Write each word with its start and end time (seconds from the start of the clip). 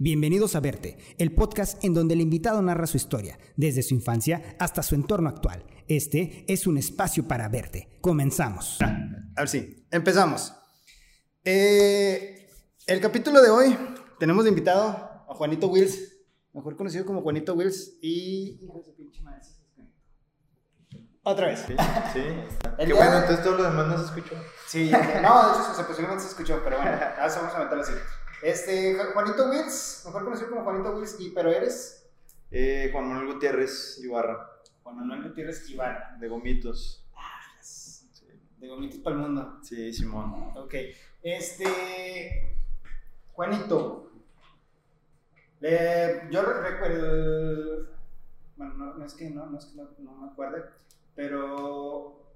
Bienvenidos 0.00 0.54
a 0.54 0.60
Verte, 0.60 0.96
el 1.18 1.34
podcast 1.34 1.82
en 1.82 1.92
donde 1.92 2.14
el 2.14 2.20
invitado 2.20 2.62
narra 2.62 2.86
su 2.86 2.96
historia, 2.96 3.36
desde 3.56 3.82
su 3.82 3.94
infancia 3.94 4.54
hasta 4.60 4.84
su 4.84 4.94
entorno 4.94 5.28
actual. 5.28 5.64
Este 5.88 6.44
es 6.46 6.68
un 6.68 6.78
espacio 6.78 7.26
para 7.26 7.48
verte. 7.48 7.98
Comenzamos. 8.00 8.78
A 8.80 9.40
ver 9.40 9.48
si, 9.48 9.84
empezamos. 9.90 10.54
Eh, 11.44 12.48
el 12.86 13.00
capítulo 13.00 13.42
de 13.42 13.50
hoy 13.50 13.76
tenemos 14.20 14.44
de 14.44 14.50
invitado 14.50 14.86
a 15.28 15.34
Juanito 15.34 15.66
Wills, 15.66 16.16
mejor 16.52 16.76
conocido 16.76 17.04
como 17.04 17.20
Juanito 17.20 17.54
Wills, 17.54 17.98
y... 18.00 18.60
Otra 21.24 21.48
vez. 21.48 21.64
Sí, 21.66 21.74
sí. 22.12 22.20
El 22.20 22.76
Qué 22.78 22.86
día 22.86 22.94
bueno, 22.94 23.18
entonces 23.18 23.44
todo 23.44 23.56
lo 23.56 23.64
demás 23.64 23.88
no 23.88 23.98
se 23.98 24.04
escuchó. 24.04 24.36
Sí, 24.68 24.92
no, 24.92 25.48
de 25.48 25.64
hecho 25.64 25.74
se 25.74 25.82
posiblemente 25.82 26.22
se 26.22 26.30
escuchó, 26.30 26.60
pero 26.62 26.76
bueno, 26.76 26.92
ahora 26.92 27.34
vamos 27.34 27.52
a 27.52 27.58
meterlo 27.64 27.82
así. 27.82 27.94
Este, 28.42 28.94
Ju- 28.96 29.12
Juanito 29.12 29.50
Wills, 29.50 30.02
mejor 30.06 30.24
conocido 30.24 30.50
como 30.50 30.62
Juanito 30.64 30.96
Wills, 30.96 31.16
y 31.20 31.30
pero 31.30 31.50
eres 31.50 31.94
Eh, 32.50 32.88
Juan 32.92 33.08
Manuel 33.08 33.34
Gutiérrez 33.34 33.98
Ibarra, 34.02 34.48
Juan 34.82 34.96
Manuel 34.96 35.28
Gutiérrez 35.28 35.68
Ibarra, 35.68 36.16
de 36.18 36.28
Gomitos. 36.28 37.04
de 38.58 38.66
Gomitos 38.68 38.98
para 39.00 39.16
el 39.16 39.22
Mundo. 39.22 39.58
Sí, 39.62 39.92
Simón. 39.92 40.52
Ok, 40.56 40.74
este, 41.22 42.56
Juanito, 43.32 44.10
le- 45.60 46.28
yo 46.30 46.42
re- 46.42 46.70
recuerdo, 46.70 47.88
bueno, 48.56 48.74
no, 48.74 48.94
no 48.94 49.04
es 49.04 49.14
que 49.14 49.30
no, 49.30 49.46
no 49.46 49.58
es 49.58 49.66
que 49.66 49.76
no, 49.76 49.88
no 49.98 50.12
me 50.16 50.30
acuerde, 50.32 50.64
pero, 51.14 52.32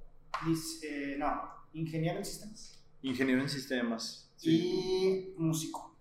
dice, 0.46 1.14
eh, 1.14 1.16
no, 1.18 1.42
ingeniero 1.72 2.18
en 2.18 2.24
sistemas 2.24 2.82
Ingeniero 3.02 3.40
en 3.40 3.48
sistemas. 3.48 4.30
Sí. 4.36 5.34
y 5.36 5.40
músico. 5.40 5.91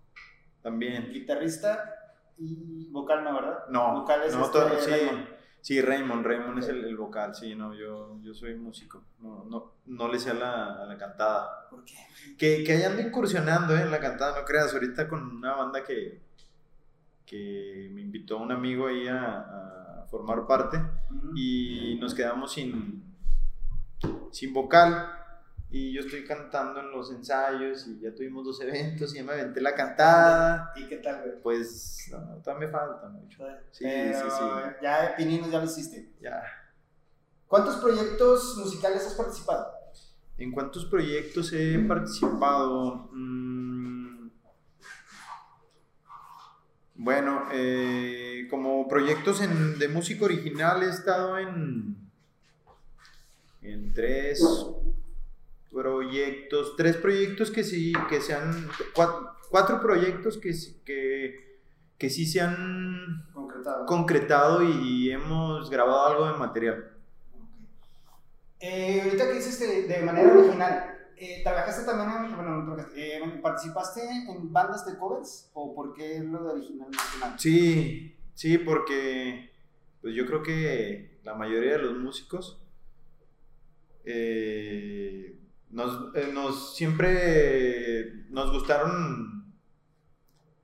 También. 0.62 1.10
guitarrista 1.12 1.94
y 2.38 2.88
vocal, 2.90 3.24
¿no, 3.24 3.34
verdad? 3.34 3.58
No, 3.68 4.00
vocal 4.00 4.22
es 4.22 4.34
no, 4.34 4.44
este, 4.44 4.58
todo- 4.58 4.78
sí, 4.80 4.90
Raymond. 4.90 5.26
sí, 5.60 5.80
Raymond, 5.82 6.26
Raymond 6.26 6.58
es 6.58 6.68
el, 6.68 6.84
el 6.84 6.96
vocal, 6.96 7.34
sí, 7.34 7.54
no, 7.54 7.74
yo, 7.74 8.18
yo 8.22 8.32
soy 8.34 8.54
músico, 8.54 9.02
no, 9.20 9.44
no, 9.44 9.72
no 9.86 10.08
le 10.08 10.18
sé 10.18 10.30
a 10.30 10.34
la, 10.34 10.82
a 10.82 10.86
la 10.86 10.96
cantada. 10.96 11.68
¿Por 11.70 11.84
qué? 11.84 11.94
Que, 12.38 12.64
que 12.64 12.84
ando 12.84 13.02
incursionando 13.02 13.76
eh, 13.76 13.82
en 13.82 13.90
la 13.90 14.00
cantada, 14.00 14.38
no 14.40 14.44
creas, 14.46 14.72
ahorita 14.72 15.08
con 15.08 15.22
una 15.36 15.54
banda 15.54 15.84
que, 15.84 16.20
que 17.26 17.90
me 17.92 18.00
invitó 18.00 18.38
un 18.38 18.52
amigo 18.52 18.86
ahí 18.88 19.06
a, 19.08 19.40
a 20.02 20.06
formar 20.10 20.46
parte 20.46 20.78
y 21.34 21.96
nos 22.00 22.14
quedamos 22.14 22.52
sin, 22.52 23.02
sin 24.30 24.52
vocal. 24.52 25.18
Y 25.74 25.90
yo 25.94 26.02
estoy 26.02 26.24
cantando 26.26 26.80
en 26.80 26.90
los 26.90 27.10
ensayos 27.10 27.86
y 27.86 27.98
ya 28.00 28.14
tuvimos 28.14 28.44
dos 28.44 28.60
eventos 28.62 29.14
y 29.14 29.16
ya 29.16 29.24
me 29.24 29.32
aventé 29.32 29.60
la 29.62 29.74
cantada. 29.74 30.70
¿Y 30.76 30.86
qué 30.86 30.98
tal, 30.98 31.22
güey? 31.22 31.40
Pues 31.42 32.08
no, 32.12 32.18
todavía 32.44 32.66
me 32.66 32.72
falta 32.72 33.08
mucho. 33.08 33.38
Sí, 33.70 33.84
Pero 33.84 34.18
sí, 34.18 34.26
sí. 34.30 34.44
Ya 34.82 35.14
Pininos 35.16 35.50
ya 35.50 35.58
lo 35.58 35.64
hiciste. 35.64 36.10
Ya. 36.20 36.42
¿Cuántos 37.48 37.76
proyectos 37.76 38.56
musicales 38.58 39.06
has 39.06 39.14
participado? 39.14 39.66
¿En 40.38 40.52
cuántos 40.52 40.84
proyectos 40.86 41.52
he 41.52 41.78
participado? 41.80 43.08
Mm, 43.12 44.28
bueno, 46.94 47.46
eh, 47.52 48.46
como 48.50 48.86
proyectos 48.88 49.40
en- 49.40 49.78
de 49.78 49.88
música 49.88 50.24
original 50.26 50.82
he 50.82 50.88
estado 50.88 51.38
en, 51.38 51.96
en 53.62 53.92
tres 53.94 54.40
proyectos, 55.72 56.76
tres 56.76 56.96
proyectos 56.96 57.50
que 57.50 57.64
sí, 57.64 57.92
que 58.08 58.20
se 58.20 58.34
han, 58.34 58.68
cuatro, 58.94 59.32
cuatro 59.50 59.80
proyectos 59.80 60.38
que, 60.38 60.52
que, 60.84 61.58
que 61.98 62.10
sí 62.10 62.26
se 62.26 62.40
han 62.40 63.26
Concretado. 63.32 63.86
concretado 63.86 64.62
y 64.62 65.10
hemos 65.10 65.70
grabado 65.70 66.06
algo 66.06 66.26
de 66.26 66.38
material. 66.38 66.88
Eh, 68.60 69.00
ahorita 69.02 69.26
que 69.26 69.34
dices 69.34 69.58
de, 69.58 69.82
de 69.88 70.02
manera 70.02 70.32
original, 70.32 70.94
eh, 71.16 71.40
¿trabajaste 71.42 71.84
también 71.84 72.26
en, 72.26 72.36
bueno, 72.36 72.86
eh, 72.94 73.20
participaste 73.42 74.00
en 74.28 74.52
bandas 74.52 74.86
de 74.86 74.96
covers? 74.98 75.50
¿O 75.54 75.74
por 75.74 75.94
qué 75.94 76.20
lo 76.20 76.44
de 76.44 76.52
original 76.52 76.90
nacional? 76.90 77.38
Sí, 77.38 78.16
sí, 78.34 78.58
porque 78.58 79.50
pues 80.00 80.14
yo 80.14 80.26
creo 80.26 80.42
que 80.42 81.18
la 81.24 81.34
mayoría 81.34 81.72
de 81.72 81.78
los 81.78 81.98
músicos 81.98 82.60
eh, 84.04 85.36
nos, 85.72 86.14
eh, 86.14 86.30
nos 86.32 86.76
siempre 86.76 88.24
nos 88.30 88.50
gustaron, 88.52 89.52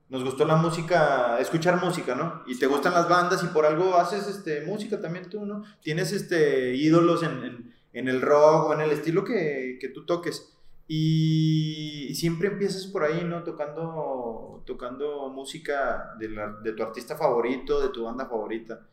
nos 0.09 0.23
gustó 0.23 0.45
la 0.45 0.55
música, 0.55 1.39
escuchar 1.39 1.79
música, 1.83 2.15
¿no? 2.15 2.41
Y 2.47 2.57
te 2.57 2.65
gustan 2.67 2.93
las 2.93 3.07
bandas 3.07 3.43
y 3.43 3.47
por 3.47 3.65
algo 3.65 3.95
haces 3.95 4.27
este, 4.27 4.61
música 4.65 4.99
también 5.01 5.29
tú, 5.29 5.45
¿no? 5.45 5.63
Tienes 5.81 6.11
este, 6.13 6.75
ídolos 6.75 7.23
en, 7.23 7.43
en- 7.43 7.75
en 7.93 8.07
el 8.07 8.21
rock 8.21 8.69
o 8.69 8.73
en 8.73 8.81
el 8.81 8.91
estilo 8.91 9.23
que, 9.23 9.77
que 9.81 9.89
tú 9.89 10.05
toques. 10.05 10.53
Y 10.87 12.13
siempre 12.15 12.47
empiezas 12.49 12.85
por 12.87 13.03
ahí, 13.03 13.23
¿no? 13.23 13.43
Tocando, 13.43 14.63
tocando 14.65 15.29
música 15.29 16.15
de, 16.19 16.29
la- 16.29 16.53
de 16.63 16.73
tu 16.73 16.83
artista 16.83 17.15
favorito, 17.15 17.79
de 17.81 17.89
tu 17.89 18.03
banda 18.05 18.25
favorita. 18.27 18.87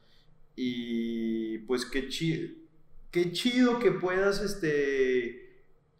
Y 0.54 1.59
pues 1.60 1.84
qué 1.87 2.09
chido, 2.09 2.48
qué 3.10 3.33
chido 3.33 3.78
que 3.78 3.93
puedas 3.93 4.41
este, 4.43 5.45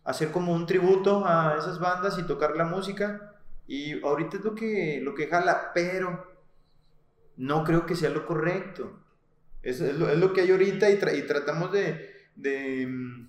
hacer 0.07 0.33
como 0.33 0.53
un 0.55 0.67
tributo 0.67 1.25
a 1.27 1.57
esas 1.59 1.79
bandas 1.79 2.19
y 2.19 2.23
tocar 2.27 2.57
la 2.57 2.65
música. 2.65 3.35
Y 3.67 4.03
ahorita 4.03 4.39
es 4.39 4.45
lo 4.45 4.55
que, 4.55 5.01
lo 5.03 5.15
que 5.15 5.27
jala, 5.27 5.73
pero 5.75 6.25
no 7.37 7.65
creo 7.65 7.85
que 7.87 7.95
sea 7.97 8.11
lo 8.11 8.27
correcto. 8.27 9.01
Es, 9.63 9.81
es 9.81 9.97
lo, 9.99 10.09
es 10.09 10.19
lo 10.19 10.33
que 10.33 10.43
hay 10.43 10.51
ahorita 10.51 10.89
y, 10.91 10.99
tra- 10.99 11.17
y 11.19 11.27
tratamos 11.27 11.73
de, 11.73 12.09
de, 12.37 12.87
mm, 12.87 13.29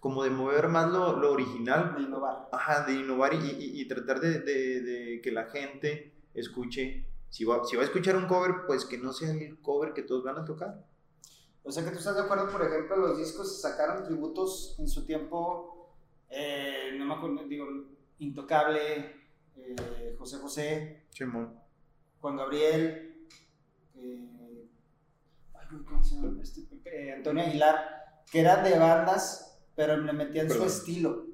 como 0.00 0.24
de 0.24 0.30
mover 0.30 0.68
más 0.68 0.90
lo, 0.90 1.16
lo 1.18 1.32
original. 1.32 1.94
De 1.96 2.02
innovar. 2.02 2.48
Ajá, 2.52 2.84
de 2.84 2.94
innovar 2.94 3.34
y, 3.34 3.36
y- 3.38 3.80
y 3.80 3.88
tratar 3.88 4.20
de, 4.20 4.40
de- 4.40 4.80
de 4.80 5.20
que 5.22 5.30
la 5.32 5.44
gente 5.46 6.12
escuche. 6.34 7.06
Si 7.30 7.44
va, 7.44 7.64
si 7.64 7.76
va 7.76 7.82
a 7.82 7.86
escuchar 7.86 8.16
un 8.16 8.26
cover, 8.26 8.66
pues 8.66 8.84
que 8.84 8.98
no 8.98 9.12
sea 9.12 9.30
el 9.32 9.60
cover 9.60 9.92
que 9.92 10.02
todos 10.02 10.24
van 10.24 10.38
a 10.38 10.44
tocar. 10.44 10.84
O 11.62 11.72
sea 11.72 11.84
que 11.84 11.90
tú 11.90 11.98
estás 11.98 12.14
de 12.14 12.22
acuerdo, 12.22 12.48
por 12.48 12.62
ejemplo, 12.62 12.96
los 12.96 13.18
discos 13.18 13.60
sacaron 13.60 14.04
tributos 14.04 14.76
en 14.78 14.88
su 14.88 15.04
tiempo, 15.04 15.75
eh, 16.30 16.94
no 16.96 17.04
me 17.04 17.14
acuerdo, 17.14 17.44
digo, 17.46 17.66
Intocable, 18.18 19.14
eh, 19.56 20.14
José 20.18 20.38
José, 20.38 21.06
Chimón. 21.10 21.58
Juan 22.20 22.36
Gabriel, 22.36 23.26
eh, 23.94 24.68
ay, 25.54 25.66
güey, 25.70 25.84
¿cómo 25.84 26.02
se 26.02 26.14
llama? 26.14 26.42
Este, 26.42 26.62
eh, 26.84 27.12
Antonio 27.12 27.44
Aguilar, 27.44 28.22
que 28.30 28.40
eran 28.40 28.64
de 28.64 28.78
bandas, 28.78 29.60
pero 29.74 29.96
le 29.98 30.12
metían 30.12 30.48
su 30.50 30.64
estilo. 30.64 31.26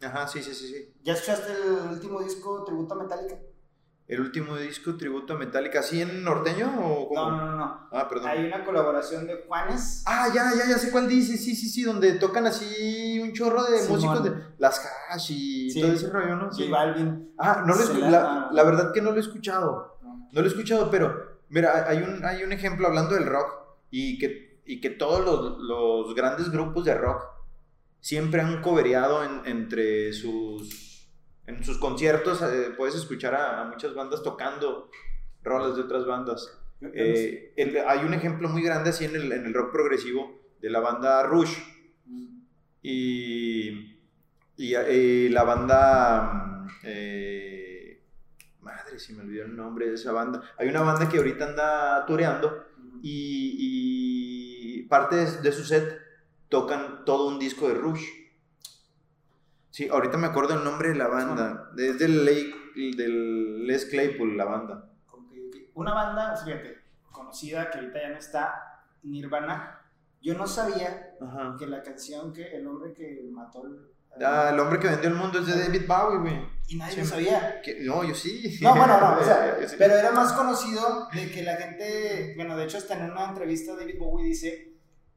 Ajá, 0.00 0.28
sí, 0.28 0.42
sí, 0.42 0.54
sí, 0.54 0.68
sí. 0.68 0.94
¿Ya 1.02 1.14
escuchaste 1.14 1.52
el 1.52 1.92
último 1.92 2.22
disco 2.22 2.62
Tributo 2.64 2.94
a 2.94 3.02
Metallica? 3.02 3.36
El 4.08 4.20
último 4.20 4.56
disco 4.56 4.96
tributo 4.96 5.34
a 5.34 5.38
Metallica, 5.38 5.80
¿así 5.80 6.00
en 6.00 6.24
norteño 6.24 6.72
o 6.82 7.08
cómo? 7.08 7.30
No, 7.30 7.36
no, 7.36 7.46
no, 7.52 7.56
no. 7.58 7.88
Ah, 7.92 8.08
perdón. 8.08 8.28
Hay 8.28 8.46
una 8.46 8.64
colaboración 8.64 9.26
de 9.26 9.44
Juanes. 9.46 10.02
Ah, 10.06 10.28
ya, 10.34 10.50
ya, 10.56 10.66
ya 10.66 10.78
sé 10.78 10.90
cuál 10.90 11.06
dice, 11.06 11.36
sí, 11.36 11.54
sí, 11.54 11.68
sí, 11.68 11.82
donde 11.82 12.12
tocan 12.12 12.46
así 12.46 13.20
un 13.20 13.34
chorro 13.34 13.64
de 13.64 13.78
Simón. 13.80 13.96
músicos 14.00 14.24
de 14.24 14.32
las 14.56 14.80
hash 15.10 15.30
y 15.32 15.70
Sí. 15.70 15.82
todo 15.82 15.92
ese 15.92 16.08
rollo, 16.08 16.36
¿no? 16.36 16.48
y 16.56 16.70
Balvin. 16.70 17.34
Ah, 17.38 17.62
no 17.66 17.74
lo 17.74 17.84
la- 18.00 18.08
la, 18.10 18.48
la 18.50 18.62
verdad 18.64 18.92
que 18.94 19.02
no 19.02 19.10
lo 19.10 19.18
he 19.18 19.20
escuchado. 19.20 19.98
No. 20.02 20.28
No 20.32 20.40
lo 20.40 20.46
he 20.46 20.48
escuchado, 20.50 20.90
pero 20.90 21.40
mira, 21.50 21.84
hay 21.86 21.98
un, 21.98 22.24
hay 22.24 22.42
un 22.44 22.52
ejemplo 22.52 22.86
hablando 22.88 23.14
del 23.14 23.26
rock 23.26 23.52
y 23.90 24.18
que, 24.18 24.62
y 24.64 24.80
que 24.80 24.88
todos 24.88 25.22
los, 25.22 25.58
los 25.58 26.14
grandes 26.14 26.50
grupos 26.50 26.86
de 26.86 26.94
rock 26.94 27.22
siempre 28.00 28.40
han 28.40 28.62
cobereado 28.62 29.22
en- 29.22 29.42
entre 29.44 30.14
sus, 30.14 30.87
en 31.48 31.64
sus 31.64 31.78
conciertos. 31.78 32.42
eh, 32.42 32.70
puedes 32.76 32.94
escuchar 32.94 33.34
a, 33.34 33.60
a 33.62 33.64
muchas 33.64 33.94
bandas 33.94 34.22
tocando 34.22 34.90
rolas 35.42 35.74
de 35.76 35.82
otras 35.82 36.06
bandas. 36.06 36.40
Eh, 36.94 37.52
el- 37.56 37.76
hay 37.86 38.00
un 38.04 38.14
ejemplo 38.14 38.48
muy 38.48 38.62
grande 38.62 38.90
así 38.90 39.04
en 39.04 39.16
el, 39.16 39.32
en 39.32 39.46
el 39.46 39.54
rock 39.54 39.72
progresivo 39.72 40.38
de 40.60 40.70
la 40.70 40.80
banda 40.80 41.22
Rush 41.24 41.56
y, 42.82 43.96
y, 44.56 44.74
eh, 44.74 45.28
la 45.30 45.44
banda... 45.44 46.22
mm, 46.32 46.66
eh, 46.84 48.02
madre, 48.60 48.98
si 48.98 49.14
me 49.14 49.22
olvidó 49.22 49.44
el 49.44 49.56
nombre 49.56 49.88
de 49.88 49.94
esa 49.94 50.12
banda. 50.12 50.42
Hay 50.58 50.68
una 50.68 50.82
banda 50.82 51.08
que 51.08 51.18
ahorita 51.18 51.46
anda 51.46 52.06
tureando 52.06 52.64
y, 53.02 54.78
y 54.78 54.82
parte 54.84 55.16
de, 55.16 55.26
de 55.42 55.52
su 55.52 55.64
set 55.64 55.98
tocan 56.48 57.04
todo 57.04 57.28
un 57.28 57.38
disco 57.38 57.68
de 57.68 57.74
Rush. 57.74 58.02
Sí, 59.70 59.88
ahorita 59.88 60.16
me 60.16 60.26
acuerdo 60.26 60.54
el 60.54 60.64
nombre 60.64 60.88
de 60.90 60.94
la 60.96 61.08
banda. 61.08 61.70
Es 61.76 61.98
del, 61.98 62.24
Lake, 62.24 62.54
del 62.96 63.66
Les 63.66 63.84
Claypool, 63.86 64.36
la 64.36 64.44
banda. 64.44 64.84
Una 65.74 65.94
banda, 65.94 66.36
fíjate, 66.36 66.78
conocida 67.12 67.70
que 67.70 67.78
ahorita 67.78 68.00
ya 68.00 68.08
no 68.08 68.16
está, 68.18 68.82
Nirvana. 69.02 69.80
Yo 70.20 70.34
no 70.36 70.46
sabía 70.46 71.14
Ajá. 71.20 71.54
que 71.58 71.66
la 71.66 71.82
canción 71.82 72.32
que 72.32 72.56
el 72.56 72.66
hombre 72.66 72.92
que 72.92 73.22
mató 73.30 73.62
Ah, 74.20 74.50
el 74.52 74.58
hombre 74.58 74.80
que 74.80 74.88
vendió 74.88 75.10
el 75.10 75.14
mundo 75.14 75.38
es 75.38 75.46
de 75.46 75.60
David 75.60 75.82
Bowie, 75.86 76.18
güey. 76.18 76.46
Y 76.66 76.76
nadie 76.76 76.94
Sí. 76.94 77.00
lo 77.00 77.06
sabía. 77.06 77.60
Que- 77.62 77.78
No, 77.82 78.02
yo 78.02 78.14
sí. 78.14 78.58
No, 78.60 78.74
bueno, 78.74 78.98
no, 78.98 79.20
o 79.20 79.22
sea, 79.22 79.56
pero 79.78 79.94
era 79.94 80.10
más 80.10 80.32
conocido 80.32 81.08
de 81.12 81.30
que 81.30 81.42
la 81.44 81.54
gente, 81.56 82.32
bueno, 82.34 82.56
de 82.56 82.64
hecho 82.64 82.78
hasta 82.78 82.94
en 82.94 83.12
una 83.12 83.28
entrevista 83.28 83.76
David 83.76 83.96
Bowie 83.98 84.24
dice 84.26 84.67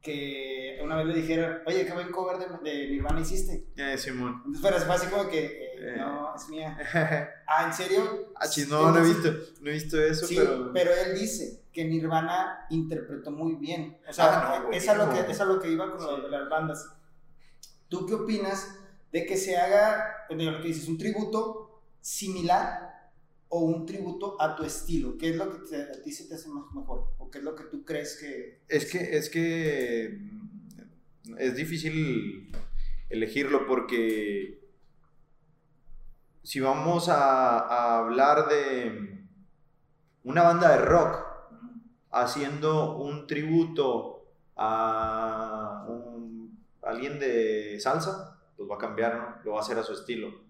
que 0.02 0.80
una 0.82 0.96
vez 0.96 1.06
le 1.06 1.14
dijeron, 1.14 1.58
oye, 1.64 1.86
qué 1.86 1.92
buen 1.92 2.10
cover 2.10 2.36
de, 2.38 2.46
de 2.70 2.88
Nirvana 2.88 3.20
hiciste. 3.20 3.66
Eh, 3.76 3.96
Simón. 3.96 4.42
Entonces, 4.44 4.62
pero 4.62 4.84
fue 4.84 4.94
así 4.96 5.06
como 5.06 5.28
que, 5.28 5.44
eh, 5.46 5.68
Eh. 5.78 5.96
no, 5.96 6.34
es 6.34 6.48
mía. 6.48 6.76
Ah, 7.46 7.66
¿en 7.66 7.72
serio? 7.74 8.32
Ah, 8.36 8.46
no, 8.68 8.90
no 8.92 8.98
he 8.98 9.02
visto, 9.08 9.30
no 9.60 9.70
he 9.70 9.74
visto 9.74 10.00
eso, 10.02 10.26
Sí, 10.26 10.36
pero... 10.36 10.72
pero... 10.72 10.90
él 10.92 11.14
dice 11.18 11.64
que 11.72 11.84
Nirvana 11.84 12.66
interpretó 12.70 13.30
muy 13.30 13.54
bien. 13.56 13.98
O 14.08 14.12
sea, 14.12 14.54
Ah, 14.54 14.60
no, 14.64 14.72
es, 14.72 14.88
a 14.88 14.94
lo 14.94 15.10
que, 15.10 15.30
es 15.30 15.40
a 15.40 15.44
lo 15.44 15.60
que 15.60 15.70
iba 15.70 15.90
con 15.90 16.02
lo 16.04 16.16
Sí. 16.16 16.22
de 16.22 16.28
las 16.30 16.48
bandas. 16.48 16.88
¿Tú 17.88 18.06
qué 18.06 18.14
opinas 18.14 18.74
de 19.12 19.26
que 19.26 19.36
se 19.36 19.56
haga, 19.58 20.24
lo 20.30 20.60
que 20.62 20.68
dices, 20.68 20.88
un 20.88 20.96
tributo 20.98 21.82
similar 22.00 22.91
o 23.54 23.60
un 23.60 23.84
tributo 23.84 24.40
a 24.40 24.56
tu 24.56 24.64
estilo? 24.64 25.18
¿Qué 25.18 25.30
es 25.30 25.36
lo 25.36 25.50
que 25.52 25.58
te- 25.68 25.82
a 25.82 26.02
ti 26.02 26.10
se 26.10 26.24
te 26.24 26.34
hace 26.36 26.48
más 26.48 26.64
mejor? 26.74 27.12
¿O 27.18 27.30
qué 27.30 27.38
es 27.38 27.44
lo 27.44 27.54
que 27.54 27.64
tú 27.64 27.84
crees 27.84 28.16
que... 28.16 28.60
Es 28.68 28.90
que, 28.90 29.16
es 29.16 29.28
que 29.28 30.18
es 31.38 31.54
difícil 31.54 32.50
elegirlo 33.10 33.66
porque 33.66 34.58
si 36.42 36.60
vamos 36.60 37.08
a, 37.08 37.58
a 37.58 37.98
hablar 37.98 38.48
de 38.48 39.22
una 40.24 40.42
banda 40.42 40.70
de 40.70 40.78
rock 40.78 41.26
haciendo 42.10 42.96
un 42.98 43.26
tributo 43.26 44.24
a 44.56 45.84
un- 45.88 46.58
alguien 46.82 47.18
de 47.18 47.78
salsa, 47.80 48.40
pues 48.56 48.68
va 48.70 48.76
a 48.76 48.78
cambiar, 48.78 49.16
¿no? 49.16 49.36
Lo 49.44 49.52
va 49.52 49.58
a 49.58 49.62
hacer 49.62 49.78
a 49.78 49.82
su 49.82 49.92
estilo. 49.92 50.41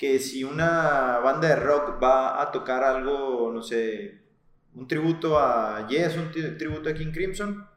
Que 0.00 0.18
si 0.18 0.44
una 0.44 1.18
banda 1.18 1.48
de 1.48 1.56
rock 1.56 2.02
va 2.02 2.40
a 2.40 2.50
tocar 2.50 2.82
algo, 2.82 3.50
no 3.52 3.62
sé, 3.62 4.22
un 4.74 4.88
tributo 4.88 5.38
a 5.38 5.86
Yes, 5.88 6.16
un 6.16 6.32
tri- 6.32 6.56
tributo 6.56 6.88
a 6.88 6.94
King 6.94 7.12
Crimson, 7.12 7.68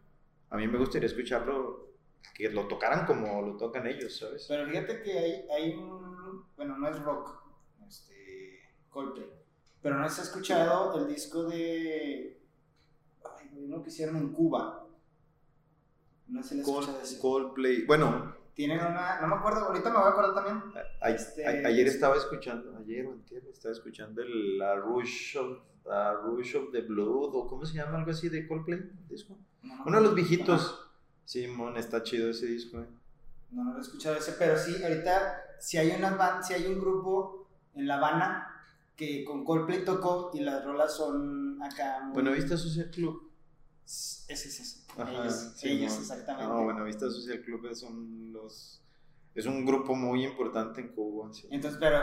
a 0.49 0.55
mí 0.55 0.65
me 0.65 0.77
gustaría 0.77 1.07
escucharlo, 1.07 1.89
que 2.33 2.47
lo 2.47 2.65
tocaran 2.69 3.05
como 3.05 3.41
lo 3.41 3.57
tocan 3.57 3.87
ellos, 3.87 4.15
¿sabes? 4.15 4.45
Pero 4.47 4.65
fíjate 4.69 5.01
que 5.01 5.19
hay, 5.19 5.45
hay 5.53 5.73
un... 5.75 6.45
Bueno, 6.55 6.77
no 6.77 6.87
es 6.87 6.97
rock, 7.01 7.43
este, 7.85 8.69
Coldplay. 8.89 9.27
Pero 9.81 9.97
no 9.97 10.05
has 10.05 10.17
escuchado 10.17 10.97
el 10.97 11.13
disco 11.13 11.43
de... 11.43 12.41
Ay, 13.37 13.49
uno 13.57 13.83
que 13.83 13.89
hicieron 13.89 14.15
en 14.15 14.31
Cuba. 14.31 14.87
No 16.27 16.35
lo 16.35 16.39
has 16.39 16.51
escuchado 16.53 16.99
Cold-. 17.01 17.19
Coldplay, 17.19 17.85
bueno, 17.85 18.33
Tienen 18.55 18.79
una... 18.79 19.19
No 19.21 19.27
me 19.27 19.35
acuerdo, 19.35 19.61
ahorita 19.65 19.89
me 19.89 19.97
voy 19.97 20.05
a 20.05 20.09
acordar 20.09 20.35
también. 20.35 20.63
a- 21.01 21.09
Este- 21.09 21.45
a- 21.45 21.67
ayer 21.67 21.87
estaba 21.87 22.15
escuchando, 22.15 22.75
ayer 22.77 23.05
o 23.07 23.13
antier, 23.13 23.43
estaba 23.51 23.71
escuchando 23.73 24.21
el, 24.21 24.57
la 24.59 24.75
Rush 24.75 25.37
of, 25.37 25.57
la 25.85 26.13
Rush 26.13 26.55
of 26.55 26.71
the 26.71 26.81
Blood, 26.81 27.35
o 27.35 27.47
¿cómo 27.47 27.65
se 27.65 27.73
llama? 27.75 27.97
Algo 27.97 28.11
así 28.11 28.29
de 28.29 28.47
Coldplay, 28.47 28.91
disco. 29.09 29.35
No, 29.63 29.75
no, 29.77 29.83
Uno 29.85 29.97
de 29.97 30.03
los 30.03 30.15
viejitos. 30.15 30.79
Simón, 31.25 31.77
está 31.77 32.03
chido 32.03 32.29
ese 32.29 32.45
disco, 32.47 32.79
eh. 32.81 32.87
No, 33.51 33.63
no 33.63 33.71
lo 33.73 33.77
he 33.79 33.81
escuchado 33.81 34.15
ese, 34.15 34.33
pero 34.33 34.57
sí, 34.57 34.83
ahorita, 34.83 35.41
si 35.59 35.77
hay 35.77 35.91
una 35.91 36.41
si 36.43 36.53
hay 36.53 36.65
un 36.67 36.79
grupo 36.79 37.47
en 37.75 37.87
La 37.87 37.95
Habana 37.97 38.49
que 38.95 39.23
con 39.23 39.43
Coldplay 39.45 39.83
tocó 39.85 40.31
y 40.33 40.41
las 40.41 40.63
rolas 40.63 40.95
son 40.95 41.61
acá 41.63 42.01
muy... 42.03 42.13
Bueno, 42.13 42.31
¿viste 42.33 42.55
Social 42.57 42.91
Club? 42.91 43.31
Ese 43.85 44.31
es 44.33 44.45
ese. 44.59 44.82
Ajá, 44.97 45.11
ellos, 45.11 45.53
sí, 45.55 45.69
ellos 45.69 45.97
exactamente. 45.99 46.47
No, 46.53 46.63
bueno, 46.63 46.83
Vista 46.83 47.09
Social 47.09 47.41
Club 47.41 47.73
son 47.75 48.31
los... 48.33 48.81
Es 49.35 49.45
un 49.47 49.65
grupo 49.65 49.95
muy 49.95 50.23
importante 50.25 50.81
en 50.81 50.89
Cuba, 50.89 51.33
sí. 51.33 51.47
Entonces, 51.49 51.79
pero, 51.81 51.99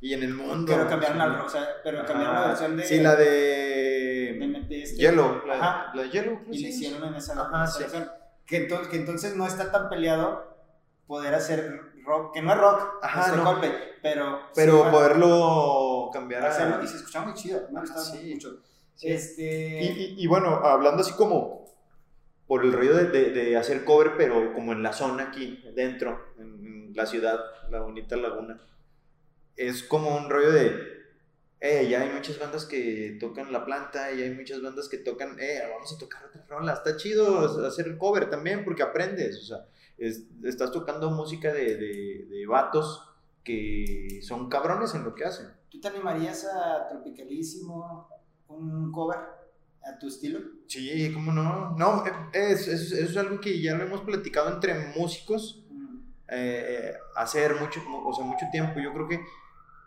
Y 0.00 0.14
en 0.14 0.22
el 0.22 0.34
mundo. 0.34 0.64
pero 0.72 0.88
cambiaron 0.88 1.18
sí. 1.18 1.36
la, 1.36 1.44
o 1.44 1.48
sea, 1.48 1.68
pero 1.84 1.98
Ajá. 1.98 2.06
cambiaron 2.06 2.34
la 2.34 2.46
versión 2.48 2.76
de... 2.76 2.84
Sí, 2.84 3.00
la 3.00 3.14
de, 3.16 3.24
de... 3.26 4.64
de 4.68 4.82
este- 4.82 4.96
Yellow. 4.96 5.46
La, 5.46 5.54
Ajá. 5.54 5.92
la 5.94 6.02
de 6.02 6.10
Yellow. 6.10 6.40
Y 6.50 6.56
sí. 6.56 6.62
le 6.62 6.68
hicieron 6.70 7.04
en 7.08 7.14
esa, 7.14 7.32
Ajá, 7.40 7.58
en 7.58 7.64
esa 7.68 7.78
versión. 7.80 8.10
Que 8.46 8.56
entonces, 8.56 8.88
que 8.88 8.96
entonces 8.96 9.36
no 9.36 9.46
está 9.46 9.70
tan 9.70 9.88
peleado 9.90 10.56
poder 11.06 11.34
hacer 11.34 11.80
rock, 12.04 12.32
que 12.34 12.42
no 12.42 12.52
es 12.52 12.58
rock, 12.58 12.98
Ajá, 13.02 13.26
este 13.26 13.36
no. 13.36 13.44
Coldplay, 13.44 13.72
pero... 14.02 14.40
Pero 14.54 14.90
poderlo 14.90 16.10
cambiar 16.12 16.44
a... 16.44 16.48
hacerlo, 16.48 16.82
y 16.82 16.88
se 16.88 16.96
escuchaba 16.96 17.26
muy 17.26 17.34
chido, 17.34 17.68
me 17.70 17.80
gustaba 17.80 18.00
Sí. 18.02 18.32
mucho. 18.34 18.60
Este... 19.00 19.82
Y, 19.82 19.86
y- 19.86 20.14
y 20.24 20.26
bueno, 20.26 20.48
hablando 20.64 21.02
así 21.02 21.12
como 21.12 21.61
por 22.46 22.64
el 22.64 22.72
rollo 22.72 22.94
de, 22.96 23.30
de- 23.30 23.56
hacer 23.56 23.84
cover, 23.84 24.12
pero 24.16 24.52
como 24.54 24.72
en 24.72 24.82
la 24.82 24.92
zona 24.92 25.24
aquí, 25.24 25.62
dentro, 25.74 26.20
en, 26.38 26.92
la 26.94 27.06
ciudad, 27.06 27.38
la 27.70 27.80
bonita 27.80 28.16
laguna, 28.16 28.60
es 29.56 29.82
como 29.82 30.14
un 30.16 30.28
rollo 30.28 30.52
de, 30.52 30.76
eh, 31.60 31.88
ya 31.88 32.02
hay 32.02 32.10
muchas 32.10 32.38
bandas 32.38 32.66
que 32.66 33.16
tocan 33.20 33.50
la 33.52 33.64
planta, 33.64 34.12
y 34.12 34.20
hay 34.22 34.30
muchas 34.34 34.60
bandas 34.60 34.88
que 34.88 34.98
tocan, 34.98 35.38
eh, 35.40 35.62
vamos 35.72 35.92
a 35.94 35.98
tocar 35.98 36.24
otra 36.26 36.44
rola, 36.48 36.74
está 36.74 36.96
chido 36.96 37.66
hacer 37.66 37.86
el 37.86 37.96
cover 37.96 38.28
también 38.28 38.64
porque 38.64 38.82
aprendes, 38.82 39.38
o 39.38 39.42
sea, 39.44 39.66
es- 39.96 40.24
estás 40.44 40.70
tocando 40.72 41.10
música 41.10 41.52
de, 41.52 41.76
de, 41.76 42.26
de 42.28 42.46
vatos 42.46 43.08
que 43.44 44.20
son 44.22 44.48
cabrones 44.50 44.94
en 44.94 45.04
lo 45.04 45.14
que 45.14 45.24
hacen. 45.24 45.48
¿Tú 45.70 45.80
te 45.80 45.88
animarías 45.88 46.44
a 46.44 46.88
Tropicalísimo, 46.88 48.08
un 48.48 48.92
cover 48.92 49.18
a 49.84 49.98
tu 49.98 50.08
estilo? 50.08 50.40
Sí, 50.66 51.10
¿cómo 51.12 51.32
no? 51.32 51.76
No, 51.76 52.04
es, 52.32 52.68
es, 52.68 52.92
es 52.92 53.16
algo 53.16 53.40
que 53.40 53.60
ya 53.60 53.74
lo 53.74 53.84
hemos 53.84 54.02
platicado 54.02 54.52
entre 54.52 54.74
músicos 54.96 55.58
Mm. 55.72 55.98
eh, 56.28 56.94
hacer 57.16 57.54
mucho, 57.56 57.80
o 58.04 58.12
sea, 58.12 58.24
mucho 58.24 58.46
tiempo. 58.50 58.80
Yo 58.80 58.92
creo 58.92 59.08
que 59.08 59.20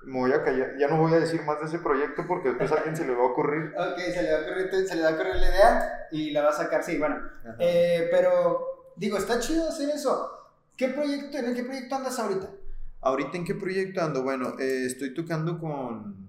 me 0.03 0.19
voy 0.19 0.31
a 0.31 0.43
callar, 0.43 0.77
ya 0.77 0.87
no 0.87 0.97
voy 0.97 1.13
a 1.13 1.19
decir 1.19 1.41
más 1.41 1.59
de 1.59 1.65
ese 1.65 1.79
proyecto 1.79 2.25
porque 2.27 2.49
después 2.49 2.71
a 2.71 2.75
alguien 2.75 2.95
se 2.95 3.05
le 3.05 3.15
va 3.15 3.23
a 3.23 3.27
ocurrir. 3.27 3.73
Ok, 3.77 3.97
se 3.97 4.21
le, 4.21 4.31
va 4.31 4.39
a 4.39 4.41
ocurrir, 4.41 4.87
se 4.87 4.95
le 4.95 5.01
va 5.01 5.09
a 5.09 5.13
ocurrir 5.13 5.35
la 5.35 5.49
idea 5.49 6.07
y 6.11 6.31
la 6.31 6.43
va 6.43 6.49
a 6.49 6.53
sacar, 6.53 6.83
sí, 6.83 6.97
bueno. 6.97 7.17
Eh, 7.59 8.07
pero, 8.11 8.93
digo, 8.95 9.17
está 9.17 9.39
chido 9.39 9.67
hacer 9.67 9.89
eso. 9.89 10.31
¿Qué 10.77 10.89
proyecto, 10.89 11.37
¿En 11.37 11.55
qué 11.55 11.63
proyecto 11.63 11.95
andas 11.95 12.19
ahorita? 12.19 12.49
¿Ahorita 13.01 13.37
en 13.37 13.45
qué 13.45 13.55
proyecto 13.55 14.01
ando? 14.01 14.23
Bueno, 14.23 14.59
eh, 14.59 14.85
estoy 14.85 15.13
tocando 15.13 15.57
con, 15.57 16.27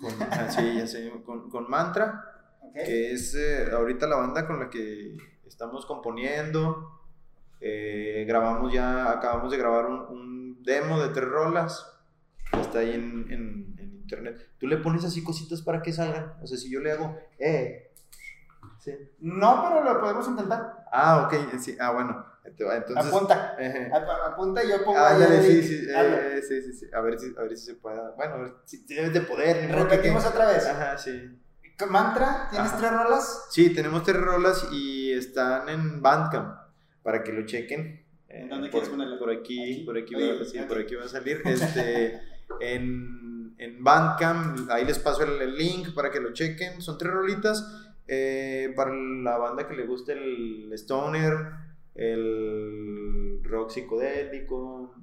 con, 0.00 0.12
ah, 0.22 0.48
sí, 0.50 0.74
ya 0.76 0.86
sé, 0.86 1.12
con, 1.24 1.50
con 1.50 1.68
Mantra, 1.68 2.35
Ok. 2.80 2.84
que 2.86 3.12
es 3.12 3.34
eh, 3.34 3.68
ahorita 3.72 4.06
la 4.06 4.16
banda 4.16 4.46
con 4.46 4.60
la 4.60 4.68
que 4.70 5.16
estamos 5.46 5.86
componiendo. 5.86 6.92
Eh, 7.60 8.24
grabamos 8.28 8.72
ya, 8.72 9.10
acabamos 9.10 9.50
de 9.50 9.58
grabar 9.58 9.86
un, 9.86 10.00
un 10.00 10.62
demo 10.62 11.00
de 11.00 11.08
tres 11.08 11.28
rolas. 11.28 11.92
Está 12.60 12.80
ahí 12.80 12.90
en, 12.94 13.26
en- 13.30 13.76
en 13.78 13.94
internet. 14.02 14.48
Tú 14.58 14.66
le 14.66 14.76
pones 14.76 15.04
así 15.04 15.24
cositas 15.24 15.62
para 15.62 15.82
que 15.82 15.92
salgan. 15.92 16.34
O 16.42 16.46
sea, 16.46 16.56
si 16.58 16.70
yo 16.70 16.80
le 16.80 16.92
hago, 16.92 17.18
eh. 17.38 17.92
Sí. 18.78 18.92
No, 19.20 19.64
pero 19.68 19.82
lo 19.94 20.00
podemos 20.00 20.28
intentar. 20.28 20.84
Ah, 20.92 21.26
ok. 21.26 21.58
Sí. 21.58 21.76
Ah, 21.80 21.90
bueno. 21.92 22.24
Entonces. 22.44 23.12
Apunta. 23.12 23.56
eh, 23.58 23.90
Ap- 23.92 24.32
Apunta 24.32 24.62
y 24.62 24.68
yo 24.68 24.84
pongo 24.84 24.98
ahí 25.00 25.14
Ándale, 25.14 25.38
el 25.38 25.42
sí, 25.42 25.62
sí, 25.62 25.86
eh, 25.92 26.40
sí, 26.46 26.62
sí, 26.62 26.72
sí. 26.72 26.86
A 26.94 27.00
ver 27.00 27.18
si, 27.18 27.34
a 27.36 27.40
ver 27.42 27.56
si 27.56 27.64
se 27.66 27.74
pueda. 27.74 28.10
Bueno, 28.12 28.34
a 28.34 28.38
ver 28.38 28.52
si 28.64 28.84
debes 28.86 29.12
de 29.12 29.22
poder. 29.22 29.72
Repetimos 29.74 30.24
otra 30.24 30.46
vez. 30.46 30.64
Ajá, 30.64 30.96
sí. 30.96 31.36
Mantra, 31.90 32.48
¿tienes 32.50 32.70
Ajá. 32.72 32.78
tres 32.78 32.92
rolas? 32.92 33.46
Sí, 33.50 33.70
tenemos 33.74 34.02
tres 34.02 34.16
rolas 34.16 34.68
y 34.72 35.12
están 35.12 35.68
en 35.68 36.00
Bandcamp 36.00 36.56
para 37.02 37.22
que 37.22 37.32
lo 37.32 37.44
chequen. 37.44 38.02
Eh, 38.28 38.46
¿Dónde 38.48 38.68
por, 38.68 38.80
quieres 38.80 38.88
ponerlo? 38.88 39.18
Por 39.18 39.30
aquí, 39.30 39.62
Aquí. 39.74 39.84
por 39.84 39.98
aquí, 39.98 40.14
Oye, 40.14 40.38
va, 40.38 40.44
sí, 40.44 40.58
aquí. 40.58 40.68
por 40.68 40.78
aquí 40.78 40.94
va 40.94 41.04
a 41.04 41.08
salir. 41.08 41.42
Este, 41.44 42.20
en, 42.60 43.54
en 43.58 43.84
Bandcamp, 43.84 44.70
ahí 44.70 44.84
les 44.84 44.98
paso 44.98 45.22
el, 45.24 45.40
el 45.42 45.56
link 45.56 45.94
para 45.94 46.10
que 46.10 46.20
lo 46.20 46.32
chequen. 46.32 46.80
Son 46.80 46.96
tres 46.98 47.12
rolitas 47.12 47.64
eh, 48.08 48.72
para 48.74 48.92
la 48.94 49.36
banda 49.36 49.68
que 49.68 49.74
le 49.76 49.86
guste 49.86 50.12
el 50.12 50.70
stoner, 50.74 51.34
el 51.94 53.40
rock 53.44 53.70
psicodélico, 53.70 54.94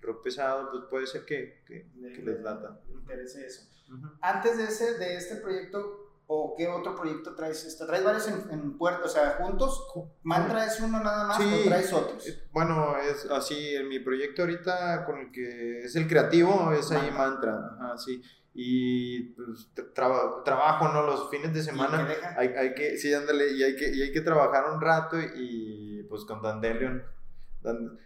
rock 0.00 0.22
pesado, 0.22 0.70
pues 0.70 0.84
puede 0.90 1.06
ser 1.06 1.24
que, 1.24 1.62
que, 1.66 1.90
que 2.14 2.22
les 2.22 2.40
lata. 2.40 2.80
Me 2.88 2.94
interesa 3.00 3.40
eso. 3.40 3.62
Ujú. 3.92 4.06
Antes 4.20 4.58
de, 4.58 4.64
ese, 4.64 4.98
de 4.98 5.16
este 5.16 5.36
proyecto, 5.36 6.04
¿o 6.26 6.54
qué 6.56 6.68
otro 6.68 6.94
proyecto 6.94 7.34
traes? 7.34 7.64
Este, 7.64 7.86
¿Traes 7.86 8.04
varios 8.04 8.28
en, 8.28 8.50
en 8.50 8.76
puerto? 8.76 9.06
O 9.06 9.08
sea, 9.08 9.30
juntos. 9.40 9.86
¿Mantra 10.22 10.66
es 10.66 10.78
uno 10.80 11.00
nada 11.02 11.26
más 11.26 11.38
Sí. 11.38 11.62
o 11.64 11.68
traes 11.68 11.92
otros? 11.92 12.26
Eh, 12.26 12.42
Bueno, 12.52 12.96
es 12.98 13.24
así, 13.30 13.74
en 13.76 13.88
mi 13.88 13.98
proyecto 14.00 14.42
ahorita 14.42 15.04
con 15.06 15.18
el 15.18 15.32
que 15.32 15.80
es 15.84 15.96
el 15.96 16.06
creativo, 16.06 16.72
es 16.72 16.90
ahí 16.92 17.10
mantra, 17.10 17.76
ajá, 17.80 17.96
sí. 17.96 18.22
Y 18.60 19.30
pues, 19.34 19.68
tra- 19.74 19.92
traba- 19.94 20.42
trabajo, 20.44 20.88
¿no? 20.88 21.06
Los 21.06 21.30
fines 21.30 21.52
de 21.54 21.60
¿Y 21.60 21.62
qué 21.64 21.70
semana 21.70 22.08
hay, 22.36 22.48
hay 22.48 22.74
que, 22.74 22.96
sí, 22.98 23.14
ándale, 23.14 23.52
y 23.52 23.62
hay 23.62 23.76
que, 23.76 23.88
y 23.94 24.02
hay 24.02 24.12
que 24.12 24.20
trabajar 24.20 24.70
un 24.74 24.80
rato 24.80 25.16
y 25.20 26.02
pues 26.08 26.24
con 26.24 26.42
Dandelion, 26.42 26.98
Dan- 26.98 27.12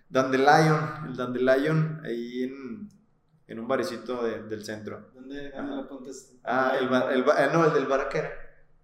Dandelion, 0.09 1.07
el 1.07 1.17
Dandelion 1.17 2.01
ahí 2.05 2.43
en, 2.45 2.89
en 3.47 3.59
un 3.59 3.69
barecito 3.69 4.23
de- 4.25 4.43
del 4.43 4.65
centro. 4.65 5.11
¿Dónde, 5.15 5.51
dónde 5.51 5.77
lo 5.77 5.83
apuntas? 5.83 6.33
Ah, 6.45 6.75
el, 6.79 6.89
bar- 6.89 7.13
el, 7.13 7.21
eh, 7.21 7.51
no, 7.53 7.65
el 7.65 7.73
del 7.73 7.87
Baraquera. 7.87 8.31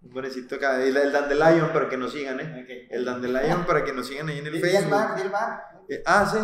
Un 0.01 0.11
bonecito 0.11 0.55
acá. 0.55 0.81
El, 0.81 0.95
el 0.95 1.11
Dandelion 1.11 1.73
para 1.73 1.89
que 1.89 1.97
nos 1.97 2.11
sigan, 2.13 2.39
¿eh? 2.39 2.87
El 2.89 3.03
Dandelion 3.03 3.65
para 3.65 3.83
que 3.83 3.91
nos 3.93 4.07
sigan 4.07 4.29
ahí 4.29 4.37
en 4.39 4.47
el 4.47 4.55
el 4.55 4.61
Facebook. 4.61 4.91
bar, 4.91 5.15
di 5.15 5.21
el 5.23 5.29
bar. 5.29 5.61
Eh, 5.89 6.03
ah, 6.05 6.25
sí. 6.25 6.37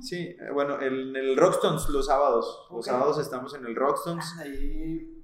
Sí, 0.00 0.16
eh, 0.16 0.50
bueno, 0.52 0.78
el- 0.80 1.14
en 1.14 1.16
el 1.16 1.36
Rockstones 1.36 1.88
los 1.90 2.06
sábados. 2.06 2.66
Los 2.72 2.84
sábados 2.86 3.18
estamos 3.20 3.54
en 3.54 3.66
el 3.66 3.76
Rockstones. 3.76 4.24
Ahí, 4.40 5.17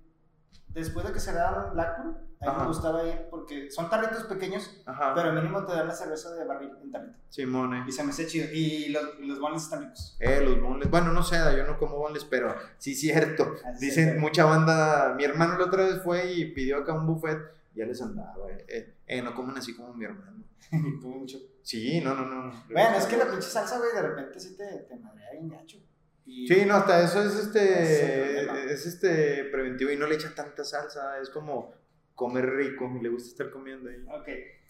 después 0.74 1.06
de 1.06 1.12
que 1.12 1.20
cerraron 1.20 1.72
Blackpool, 1.74 2.16
ahí 2.40 2.48
Ajá. 2.48 2.60
me 2.62 2.66
gustaba 2.66 3.04
ir 3.06 3.26
porque 3.30 3.70
son 3.70 3.88
tarritos 3.88 4.24
pequeños, 4.24 4.82
Ajá. 4.86 5.12
pero 5.14 5.32
mínimo 5.32 5.64
te 5.64 5.72
dan 5.72 5.86
la 5.88 5.94
cerveza 5.94 6.34
de 6.34 6.44
barril 6.44 6.70
en 6.82 6.90
tarrito. 6.90 7.18
Simón, 7.28 7.74
eh. 7.74 7.84
Y 7.86 7.92
se 7.92 8.02
me 8.04 8.10
hace 8.10 8.26
chido. 8.26 8.46
Y 8.52 8.88
los, 8.90 9.18
los 9.20 9.38
bonles 9.40 9.62
están 9.62 9.82
ricos. 9.82 10.16
Eh, 10.20 10.40
los 10.44 10.60
bonles. 10.60 10.90
Bueno, 10.90 11.12
no 11.12 11.22
sé, 11.22 11.36
yo 11.56 11.64
no 11.66 11.78
como 11.78 11.96
bonles, 11.96 12.24
pero 12.24 12.54
sí, 12.78 12.94
cierto. 12.94 13.54
Así 13.64 13.86
Dicen 13.86 14.08
es. 14.10 14.20
mucha 14.20 14.44
banda. 14.44 15.14
Mi 15.16 15.24
hermano 15.24 15.56
la 15.58 15.64
otra 15.64 15.84
vez 15.84 16.02
fue 16.02 16.32
y 16.32 16.52
pidió 16.52 16.78
acá 16.78 16.92
un 16.92 17.06
buffet. 17.06 17.38
Ya 17.74 17.86
les 17.86 18.00
andaba, 18.02 18.34
eh. 18.50 18.64
Eh, 18.68 18.94
eh, 19.06 19.22
no 19.22 19.34
comen 19.34 19.56
así 19.58 19.74
como 19.74 19.92
mi 19.94 20.04
hermano. 20.04 20.44
Mucho. 20.70 21.38
Sí, 21.62 22.00
no, 22.00 22.14
no, 22.14 22.24
no. 22.24 22.52
Bueno, 22.70 22.96
es 22.96 23.06
que 23.06 23.16
la 23.16 23.26
pinche 23.26 23.48
salsa, 23.48 23.78
güey, 23.78 23.92
de 23.94 24.02
repente 24.02 24.38
sí 24.38 24.56
te, 24.56 24.64
te 24.88 24.96
madrea 24.96 25.30
bien 25.32 25.48
gacho. 25.48 25.78
Y- 26.26 26.46
Sí, 26.48 26.64
no, 26.64 26.74
hasta 26.74 27.02
eso 27.04 27.22
es 27.22 27.34
este. 27.34 28.72
Es 28.72 28.86
este 28.86 29.44
preventivo 29.44 29.90
y 29.90 29.96
no 29.96 30.06
le 30.06 30.14
echa 30.16 30.34
tanta 30.34 30.64
salsa. 30.64 31.18
Es 31.20 31.30
como 31.30 31.74
comer 32.14 32.46
rico 32.46 32.90
y 32.98 33.02
le 33.02 33.08
gusta 33.10 33.28
estar 33.30 33.50
comiendo 33.50 33.90
ahí. 33.90 34.04
Ok. 34.08 34.28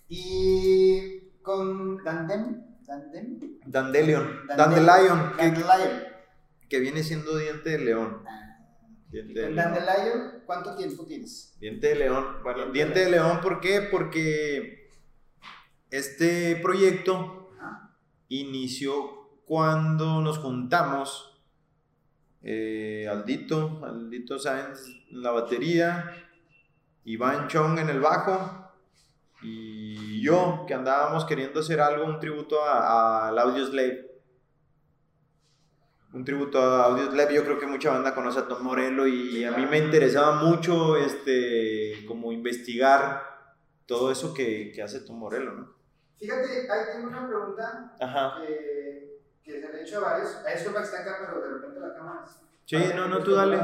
Y 0.08 1.30
con 1.42 2.02
Dandem. 2.02 2.62
Dandem. 2.84 3.38
Dandelion. 3.66 4.46
Dandelion. 4.46 4.56
Dandelion. 4.56 5.36
Que, 5.36 5.42
Dandelion. 5.60 6.02
que 6.68 6.78
viene 6.80 7.02
siendo 7.02 7.36
diente 7.38 7.70
de 7.70 7.78
león. 7.78 8.22
Ah. 8.26 8.40
Diente 9.10 9.40
de. 9.40 9.54
Dandelion, 9.54 10.42
¿cuánto 10.44 10.74
tiempo 10.76 11.06
tienes? 11.06 11.56
Diente 11.60 11.88
de 11.88 11.94
león. 11.94 12.38
Bueno, 12.42 12.58
Diente 12.72 12.78
diente 12.78 12.98
de 13.00 13.04
de 13.06 13.10
león, 13.12 13.40
¿por 13.40 13.60
qué? 13.60 13.80
Porque 13.80 14.90
este 15.90 16.56
proyecto 16.56 17.50
inició 18.28 19.40
cuando 19.46 20.20
nos 20.20 20.38
juntamos. 20.38 21.30
Eh, 22.44 23.08
Aldito, 23.10 23.80
Aldito 23.84 24.38
Sáenz 24.38 24.86
en 25.10 25.22
la 25.22 25.30
batería, 25.30 26.14
Iván 27.04 27.48
Chong 27.48 27.78
en 27.78 27.88
el 27.88 28.00
bajo 28.00 28.60
y 29.42 30.22
yo 30.22 30.64
que 30.66 30.74
andábamos 30.74 31.24
queriendo 31.24 31.60
hacer 31.60 31.80
algo, 31.80 32.04
un 32.06 32.20
tributo 32.20 32.62
a- 32.62 33.28
al 33.28 33.38
Audio 33.38 33.66
Slave. 33.66 34.10
Un 36.12 36.24
tributo 36.24 36.60
a 36.60 36.84
Audio 36.84 37.10
Slave, 37.10 37.34
yo 37.34 37.44
creo 37.44 37.58
que 37.58 37.66
mucha 37.66 37.90
banda 37.90 38.14
conoce 38.14 38.38
a 38.38 38.46
Tom 38.46 38.62
Morello 38.62 39.06
y 39.06 39.44
a 39.44 39.50
mí 39.50 39.66
me 39.66 39.78
interesaba 39.78 40.36
mucho 40.44 40.96
este, 40.96 42.04
como 42.06 42.30
investigar 42.30 43.22
todo 43.86 44.12
eso 44.12 44.32
que, 44.32 44.70
que 44.72 44.80
hace 44.82 45.00
Tom 45.00 45.18
Morello, 45.18 45.50
¿no? 45.52 45.74
Fíjate, 46.18 46.70
ahí 46.70 46.80
tengo 46.92 47.08
una 47.08 47.26
pregunta 47.26 47.96
Ajá. 48.00 48.40
que, 48.40 48.73
que 49.44 49.52
se 49.52 49.58
he 49.58 49.82
hecho 49.82 49.98
a 49.98 50.10
varios. 50.10 50.36
A 50.46 50.50
disculpa 50.50 50.80
que 50.80 50.84
está 50.86 51.00
acá, 51.00 51.18
pero 51.20 51.40
de 51.40 51.54
repente 51.54 51.80
la 51.80 51.94
cámara. 51.94 52.24
Sí, 52.66 52.76
no, 52.96 53.08
no, 53.08 53.22
tú 53.22 53.34
dale. 53.34 53.58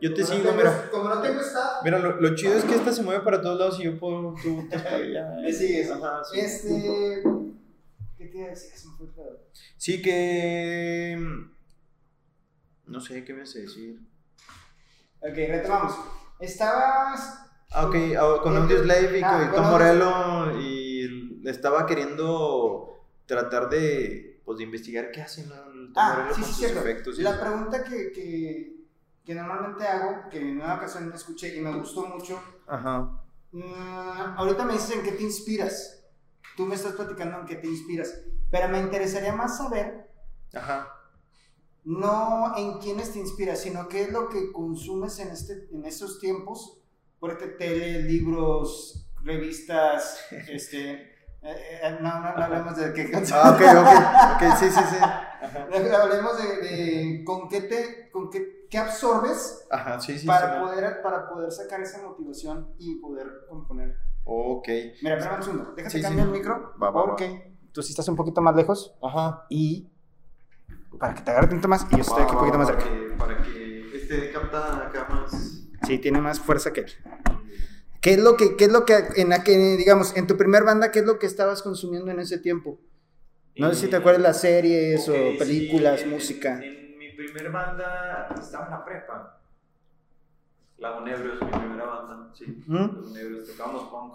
Yo 0.00 0.12
te 0.12 0.24
sigo, 0.24 0.52
mira. 0.52 0.90
Como 0.90 1.08
no 1.08 1.22
tengo 1.22 1.40
staff, 1.40 1.84
Mira, 1.84 1.98
lo, 2.00 2.20
lo 2.20 2.34
chido 2.34 2.54
es 2.54 2.64
que 2.64 2.74
esta 2.74 2.92
se 2.92 3.02
mueve 3.02 3.22
para 3.22 3.40
todos 3.40 3.58
lados 3.58 3.80
y 3.80 3.84
yo 3.84 3.98
puedo. 3.98 4.34
Tú, 4.42 4.68
te 4.68 4.76
me 5.42 5.52
sigues. 5.52 5.90
Ajá, 5.90 6.22
sí. 6.24 6.40
Este. 6.40 7.22
¿Qué 8.18 8.26
te 8.26 8.38
iba 8.38 8.46
a 8.46 8.50
decir? 8.50 8.76
Se 8.76 8.88
me 8.88 8.96
fue 8.96 9.28
el. 9.28 9.36
Sí, 9.76 10.02
que. 10.02 11.16
No 12.86 13.00
sé 13.00 13.24
qué 13.24 13.32
me 13.32 13.42
hace 13.42 13.60
decir. 13.60 14.00
Ok, 15.20 15.36
retomamos. 15.36 15.94
Estabas. 16.40 17.46
Ah, 17.70 17.86
ok, 17.86 17.94
ah, 18.18 18.40
con 18.42 18.56
Audio 18.56 18.82
Slave 18.82 19.18
y 19.18 19.22
Ah, 19.22 19.48
con 19.52 19.62
Tom 19.62 19.70
Morello 19.70 20.60
y 20.60 21.48
estaba 21.48 21.86
queriendo 21.86 23.06
tratar 23.26 23.70
de, 23.70 24.31
pues, 24.44 24.58
de 24.58 24.64
investigar 24.64 25.10
qué 25.10 25.22
hace 25.22 25.46
¿no? 25.46 25.54
el 25.72 25.92
Ah, 25.94 26.30
sí, 26.34 26.42
sí, 26.44 26.52
cierto. 26.54 26.80
efectos. 26.80 27.18
La 27.18 27.30
eso. 27.32 27.40
pregunta 27.40 27.84
que, 27.84 28.12
que, 28.12 28.76
que 29.24 29.34
normalmente 29.34 29.86
hago, 29.86 30.28
que 30.30 30.38
en 30.40 30.60
una 30.60 30.74
ocasión 30.76 31.12
escuché 31.12 31.56
y 31.56 31.60
me 31.60 31.74
gustó 31.76 32.06
mucho. 32.06 32.40
Ajá. 32.66 33.22
mm, 33.52 34.34
ahorita 34.36 34.64
me 34.64 34.74
dices 34.74 34.96
en 34.96 35.02
qué 35.02 35.12
te 35.12 35.22
inspiras. 35.22 36.04
Tú 36.56 36.66
me 36.66 36.74
estás 36.74 36.94
platicando 36.94 37.38
en 37.40 37.46
qué 37.46 37.56
te 37.56 37.66
inspiras. 37.68 38.14
Pero 38.50 38.68
me 38.68 38.78
interesaría 38.80 39.32
más 39.34 39.56
saber 39.58 40.10
Ajá. 40.54 40.88
no 41.84 42.56
en 42.56 42.78
quiénes 42.78 43.12
te 43.12 43.18
inspiras, 43.18 43.60
sino 43.60 43.88
qué 43.88 44.02
es 44.02 44.12
lo 44.12 44.28
que 44.28 44.52
consumes 44.52 45.18
en, 45.18 45.28
este, 45.30 45.68
en 45.72 45.84
estos 45.84 46.18
tiempos. 46.20 46.78
Porque 47.18 47.46
tele, 47.48 48.02
libros, 48.02 49.08
revistas, 49.22 50.18
este... 50.48 51.11
eh, 51.42 51.80
eh, 51.82 51.98
no, 52.00 52.20
no, 52.20 52.34
no 52.36 52.44
hablemos 52.44 52.76
de 52.76 52.92
qué 52.92 53.10
Ah, 53.32 53.50
ok, 53.50 53.60
ok. 53.60 54.50
Ok, 54.50 54.56
sí, 54.58 54.70
sí, 54.70 54.80
sí. 54.90 54.96
Ajá. 54.96 55.66
Hablemos 56.02 56.38
de, 56.38 56.56
de 56.68 57.24
con 57.24 57.48
qué 57.48 57.62
te, 57.62 58.10
con 58.12 58.30
qué, 58.30 58.66
qué 58.70 58.78
absorbes 58.78 59.66
Ajá, 59.70 60.00
sí, 60.00 60.18
sí. 60.18 60.26
para, 60.26 60.54
sí. 60.54 60.60
poder, 60.60 61.02
para 61.02 61.28
poder 61.28 61.50
sacar 61.50 61.80
esa 61.80 62.00
motivación 62.02 62.72
y 62.78 62.96
poder 63.00 63.26
componer. 63.48 63.96
Ok. 64.24 64.68
Mira, 65.02 65.16
espérame 65.16 65.38
un 65.38 65.42
segundo. 65.42 65.72
Déjate 65.74 66.00
cambiar 66.00 66.26
el 66.28 66.32
micro. 66.32 66.74
Va, 66.80 66.90
va, 66.90 67.00
va. 67.00 67.06
porque 67.08 67.52
tú 67.72 67.82
sí 67.82 67.90
estás 67.90 68.06
un 68.08 68.16
poquito 68.16 68.40
más 68.40 68.54
lejos 68.54 68.94
Ajá. 69.02 69.46
y 69.48 69.90
para 70.98 71.14
que 71.14 71.22
te 71.22 71.30
agarre 71.32 71.48
tanto 71.48 71.66
más 71.68 71.86
y 71.90 71.96
yo 71.96 72.02
estoy 72.02 72.22
aquí 72.22 72.32
un 72.34 72.38
poquito 72.38 72.58
más 72.58 72.70
para 72.70 72.80
cerca. 72.80 72.96
que, 72.98 73.16
para 73.16 73.42
que 73.42 73.96
este 73.96 74.30
capta 74.30 74.76
acá 74.86 75.06
más. 75.10 75.32
Sí, 75.86 75.98
tiene 75.98 76.20
más 76.20 76.38
fuerza 76.38 76.72
que 76.72 76.82
él. 76.82 76.92
¿Qué 78.02 78.14
es 78.14 78.22
lo 78.22 78.36
que, 78.36 78.56
qué 78.56 78.64
es 78.64 78.72
lo 78.72 78.84
que, 78.84 78.98
en 79.16 79.28
la 79.28 79.44
que, 79.44 79.56
digamos, 79.76 80.16
en 80.16 80.26
tu 80.26 80.36
primer 80.36 80.64
banda, 80.64 80.90
qué 80.90 80.98
es 81.00 81.06
lo 81.06 81.18
que 81.18 81.26
estabas 81.26 81.62
consumiendo 81.62 82.10
en 82.10 82.18
ese 82.18 82.38
tiempo? 82.38 82.78
No 83.56 83.72
sé 83.72 83.82
si 83.82 83.88
te 83.88 83.96
acuerdas 83.96 84.22
las 84.22 84.40
series 84.40 85.08
Ok, 85.08 85.14
o 85.16 85.38
películas, 85.38 86.00
sí, 86.00 86.06
en- 86.06 86.10
música. 86.10 86.64
En, 86.64 86.98
mi 86.98 87.10
primer 87.12 87.50
banda 87.52 88.28
estaba 88.40 88.64
en 88.66 88.70
la 88.72 88.84
prepa. 88.84 89.38
Lagonebrios, 90.78 91.40
mi 91.42 91.50
primera 91.50 91.84
banda, 91.84 92.30
sí. 92.34 92.44
¿Mm? 92.66 92.88
Tocábamos 93.46 93.88
punk. 93.90 94.14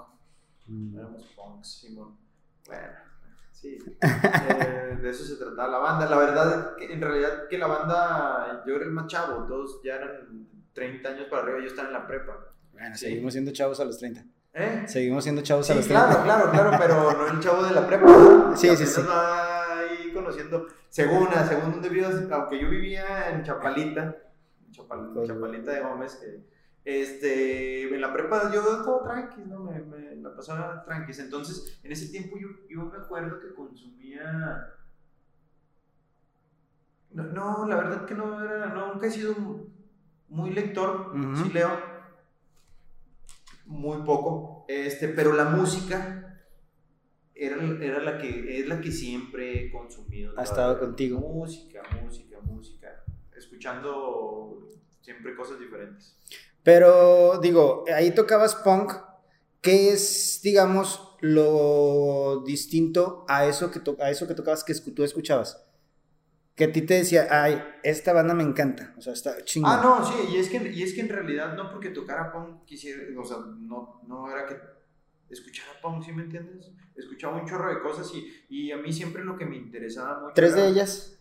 Éramos 0.97 1.23
punks, 1.35 1.67
Simón. 1.79 2.17
Bueno, 2.65 2.91
sí. 3.53 3.77
Eh, 4.01 4.97
de 5.01 5.09
eso 5.09 5.23
se 5.23 5.37
trataba 5.37 5.69
la 5.69 5.77
banda. 5.77 6.09
La 6.09 6.17
verdad, 6.17 6.75
que 6.75 6.91
en 6.91 7.01
realidad, 7.01 7.47
que 7.47 7.57
la 7.57 7.67
banda, 7.67 8.63
yo 8.67 8.75
era 8.75 8.83
el 8.85 8.91
más 8.91 9.07
chavo, 9.07 9.45
todos 9.47 9.81
ya 9.83 9.95
eran 9.95 10.47
30 10.73 11.09
años 11.09 11.27
para 11.29 11.43
arriba, 11.43 11.59
yo 11.59 11.67
estaba 11.67 11.87
en 11.87 11.93
la 11.93 12.05
prepa. 12.07 12.33
Bueno, 12.77 12.95
Sí. 12.95 13.05
seguimos 13.07 13.33
siendo 13.33 13.51
chavos 13.51 13.79
a 13.79 13.85
los 13.85 13.97
30. 13.97 14.23
¿Eh? 14.53 14.83
Seguimos 14.87 15.23
siendo 15.23 15.41
chavos 15.41 15.65
Sí, 15.67 15.73
a 15.73 15.75
los 15.75 15.85
30. 15.87 16.23
claro, 16.23 16.23
claro, 16.51 16.71
claro, 16.71 16.77
pero 16.79 17.11
no 17.17 17.27
el 17.27 17.39
chavo 17.39 17.63
de 17.63 17.71
la 17.73 17.85
prepa. 17.87 18.05
¿no? 18.05 18.55
Sí, 18.57 18.75
sí, 18.75 18.85
sí. 18.85 19.01
va 19.07 19.79
ahí 19.79 20.11
conociendo. 20.13 20.67
Según, 20.89 21.27
a 21.29 21.45
según 21.45 21.71
donde 21.73 21.89
vivías, 21.89 22.15
aunque 22.31 22.59
yo 22.59 22.69
vivía 22.69 23.29
en 23.29 23.43
Chapalita, 23.43 24.15
en 24.65 24.71
Chapal- 24.71 25.13
Pues, 25.13 25.27
Chapalita 25.27 25.71
de 25.73 25.81
Gómez, 25.81 26.15
que 26.15 26.57
este, 26.85 27.93
en 27.93 27.99
la 28.01 28.13
prepa 28.13 28.51
yo 28.53 28.61
estaba 28.79 29.03
tranqui, 29.03 29.41
¿no? 29.41 29.59
Me, 29.65 29.79
me 29.81 30.15
la 30.15 30.33
pasaba 30.35 30.83
tranquis. 30.85 31.19
Entonces, 31.19 31.79
en 31.83 31.91
ese 31.91 32.07
tiempo 32.09 32.37
yo, 32.39 32.47
yo 32.69 32.85
me 32.85 32.97
acuerdo 32.97 33.39
que 33.39 33.53
consumía. 33.53 34.73
No, 37.11 37.23
no, 37.23 37.67
la 37.67 37.75
verdad 37.77 38.05
que 38.05 38.13
no 38.15 38.41
era, 38.43 38.67
no, 38.67 38.93
nunca 38.93 39.07
he 39.07 39.11
sido 39.11 39.33
muy 40.29 40.51
lector, 40.51 41.11
Ujú. 41.15 41.35
sí 41.43 41.51
leo 41.53 41.69
muy 43.67 44.03
poco, 44.03 44.65
este, 44.67 45.09
pero 45.09 45.33
la 45.33 45.45
música 45.45 46.23
era, 47.35 47.57
era 47.81 47.99
la 48.01 48.17
que 48.17 48.59
es 48.59 48.67
la 48.67 48.81
que 48.81 48.91
siempre 48.91 49.65
he 49.67 49.71
consumido. 49.71 50.33
Ha 50.37 50.43
estado 50.43 50.79
contigo. 50.79 51.19
Música, 51.19 51.81
música, 52.01 52.39
música, 52.41 53.03
escuchando 53.35 54.69
siempre 55.01 55.35
cosas 55.35 55.59
diferentes. 55.59 56.17
Pero 56.63 57.39
digo, 57.39 57.85
ahí 57.93 58.11
tocabas 58.11 58.55
punk. 58.55 58.93
¿Qué 59.61 59.89
es, 59.91 60.39
digamos, 60.43 61.15
lo 61.21 62.43
distinto 62.45 63.25
a 63.27 63.45
eso 63.45 63.71
que, 63.71 63.79
to- 63.79 63.97
a 63.99 64.09
eso 64.09 64.27
que 64.27 64.33
tocabas 64.33 64.63
que 64.63 64.73
tú 64.75 65.03
escuchabas? 65.03 65.63
Que 66.57 66.63
a 66.65 66.71
ti 66.73 66.81
te 66.81 66.95
decía, 66.95 67.27
ay, 67.29 67.63
esta 67.83 68.11
banda 68.13 68.33
me 68.33 68.41
encanta. 68.43 68.93
O 68.97 69.01
sea, 69.01 69.13
está 69.13 69.43
chingón. 69.45 69.71
Ah, 69.71 69.79
no, 69.81 70.03
sí, 70.03 70.13
y 70.33 70.37
es 70.37 70.49
que, 70.49 70.57
y 70.71 70.81
es 70.83 70.93
que 70.93 71.01
en 71.01 71.09
realidad 71.09 71.55
no 71.55 71.69
porque 71.71 71.89
tocara 71.91 72.31
punk 72.31 72.65
quisiera, 72.65 73.03
o 73.17 73.23
sea, 73.23 73.37
no, 73.37 74.01
no 74.07 74.29
era 74.31 74.45
que 74.47 74.57
escuchara 75.29 75.69
punk, 75.81 76.03
¿sí 76.03 76.11
me 76.13 76.23
entiendes? 76.23 76.71
Escuchaba 76.95 77.37
un 77.39 77.47
chorro 77.47 77.69
de 77.73 77.79
cosas 77.81 78.11
y, 78.15 78.45
y 78.49 78.71
a 78.71 78.77
mí 78.77 78.91
siempre 78.91 79.23
lo 79.23 79.37
que 79.37 79.45
me 79.45 79.55
interesaba 79.55 80.19
mucho 80.19 80.33
Tres 80.33 80.53
era- 80.53 80.63
de 80.63 80.69
ellas. 80.69 81.19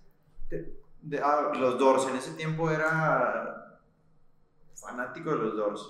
de- 0.49 0.75
de- 1.03 1.19
ah, 1.23 1.53
los 1.55 1.79
Doors, 1.79 2.09
en 2.09 2.17
ese 2.17 2.31
tiempo 2.33 2.71
era 2.71 3.79
fanático 4.75 5.31
de 5.33 5.37
los 5.37 5.55
Doors. 5.57 5.83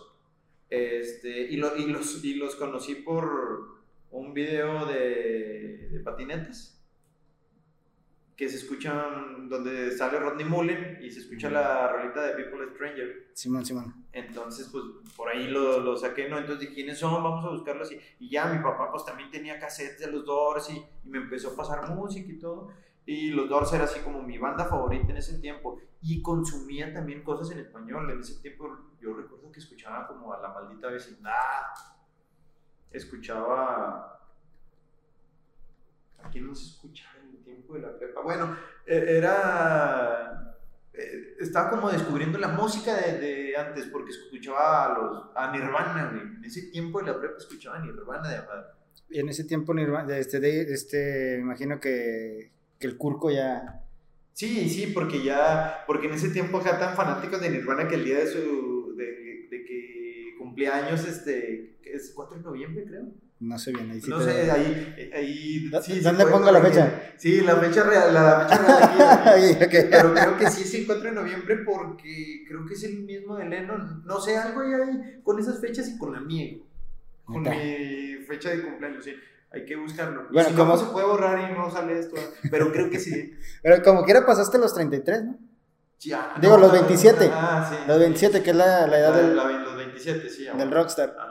Este, 0.68 1.30
y, 1.52 1.56
lo- 1.56 1.76
y 1.76 1.86
los, 1.86 2.24
y 2.24 2.34
los 2.34 2.56
conocí 2.56 2.96
por 2.96 3.76
un 4.10 4.34
video 4.34 4.86
de, 4.86 5.88
de 5.92 6.00
patinetas. 6.00 6.75
Que 8.36 8.50
se 8.50 8.56
escuchan, 8.56 9.48
donde 9.48 9.90
sale 9.90 10.20
Rodney 10.20 10.44
Mullen 10.44 10.98
y 11.00 11.10
se 11.10 11.20
escucha 11.20 11.48
la 11.48 11.88
rolita 11.88 12.22
de 12.22 12.34
People 12.34 12.66
Stranger. 12.74 13.30
Simón, 13.32 13.64
Simón. 13.64 14.06
Entonces, 14.12 14.68
pues 14.70 14.84
por 15.16 15.30
ahí 15.30 15.48
lo, 15.48 15.80
lo 15.80 15.96
saqué, 15.96 16.28
¿no? 16.28 16.36
Entonces, 16.36 16.68
¿quiénes 16.68 16.98
son? 16.98 17.22
Vamos 17.22 17.44
a 17.46 17.48
buscarlos. 17.48 17.90
Y, 17.92 18.00
y 18.20 18.30
ya 18.30 18.46
mi 18.46 18.62
papá, 18.62 18.90
pues 18.90 19.06
también 19.06 19.30
tenía 19.30 19.58
cassettes 19.58 20.00
de 20.00 20.12
los 20.12 20.26
Doors 20.26 20.68
y, 20.68 20.84
y 21.04 21.08
me 21.08 21.18
empezó 21.18 21.52
a 21.52 21.56
pasar 21.56 21.88
música 21.88 22.30
y 22.30 22.38
todo. 22.38 22.68
Y 23.06 23.30
los 23.30 23.48
Doors 23.48 23.72
era 23.72 23.84
así 23.84 24.00
como 24.00 24.22
mi 24.22 24.36
banda 24.36 24.66
favorita 24.66 25.12
en 25.12 25.16
ese 25.16 25.38
tiempo. 25.38 25.80
Y 26.02 26.20
consumía 26.20 26.92
también 26.92 27.22
cosas 27.22 27.50
en 27.52 27.60
español. 27.60 28.10
En 28.10 28.20
ese 28.20 28.42
tiempo 28.42 28.68
yo 29.00 29.14
recuerdo 29.14 29.50
que 29.50 29.60
escuchaba 29.60 30.06
como 30.06 30.34
a 30.34 30.42
la 30.42 30.52
maldita 30.52 30.88
vecindad. 30.88 31.32
Escuchaba... 32.90 34.15
¿A 36.26 36.30
quién 36.30 36.46
no 36.46 36.54
se 36.54 36.66
escuchaba 36.66 37.16
en 37.22 37.36
el 37.36 37.44
tiempo 37.44 37.74
de 37.74 37.80
la 37.80 37.96
prepa? 37.98 38.20
Bueno, 38.22 38.56
eh, 38.86 39.04
era... 39.18 40.56
eh, 40.92 41.36
estaba 41.40 41.70
como 41.70 41.90
descubriendo 41.90 42.38
la 42.38 42.48
música 42.48 42.94
de, 42.96 43.18
de 43.18 43.56
antes 43.56 43.86
porque 43.86 44.10
escuchaba 44.10 44.86
a, 44.86 44.98
los, 44.98 45.22
a 45.36 45.52
Nirvana, 45.52 46.10
güey. 46.12 46.36
En 46.36 46.44
ese 46.44 46.62
tiempo 46.70 47.00
de 47.00 47.06
la 47.12 47.18
prepa 47.18 47.36
escuchaba 47.38 47.76
a 47.76 47.80
Nirvana 47.84 48.28
de 48.28 48.38
madre. 48.38 48.66
Y 49.08 49.20
en 49.20 49.28
ese 49.28 49.44
tiempo, 49.44 49.72
Nirvana, 49.72 50.16
este, 50.18 50.40
de- 50.40 50.72
este, 50.72 51.38
imagino 51.38 51.78
que, 51.78 52.50
que 52.78 52.86
el 52.86 52.96
Curco 52.96 53.30
ya... 53.30 53.82
Sí, 54.32 54.68
sí, 54.68 54.88
porque 54.88 55.22
ya, 55.22 55.84
porque 55.86 56.08
en 56.08 56.14
ese 56.14 56.28
tiempo 56.30 56.58
acá 56.58 56.78
tan 56.78 56.94
fanáticos 56.94 57.40
de 57.40 57.50
Nirvana 57.50 57.88
que 57.88 57.94
el 57.94 58.04
día 58.04 58.18
de 58.18 58.26
su, 58.26 58.94
de, 58.96 59.46
de 59.50 59.64
que 59.64 60.34
cumplía 60.38 60.76
años, 60.76 61.06
este, 61.06 61.78
es 61.84 62.12
4 62.14 62.36
de 62.38 62.42
noviembre 62.42 62.84
creo. 62.84 63.04
No 63.38 63.58
sé 63.58 63.70
bien, 63.72 63.90
ahí 63.90 64.00
sí 64.00 64.08
no 64.08 64.18
te- 64.18 64.24
sé, 64.24 64.50
ahí, 64.50 65.10
ahí, 65.14 65.68
¿Dó- 65.68 65.82
sí, 65.82 66.00
dónde 66.00 66.24
pongo 66.26 66.50
la 66.50 66.60
fecha? 66.62 67.12
Sí, 67.18 67.42
la 67.42 67.56
fecha 67.56 67.82
real, 67.82 68.14
la 68.14 68.40
fecha 68.48 68.62
real 68.62 69.58
aquí. 69.62 69.76
Pero 69.90 70.14
creo 70.14 70.38
que 70.38 70.50
sí 70.50 70.62
es 70.62 70.74
el 70.74 70.86
4 70.86 71.04
de 71.04 71.12
noviembre 71.12 71.58
porque 71.66 72.44
creo 72.48 72.64
que 72.64 72.72
es 72.72 72.84
el 72.84 73.00
mismo 73.00 73.36
de 73.36 73.44
Lennon. 73.44 74.02
No 74.06 74.20
sé, 74.20 74.38
algo 74.38 74.62
hay 74.62 74.72
ahí 74.72 75.20
con 75.22 75.38
esas 75.38 75.60
fechas 75.60 75.86
y 75.88 75.98
con 75.98 76.14
la 76.14 76.20
mía. 76.20 76.56
Con 77.26 77.42
mi 77.42 78.16
fecha 78.26 78.48
de 78.50 78.62
cumpleaños, 78.62 79.04
sí. 79.04 79.14
Hay 79.52 79.64
que 79.66 79.76
buscarlo. 79.76 80.28
Bueno, 80.32 80.48
si 80.48 80.54
¿cómo- 80.54 80.72
no, 80.72 80.78
pues 80.78 80.86
se 80.86 80.92
puede 80.92 81.06
borrar 81.06 81.50
y 81.50 81.52
no 81.54 81.70
sale 81.70 81.98
esto. 81.98 82.16
Pero 82.50 82.72
creo 82.72 82.88
que 82.88 82.98
sí. 82.98 83.34
Pero 83.62 83.82
como 83.82 84.02
quiera 84.04 84.24
pasaste 84.24 84.56
los 84.58 84.72
33, 84.74 85.24
¿no? 85.24 85.38
Ah, 86.14 86.36
Digo, 86.40 86.58
los 86.58 86.68
no, 86.72 86.78
27. 86.78 87.30
Ah, 87.32 87.66
sí. 87.70 87.76
Los 87.88 87.98
27, 87.98 88.42
que 88.42 88.50
es 88.50 88.56
la, 88.56 88.86
la 88.86 88.98
edad 88.98 89.10
La- 89.12 89.16
del, 89.16 89.36
la- 89.36 89.48
los 89.62 89.76
27, 89.76 90.28
sí. 90.28 90.44
del 90.44 90.54
bueno. 90.56 90.70
rockstar. 90.74 91.16
Ah, 91.18 91.25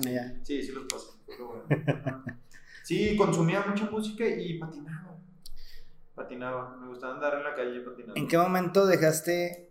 ya. 0.00 0.34
Sí, 0.42 0.62
sí 0.62 0.72
los 0.72 0.84
pasé. 0.84 1.06
pero 1.26 1.48
bueno. 1.48 1.64
Ajá. 2.04 2.24
Sí, 2.84 3.16
consumía 3.16 3.64
mucha 3.66 3.84
música 3.88 4.26
y 4.26 4.58
patinaba. 4.58 5.16
Patinaba. 6.14 6.76
Me 6.80 6.88
gustaba 6.88 7.14
andar 7.14 7.34
en 7.34 7.44
la 7.44 7.54
calle 7.54 7.80
patinando. 7.80 8.14
¿En 8.16 8.26
qué 8.28 8.36
momento 8.36 8.86
dejaste 8.86 9.70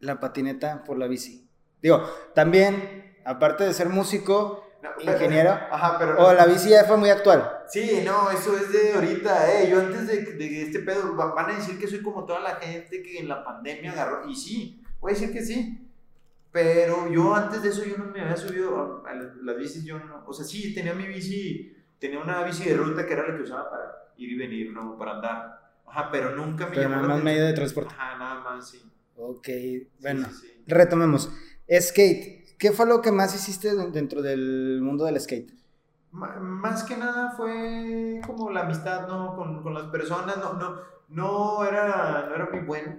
la 0.00 0.20
patineta 0.20 0.84
por 0.84 0.96
la 0.96 1.08
bici? 1.08 1.48
Digo, 1.82 2.02
también, 2.34 3.16
aparte 3.24 3.64
de 3.64 3.72
ser 3.74 3.88
músico, 3.88 4.62
No, 4.80 4.90
pero- 4.96 5.12
ingeniero, 5.12 5.50
Ajá, 5.70 5.98
pero. 5.98 6.24
o 6.24 6.32
la 6.32 6.46
bici 6.46 6.70
ya 6.70 6.84
fue 6.84 6.96
muy 6.96 7.10
actual. 7.10 7.50
Sí, 7.68 8.02
no, 8.04 8.30
eso 8.30 8.56
es 8.56 8.72
de 8.72 8.92
ahorita, 8.94 9.52
eh. 9.52 9.68
Yo 9.68 9.80
antes 9.80 10.06
de, 10.06 10.22
de 10.34 10.62
este 10.62 10.78
pedo, 10.80 11.16
va- 11.16 11.34
van 11.34 11.50
a 11.50 11.56
decir 11.56 11.78
que 11.80 11.88
soy 11.88 12.00
como 12.00 12.24
toda 12.24 12.38
la 12.40 12.54
gente 12.56 13.02
que 13.02 13.18
en 13.18 13.28
la 13.28 13.44
pandemia 13.44 13.90
agarró. 13.90 14.28
Y 14.30 14.36
sí, 14.36 14.82
voy 15.00 15.10
a 15.10 15.14
decir 15.14 15.32
que 15.32 15.42
sí. 15.44 15.85
Pero 16.52 17.10
yo 17.12 17.34
antes 17.34 17.62
de 17.62 17.68
eso 17.68 17.84
yo 17.84 17.98
no 17.98 18.06
me 18.06 18.20
había 18.22 18.36
subido 18.36 19.02
a, 19.06 19.10
a 19.10 19.14
las, 19.14 19.58
bicis, 19.58 19.84
yo 19.84 19.98
no. 19.98 20.24
O 20.26 20.32
sea, 20.32 20.44
sí, 20.44 20.74
tenía 20.74 20.94
mi 20.94 21.06
bici, 21.06 21.76
tenía 21.98 22.18
una 22.18 22.42
bici 22.44 22.64
de 22.68 22.76
ruta 22.76 23.06
que 23.06 23.12
era 23.12 23.28
la 23.28 23.36
que 23.36 23.42
usaba 23.42 23.70
para 23.70 24.12
ir 24.16 24.30
y 24.32 24.36
venir, 24.38 24.72
no 24.72 24.96
para 24.96 25.16
andar. 25.16 25.60
Ajá, 25.86 26.10
pero 26.10 26.34
nunca 26.34 26.66
me 26.66 26.74
Pero 26.74 26.88
llamó 26.88 27.02
nada 27.02 27.14
más 27.14 27.22
medio 27.24 27.44
de 27.44 27.52
transporte. 27.52 27.94
Ajá, 27.94 28.18
nada 28.18 28.40
más, 28.40 28.68
sí. 28.70 28.82
Ok, 29.18 29.48
bueno, 30.00 30.28
sí, 30.28 30.34
sí. 30.34 30.64
retomemos. 30.66 31.30
Skate, 31.70 32.56
¿qué 32.58 32.72
fue 32.72 32.86
lo 32.86 33.00
que 33.02 33.12
más 33.12 33.34
hiciste 33.34 33.74
de- 33.74 33.90
dentro 33.90 34.22
del 34.22 34.80
mundo 34.82 35.04
del 35.04 35.20
skate? 35.20 35.52
Más 36.12 36.82
que 36.84 36.96
nada 36.96 37.32
fue 37.32 38.20
como 38.26 38.50
la 38.50 38.60
amistad, 38.62 39.06
¿no? 39.06 39.36
Con, 39.36 39.62
con 39.62 39.74
las 39.74 39.84
personas, 39.88 40.38
no, 40.38 40.54
no, 40.54 40.76
no, 41.08 41.64
era, 41.64 42.26
no 42.28 42.34
era 42.34 42.48
muy 42.50 42.60
bueno, 42.60 42.96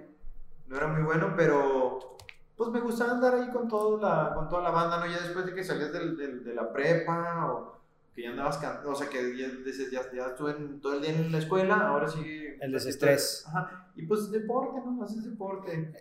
no 0.68 0.76
era 0.76 0.86
muy 0.88 1.02
bueno, 1.02 1.34
pero 1.36 2.16
pues 2.58 2.70
me 2.70 2.80
gustaba 2.80 3.12
andar 3.12 3.34
ahí 3.36 3.48
con, 3.50 3.68
todo 3.68 3.96
la, 3.98 4.32
con 4.34 4.48
toda 4.48 4.62
la 4.64 4.70
banda, 4.70 4.98
¿no? 4.98 5.06
Ya 5.06 5.20
después 5.20 5.46
de 5.46 5.54
que 5.54 5.62
salías 5.64 5.92
del, 5.92 6.16
del- 6.16 6.44
de 6.44 6.54
la 6.54 6.70
prepa 6.72 7.46
o 7.46 7.78
que 8.14 8.22
ya 8.24 8.30
andabas, 8.30 8.58
can- 8.58 8.80
o 8.84 8.94
sea, 8.96 9.08
que 9.08 9.36
ya, 9.38 9.46
ya, 9.92 10.00
ya 10.12 10.26
estuve 10.26 10.50
en- 10.50 10.80
todo 10.80 10.94
el 10.94 11.00
día 11.02 11.10
en 11.12 11.30
la 11.32 11.38
escuela, 11.38 11.76
ahora 11.88 12.08
sí. 12.08 12.20
El 12.60 12.72
desestrés. 12.72 13.44
Ajá, 13.46 13.86
y 13.94 14.02
pues 14.06 14.30
deporte, 14.32 14.80
¿no? 14.84 15.02
Haces 15.04 15.24
deporte. 15.24 15.92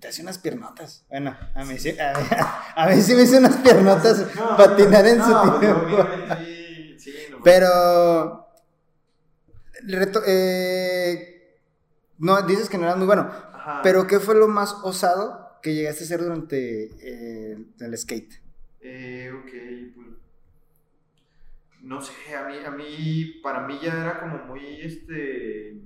Te 0.00 0.08
hace 0.08 0.22
unas 0.22 0.38
piernotas. 0.38 1.04
Bueno, 1.08 1.34
a 1.54 1.64
mí 1.64 1.78
sí, 1.78 1.96
a, 1.98 2.12
a 2.76 2.86
mí 2.88 3.00
sí 3.00 3.14
me 3.14 3.22
hice 3.22 3.38
unas 3.38 3.56
piernotas 3.58 4.26
No, 4.36 4.56
patinar 4.56 5.06
en 5.06 5.18
no, 5.18 5.24
su 5.54 5.60
tiempo. 5.60 5.80
obviamente, 5.94 6.98
sí, 6.98 6.98
sí, 6.98 7.12
no, 7.30 7.38
Pero. 7.42 8.46
reto- 9.86 10.22
eh, 10.26 11.58
no, 12.18 12.42
dices 12.42 12.68
que 12.68 12.76
no 12.78 12.84
eras 12.84 12.96
muy 12.98 13.06
bueno. 13.06 13.30
ajá. 13.54 13.80
Pero, 13.82 14.06
¿qué 14.06 14.20
fue 14.20 14.34
lo 14.34 14.48
más 14.48 14.74
osado 14.82 15.39
que 15.60 15.74
llegaste 15.74 16.04
a 16.04 16.06
hacer 16.06 16.20
durante 16.20 16.90
eh, 17.00 17.58
el 17.80 17.98
skate? 17.98 18.32
Eh, 18.80 19.30
ok, 19.32 19.94
pues. 19.94 20.08
No 21.82 22.00
sé, 22.02 22.12
a 22.36 22.46
mí, 22.46 22.56
a 22.64 22.70
mí, 22.70 23.40
para 23.42 23.66
mí 23.66 23.78
ya 23.82 24.00
era 24.02 24.20
como 24.20 24.44
muy, 24.44 24.80
este, 24.82 25.80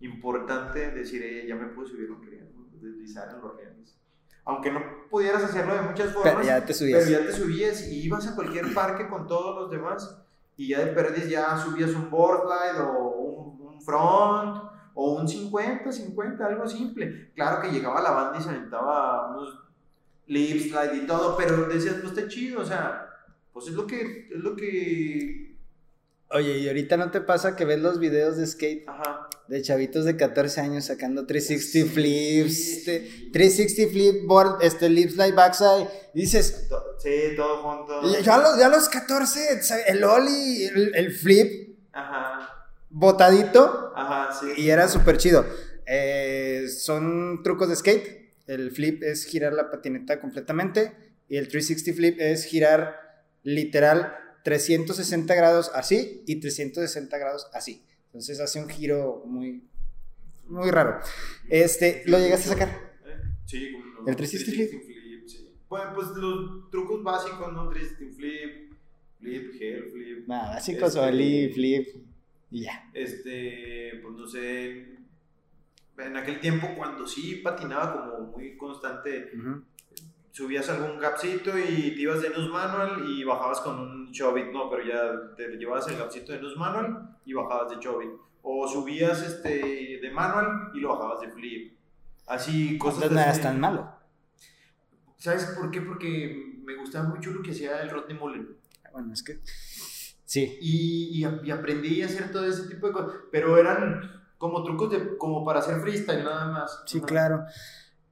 importante 0.00 0.90
decir, 0.90 1.22
eh, 1.22 1.46
ya 1.48 1.54
me 1.54 1.68
puedo 1.68 1.88
subir 1.88 2.10
un 2.10 2.22
riel, 2.22 2.48
¿no? 2.54 2.66
deslizar 2.80 3.34
en 3.34 3.40
los 3.40 3.56
rieles. 3.56 3.96
Aunque 4.44 4.70
no 4.70 5.08
pudieras 5.08 5.42
hacerlo 5.42 5.74
de 5.74 5.80
muchas 5.82 6.12
formas, 6.12 6.34
Pero 6.34 6.44
ya 6.46 6.64
te 6.66 6.74
subías. 6.74 7.04
pero 7.04 7.18
ya 7.18 7.26
te 7.26 7.32
subías 7.32 7.88
y 7.88 8.02
ibas 8.02 8.26
a 8.26 8.34
cualquier 8.34 8.74
parque 8.74 9.08
con 9.08 9.26
todos 9.26 9.56
los 9.56 9.70
demás 9.70 10.18
y 10.56 10.68
ya 10.68 10.84
de 10.84 10.92
perdiz 10.92 11.28
ya 11.30 11.56
subías 11.56 11.90
un 11.94 12.10
board 12.10 12.42
slide 12.42 12.80
o 12.82 13.08
un, 13.08 13.66
un 13.68 13.80
front 13.80 14.73
o 14.94 15.14
un 15.20 15.28
50, 15.28 15.90
50, 15.92 16.46
algo 16.46 16.68
simple. 16.68 17.30
Claro 17.34 17.60
que 17.60 17.68
llegaba 17.72 18.00
la 18.00 18.10
banda 18.12 18.38
y 18.38 18.42
se 18.42 18.48
aventaba 18.50 19.30
unos 19.30 19.58
lip 20.26 20.60
slide 20.70 21.02
y 21.02 21.06
todo, 21.06 21.36
pero 21.36 21.68
decías, 21.68 21.96
pues 22.00 22.16
está 22.16 22.28
chido, 22.28 22.60
o 22.60 22.64
sea, 22.64 23.08
pues 23.52 23.66
es 23.68 23.74
lo 23.74 23.86
que, 23.86 24.28
es 24.34 24.40
lo 24.42 24.56
que, 24.56 25.54
Oye, 26.30 26.58
¿y 26.58 26.66
ahorita 26.66 26.96
no 26.96 27.10
te 27.10 27.20
pasa 27.20 27.54
que 27.54 27.64
ves 27.64 27.78
los 27.80 27.98
videos 28.00 28.36
de 28.36 28.46
skate 28.46 28.88
ajá. 28.88 29.28
de 29.46 29.62
chavitos 29.62 30.04
de 30.04 30.16
14 30.16 30.62
años 30.62 30.86
sacando 30.86 31.26
360 31.26 31.92
flips, 31.92 32.54
Sí, 32.56 32.80
sí. 32.80 33.30
360 33.32 33.92
flip 33.92 34.26
board, 34.26 34.62
este, 34.62 34.88
lip 34.88 35.10
slide, 35.10 35.34
backside? 35.34 35.86
Y 36.14 36.22
dices, 36.22 36.66
Sí, 36.98 37.10
todo 37.36 37.58
junto. 37.58 38.10
ya, 38.10 38.20
ya 38.20 38.34
a 38.34 38.38
los, 38.38 38.58
ya 38.58 38.66
a 38.66 38.70
los 38.70 38.88
14, 38.88 39.62
¿sabe? 39.62 39.82
el 39.86 40.02
ollie, 40.02 40.66
el, 40.68 40.94
el 40.94 41.12
flip, 41.12 41.76
Ajá, 41.92 42.53
botadito, 42.94 43.92
ajá, 43.96 44.32
sí. 44.38 44.62
y 44.62 44.70
era 44.70 44.88
súper 44.88 45.18
chido. 45.18 45.44
Eh, 45.86 46.66
son 46.68 47.42
trucos 47.42 47.68
de 47.68 47.76
skate. 47.76 48.32
El 48.46 48.70
flip 48.70 49.02
es 49.02 49.24
girar 49.24 49.52
la 49.52 49.70
patineta 49.70 50.20
completamente 50.20 50.92
y 51.28 51.36
el 51.36 51.48
360 51.48 51.96
flip 51.96 52.20
es 52.20 52.44
girar 52.44 52.96
literal 53.42 54.14
360 54.44 55.34
grados 55.34 55.70
así 55.74 56.22
y 56.26 56.36
360 56.40 57.18
grados 57.18 57.48
así. 57.52 57.84
Entonces 58.06 58.38
hace 58.40 58.60
un 58.62 58.68
giro 58.68 59.22
muy, 59.26 59.64
muy 60.46 60.70
raro. 60.70 61.00
Este, 61.48 62.02
¿lo 62.06 62.18
llegaste 62.18 62.48
a 62.50 62.52
sacar? 62.52 62.68
¿Eh? 63.06 63.16
Sí, 63.46 63.72
como 63.96 64.08
¿El 64.08 64.14
360 64.16 64.78
flip, 64.78 65.26
sí. 65.26 65.50
Bueno, 65.68 65.92
pues 65.94 66.08
los 66.08 66.70
trucos 66.70 67.02
básicos, 67.02 67.52
¿no? 67.52 67.68
360 67.70 68.14
flip, 68.16 68.72
flip, 69.18 69.60
hair 69.60 69.84
flip. 69.90 70.28
Nada, 70.28 70.50
básicos, 70.54 70.94
Este- 70.94 71.00
ollie, 71.00 71.52
flip 71.52 71.88
y 72.54 72.62
ya. 72.62 72.88
Este, 72.94 73.98
pues 74.00 74.14
no 74.14 74.28
sé. 74.28 74.96
En 75.98 76.16
aquel 76.16 76.38
tiempo, 76.38 76.68
cuando 76.76 77.04
sí 77.04 77.40
patinaba 77.42 77.92
como 77.92 78.28
muy 78.28 78.56
constante, 78.56 79.32
subías 80.30 80.68
algún 80.68 81.00
gapcito 81.00 81.58
y 81.58 81.94
te 81.96 82.00
ibas 82.00 82.22
de 82.22 82.30
nus 82.30 82.48
manual 82.48 83.04
y 83.08 83.24
bajabas 83.24 83.60
con 83.60 83.80
un 83.80 84.12
chobit, 84.12 84.52
no, 84.52 84.70
pero 84.70 84.84
ya 84.84 85.34
te 85.36 85.56
llevabas 85.56 85.88
el 85.88 85.98
gapcito 85.98 86.32
de 86.32 86.40
nus 86.40 86.56
manual 86.56 87.18
y 87.24 87.32
bajabas 87.32 87.70
de 87.70 87.80
chobit. 87.80 88.10
O 88.42 88.68
subías 88.68 89.20
este 89.22 89.98
de 90.00 90.10
manual 90.12 90.70
y 90.74 90.80
lo 90.80 90.90
bajabas 90.90 91.22
de 91.22 91.32
flip. 91.32 91.76
Así, 92.28 92.78
cosas 92.78 93.02
Entonces 93.02 93.16
no 93.16 93.20
eras 93.20 93.40
tan 93.40 93.58
malo. 93.58 93.90
¿Sabes 95.16 95.46
por 95.58 95.72
qué? 95.72 95.80
Porque 95.80 96.60
me 96.64 96.76
gustaba 96.76 97.08
mucho 97.08 97.32
lo 97.32 97.42
que 97.42 97.50
hacía 97.50 97.82
el 97.82 97.90
Rodney 97.90 98.16
Mullen. 98.16 98.56
Bueno, 98.92 99.12
es 99.12 99.24
que 99.24 99.40
sí. 100.34 100.58
Y, 100.60 101.24
y, 101.24 101.46
y 101.46 101.50
aprendí 101.50 102.02
a 102.02 102.06
hacer 102.06 102.30
todo 102.32 102.44
ese 102.44 102.68
tipo 102.68 102.88
de 102.88 102.92
cosas. 102.92 103.12
Pero 103.30 103.56
eran 103.56 104.00
como 104.38 104.62
trucos 104.62 104.90
de, 104.90 105.16
como 105.16 105.44
para 105.44 105.60
hacer 105.60 105.80
freestyle 105.80 106.24
nada 106.24 106.46
más. 106.50 106.82
Sí, 106.86 106.98
Ajá. 106.98 107.06
claro. 107.06 107.44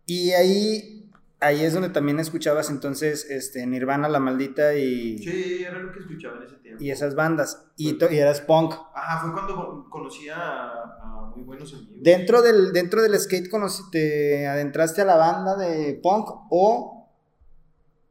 Y 0.06 0.30
ahí, 0.30 1.10
ahí 1.40 1.62
es 1.62 1.74
donde 1.74 1.90
también 1.90 2.20
escuchabas 2.20 2.70
entonces 2.70 3.28
este, 3.28 3.66
Nirvana, 3.66 4.08
La 4.08 4.20
Maldita 4.20 4.74
y... 4.74 5.18
Sí, 5.18 5.62
era 5.62 5.78
lo 5.78 5.92
que 5.92 6.00
escuchaba 6.00 6.38
en 6.38 6.42
ese 6.44 6.56
tiempo. 6.56 6.82
Y 6.82 6.90
esas 6.90 7.14
bandas. 7.14 7.66
Y, 7.76 7.98
y 8.02 8.16
eras 8.16 8.40
punk. 8.40 8.74
Ajá, 8.94 9.20
fue 9.22 9.32
cuando 9.32 9.86
conocí 9.90 10.28
a, 10.28 10.70
a 10.70 11.32
muy 11.34 11.42
buenos 11.42 11.72
amigos. 11.74 11.98
Dentro 12.00 12.40
del, 12.40 12.72
dentro 12.72 13.02
del 13.02 13.18
skate 13.18 13.50
¿te 13.90 14.46
adentraste 14.46 15.02
a 15.02 15.04
la 15.04 15.16
banda 15.16 15.56
de 15.56 16.00
punk 16.02 16.28
o, 16.50 17.10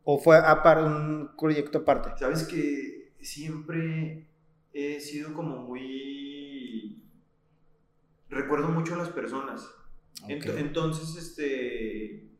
o 0.03 0.19
fue 0.19 0.37
a 0.37 0.61
para 0.61 0.83
un 0.83 1.31
proyecto 1.37 1.79
aparte? 1.79 2.11
Sabes 2.19 2.43
que 2.43 3.00
siempre 3.21 4.27
he 4.73 4.99
sido 4.99 5.33
como 5.33 5.57
muy... 5.57 7.01
Recuerdo 8.29 8.69
mucho 8.69 8.95
a 8.95 8.97
las 8.97 9.09
personas. 9.09 9.69
Entonces, 10.27 11.15
este 11.17 12.31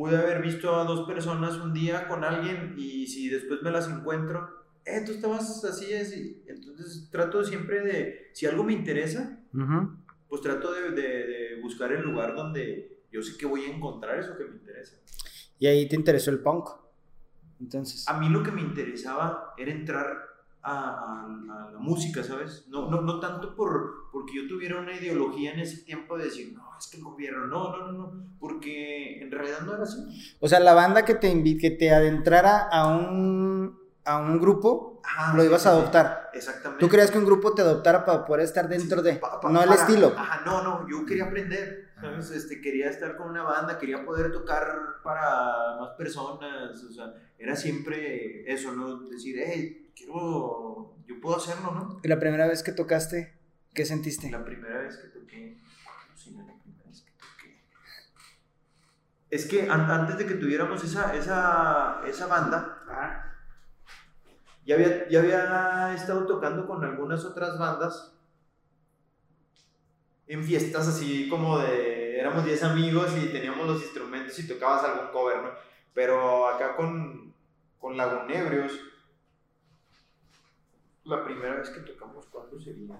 pude 0.00 0.16
haber 0.16 0.40
visto 0.40 0.74
a 0.74 0.84
dos 0.84 1.06
personas 1.06 1.58
un 1.58 1.74
día 1.74 2.08
con 2.08 2.24
alguien 2.24 2.74
y 2.78 3.06
si 3.06 3.28
después 3.28 3.60
me 3.60 3.70
las 3.70 3.86
encuentro, 3.86 4.48
eh, 4.86 5.02
tú 5.04 5.12
estabas 5.12 5.62
así, 5.62 5.92
así. 5.92 6.42
Entonces 6.46 7.08
trato 7.10 7.44
siempre 7.44 7.82
de, 7.82 8.30
si 8.32 8.46
algo 8.46 8.64
me 8.64 8.72
interesa, 8.72 9.38
pues 10.26 10.40
trato 10.40 10.72
de, 10.72 10.92
de, 10.92 11.60
buscar 11.60 11.92
el 11.92 12.00
lugar 12.00 12.34
donde 12.34 13.02
yo 13.12 13.22
sé 13.22 13.36
que 13.36 13.44
voy 13.44 13.64
a 13.64 13.76
encontrar 13.76 14.18
eso 14.18 14.38
que 14.38 14.44
me 14.44 14.56
interesa. 14.56 14.96
Y 15.58 15.66
ahí 15.66 15.86
te 15.86 15.96
interesó 15.96 16.30
el 16.30 16.38
punk. 16.38 16.70
Entonces. 17.60 18.08
A 18.08 18.18
mí 18.18 18.28
lo 18.28 18.42
que 18.42 18.52
me 18.52 18.62
interesaba 18.62 19.54
era 19.56 19.70
entrar 19.70 20.30
a, 20.62 21.26
la 21.72 21.78
música, 21.78 22.22
¿sabes? 22.22 22.66
No, 22.68 22.90
no, 22.90 23.00
no 23.00 23.20
tanto 23.20 23.54
por, 23.54 24.10
porque 24.12 24.34
yo 24.36 24.48
tuviera 24.48 24.78
una 24.78 24.92
ideología 24.92 25.52
en 25.52 25.60
ese 25.60 25.78
tiempo 25.84 26.18
de 26.18 26.24
decir, 26.24 26.52
no, 26.54 26.62
es 26.78 26.88
que 26.88 26.98
el 26.98 27.04
gobierno, 27.04 27.46
no, 27.46 27.76
no, 27.76 27.92
no, 27.92 27.92
no, 27.92 28.24
porque 28.38 29.22
en 29.22 29.30
realidad 29.30 29.60
no 29.64 29.74
era 29.74 29.84
así. 29.84 30.00
O 30.40 30.48
sea, 30.48 30.60
la 30.60 30.74
banda 30.74 31.04
que 31.04 31.14
te, 31.14 31.58
que 31.58 31.70
te 31.70 31.90
adentrara 31.90 32.68
a 32.70 32.88
un, 32.88 33.79
a 34.10 34.18
un 34.18 34.40
grupo, 34.40 35.00
lo 35.34 35.44
ibas 35.44 35.66
a 35.66 35.70
adoptar. 35.70 36.30
Exactamente. 36.32 36.80
¿Tú 36.80 36.88
creías 36.88 37.10
que 37.10 37.18
un 37.18 37.24
grupo 37.24 37.54
te 37.54 37.62
adoptara 37.62 38.04
para 38.04 38.24
poder 38.24 38.44
estar 38.44 38.68
dentro 38.68 39.02
de, 39.02 39.20
no 39.50 39.62
el 39.62 39.72
estilo? 39.72 40.12
Ajá, 40.16 40.42
no, 40.44 40.62
no, 40.62 40.88
yo 40.88 41.04
quería 41.04 41.24
aprender, 41.24 41.90
¿sabes? 42.00 42.30
Este, 42.30 42.60
quería 42.60 42.90
estar 42.90 43.16
con 43.16 43.30
una 43.30 43.42
banda, 43.42 43.78
quería 43.78 44.04
poder 44.04 44.32
tocar 44.32 44.66
para 45.02 45.76
más 45.80 45.90
personas, 45.96 46.82
o 46.84 46.92
sea, 46.92 47.14
era 47.38 47.56
siempre 47.56 48.50
eso, 48.50 48.72
¿no? 48.72 49.08
Decir, 49.08 49.36
hey, 49.44 49.90
quiero, 49.94 50.96
yo 51.06 51.20
puedo 51.20 51.36
hacerlo, 51.36 51.72
¿no? 51.72 52.00
¿Y 52.02 52.08
la 52.08 52.18
primera 52.18 52.46
vez 52.46 52.62
que 52.62 52.72
tocaste, 52.72 53.38
qué 53.74 53.84
sentiste? 53.84 54.30
La 54.30 54.44
primera 54.44 54.78
vez 54.78 54.96
que 54.96 55.08
toqué, 55.08 55.58
sí, 56.14 56.32
la 56.32 56.44
primera 56.44 56.84
vez 56.86 57.02
que 57.02 57.12
toqué. 57.12 57.64
Es 59.30 59.46
que 59.46 59.68
antes 59.70 60.18
de 60.18 60.26
que 60.26 60.34
tuviéramos 60.34 60.82
esa, 60.84 61.14
esa, 61.14 62.02
esa 62.06 62.26
banda, 62.26 62.80
ya 64.64 64.74
había, 64.74 65.08
ya 65.08 65.20
había 65.20 65.94
estado 65.94 66.26
tocando 66.26 66.66
con 66.66 66.84
algunas 66.84 67.24
otras 67.24 67.58
bandas 67.58 68.14
en 70.26 70.44
fiestas 70.44 70.86
así 70.86 71.28
como 71.28 71.58
de, 71.58 72.20
éramos 72.20 72.44
10 72.44 72.62
amigos 72.62 73.12
y 73.16 73.32
teníamos 73.32 73.66
los 73.66 73.82
instrumentos 73.82 74.38
y 74.38 74.46
tocabas 74.46 74.84
algún 74.84 75.10
cover, 75.10 75.42
¿no? 75.42 75.50
Pero 75.92 76.46
acá 76.46 76.76
con, 76.76 77.34
con 77.80 77.96
Lagunebrios, 77.96 78.78
la 81.04 81.24
primera 81.24 81.56
vez 81.56 81.70
que 81.70 81.80
tocamos, 81.80 82.26
¿cuándo 82.26 82.60
sería? 82.60 82.96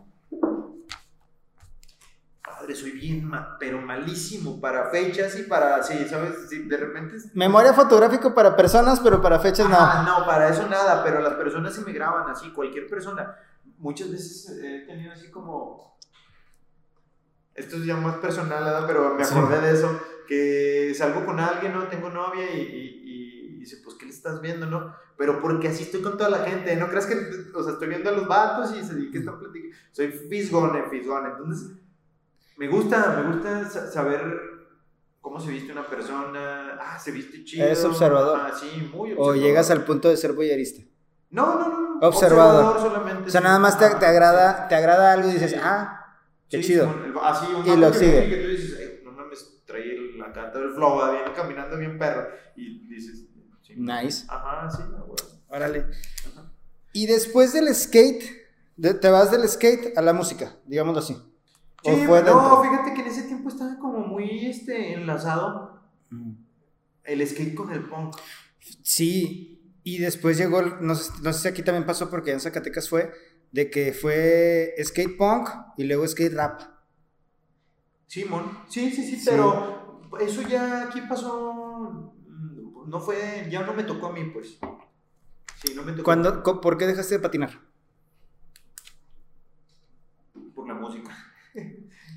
Padre, 2.42 2.74
soy 2.74 2.92
bien, 2.92 3.30
pero 3.58 3.80
malísimo 3.80 4.60
para 4.60 4.90
fechas 4.90 5.38
y 5.38 5.42
para, 5.42 5.82
sí, 5.82 6.06
¿sabes? 6.08 6.48
de 6.48 6.76
repente... 6.76 7.16
Memoria 7.34 7.74
fotográfica 7.74 8.34
para 8.34 8.56
personas, 8.56 8.98
pero 9.00 9.20
para 9.20 9.38
fechas 9.38 9.68
no. 9.68 9.76
Ah, 9.78 10.04
no, 10.06 10.26
para 10.26 10.48
eso 10.48 10.66
nada, 10.66 11.04
pero 11.04 11.20
las 11.20 11.34
personas 11.34 11.74
se 11.74 11.82
me 11.82 11.92
graban 11.92 12.30
así, 12.30 12.50
cualquier 12.50 12.88
persona. 12.88 13.36
Muchas 13.78 14.10
veces 14.10 14.58
he 14.62 14.86
tenido 14.86 15.12
así 15.12 15.30
como... 15.30 15.98
Esto 17.54 17.76
es 17.76 17.84
ya 17.84 17.96
más 17.96 18.16
personal, 18.16 18.84
pero 18.86 19.14
me 19.14 19.22
acordé 19.22 19.60
de 19.60 19.72
eso, 19.72 20.00
que 20.26 20.94
salgo 20.96 21.26
con 21.26 21.38
alguien, 21.38 21.74
¿no? 21.74 21.88
Tengo 21.88 22.08
novia 22.08 22.50
y 22.54 23.58
dice, 23.60 23.82
pues, 23.84 23.96
¿qué 23.96 24.06
le 24.06 24.12
estás 24.12 24.40
viendo, 24.40 24.66
no? 24.66 24.94
Pero 25.16 25.40
porque 25.40 25.68
así 25.68 25.82
estoy 25.82 26.00
con 26.00 26.16
toda 26.16 26.30
la 26.30 26.38
gente, 26.38 26.74
¿no 26.76 26.88
crees 26.88 27.04
que, 27.04 27.14
o 27.54 27.62
sea, 27.62 27.74
estoy 27.74 27.88
viendo 27.88 28.08
a 28.08 28.14
los 28.14 28.26
vatos 28.26 28.74
y 28.74 28.82
se 28.82 29.10
que 29.10 29.18
están 29.18 29.38
platicando? 29.38 29.76
Soy 29.92 30.08
fisgone, 30.08 30.84
fisgone. 30.88 31.28
Entonces, 31.28 31.76
me 32.60 32.68
gusta, 32.68 33.22
me 33.22 33.32
gusta 33.32 33.90
saber 33.90 34.20
cómo 35.18 35.40
se 35.40 35.50
viste 35.50 35.72
una 35.72 35.88
persona. 35.88 36.78
Ah, 36.78 36.98
se 36.98 37.10
viste 37.10 37.42
chido. 37.42 37.66
Es 37.66 37.82
observador. 37.86 38.38
Ah, 38.38 38.52
sí, 38.54 38.66
muy 38.94 39.12
observador. 39.12 39.36
O 39.36 39.40
llegas 39.40 39.70
al 39.70 39.82
punto 39.86 40.10
de 40.10 40.18
ser 40.18 40.34
boyerista. 40.34 40.82
No, 41.30 41.58
no, 41.58 41.68
no. 41.70 42.06
Observador. 42.06 42.78
solamente. 42.78 43.28
O 43.28 43.30
sea, 43.30 43.40
nada 43.40 43.58
más 43.58 43.78
te, 43.78 43.88
te 43.94 44.04
agrada, 44.04 44.68
te 44.68 44.74
agrada 44.74 45.14
algo 45.14 45.30
y 45.30 45.32
dices, 45.32 45.56
ah, 45.58 46.18
qué 46.50 46.60
chido. 46.60 46.94
así, 47.22 47.46
un 47.50 47.66
y 47.66 47.76
lo 47.78 47.94
sigue. 47.94 48.28
Que 48.28 48.36
tú 48.36 48.48
dices, 48.48 49.04
no 49.04 49.12
mames, 49.12 49.62
trae 49.64 49.96
la 50.18 50.30
carta 50.30 50.58
del 50.58 50.74
flow, 50.74 51.12
viene 51.12 51.32
caminando 51.32 51.78
bien 51.78 51.98
perro. 51.98 52.28
Y 52.56 52.86
dices, 52.88 53.26
Nice. 53.74 54.26
Ajá, 54.28 54.68
sí, 54.70 54.82
Órale. 55.48 55.86
Y 56.92 57.06
después 57.06 57.54
del 57.54 57.74
skate, 57.74 58.22
te 59.00 59.08
vas 59.08 59.30
del 59.30 59.48
skate 59.48 59.96
a 59.96 60.02
la 60.02 60.12
música, 60.12 60.56
digámoslo 60.66 61.00
así. 61.00 61.29
Sí, 61.82 61.90
no, 61.90 62.62
fíjate 62.62 62.94
que 62.94 63.00
en 63.00 63.06
ese 63.06 63.22
tiempo 63.22 63.48
estaba 63.48 63.78
como 63.78 64.00
muy 64.00 64.46
este, 64.46 64.94
enlazado 64.94 65.80
mm. 66.10 66.32
el 67.04 67.26
skate 67.26 67.54
con 67.54 67.72
el 67.72 67.88
punk. 67.88 68.16
Sí, 68.82 69.74
y 69.82 69.98
después 69.98 70.36
llegó, 70.36 70.62
no 70.62 70.94
sé, 70.94 71.12
no 71.22 71.32
sé 71.32 71.40
si 71.40 71.48
aquí 71.48 71.62
también 71.62 71.86
pasó 71.86 72.10
porque 72.10 72.32
en 72.32 72.40
Zacatecas 72.40 72.88
fue, 72.88 73.12
de 73.50 73.70
que 73.70 73.92
fue 73.92 74.74
skate 74.82 75.16
punk 75.16 75.48
y 75.78 75.84
luego 75.84 76.06
skate 76.06 76.34
rap. 76.34 76.60
Simón, 78.06 78.58
sí, 78.68 78.90
sí, 78.90 79.04
sí, 79.04 79.22
pero 79.24 80.02
eso 80.20 80.42
ya 80.42 80.84
aquí 80.84 81.00
pasó 81.08 82.14
no 82.90 83.00
fue, 83.00 83.46
ya 83.50 83.62
no 83.64 83.72
me 83.72 83.84
tocó 83.84 84.08
a 84.08 84.12
mí, 84.12 84.24
pues. 84.32 84.58
Sí, 85.62 85.74
no 85.74 85.82
me 85.82 85.92
tocó. 85.92 86.04
¿Cuándo, 86.04 86.42
¿Por 86.42 86.76
qué 86.76 86.86
dejaste 86.86 87.14
de 87.14 87.20
patinar? 87.20 87.60
Por 90.54 90.66
la 90.66 90.74
música. 90.74 91.10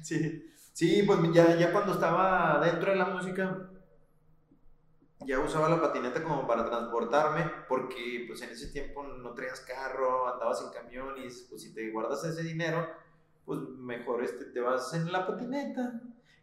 Sí, 0.04 0.46
sí, 0.74 1.04
pues 1.06 1.20
ya, 1.34 1.56
ya 1.58 1.72
cuando 1.72 1.94
estaba 1.94 2.60
dentro 2.64 2.92
de 2.92 2.98
la 2.98 3.06
música, 3.06 3.70
ya 5.26 5.40
usaba 5.40 5.70
la 5.70 5.82
patineta 5.82 6.24
como 6.24 6.46
para 6.48 6.66
transportarme, 6.66 7.50
porque 7.68 8.26
pues 8.28 8.42
en 8.42 8.50
ese 8.50 8.68
tiempo 8.68 9.04
no 9.04 9.34
traías 9.34 9.62
carro, 9.62 10.32
andabas 10.32 10.62
en 10.62 10.72
camión 10.72 11.16
y 11.18 11.28
pues 11.50 11.62
si 11.62 11.74
te 11.74 11.92
guardas 11.92 12.24
ese 12.26 12.44
dinero, 12.44 12.88
pues 13.46 13.60
mejor 13.78 14.24
este, 14.24 14.46
te 14.46 14.60
vas 14.60 14.94
en 14.94 15.12
la 15.12 15.26
patineta 15.26 16.02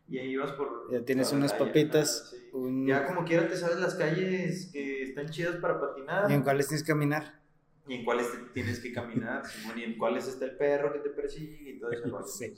y 0.09 0.19
ahí 0.19 0.31
ibas 0.31 0.53
por... 0.53 0.91
Ya 0.91 1.05
tienes 1.05 1.33
unas 1.33 1.53
papitas. 1.53 2.35
Ya 2.85 3.07
como 3.07 3.25
quiera 3.25 3.47
te 3.47 3.57
sabes 3.57 3.79
las 3.79 3.95
calles 3.95 4.71
que 4.73 5.05
están 5.05 5.29
chidas 5.29 5.57
para 5.57 5.81
patinar. 5.81 6.31
¿Y 6.31 6.35
en 6.35 6.43
cuáles 6.43 6.67
tienes 6.67 6.83
que 6.83 6.93
caminar? 6.93 7.41
Y 7.87 7.95
en 7.95 8.05
cuáles 8.05 8.27
tienes 8.53 8.81
que 8.81 8.93
caminar, 8.93 9.47
Simón, 9.47 9.79
y 9.79 9.85
en 9.85 9.99
cuáles 9.99 10.27
está 10.27 10.45
el 10.45 10.57
perro 10.57 10.93
que 10.93 10.99
te 10.99 11.11
persigue 11.11 11.71
y 11.71 11.79
todo 11.79 11.93
eso. 11.93 12.23
sí. 12.27 12.55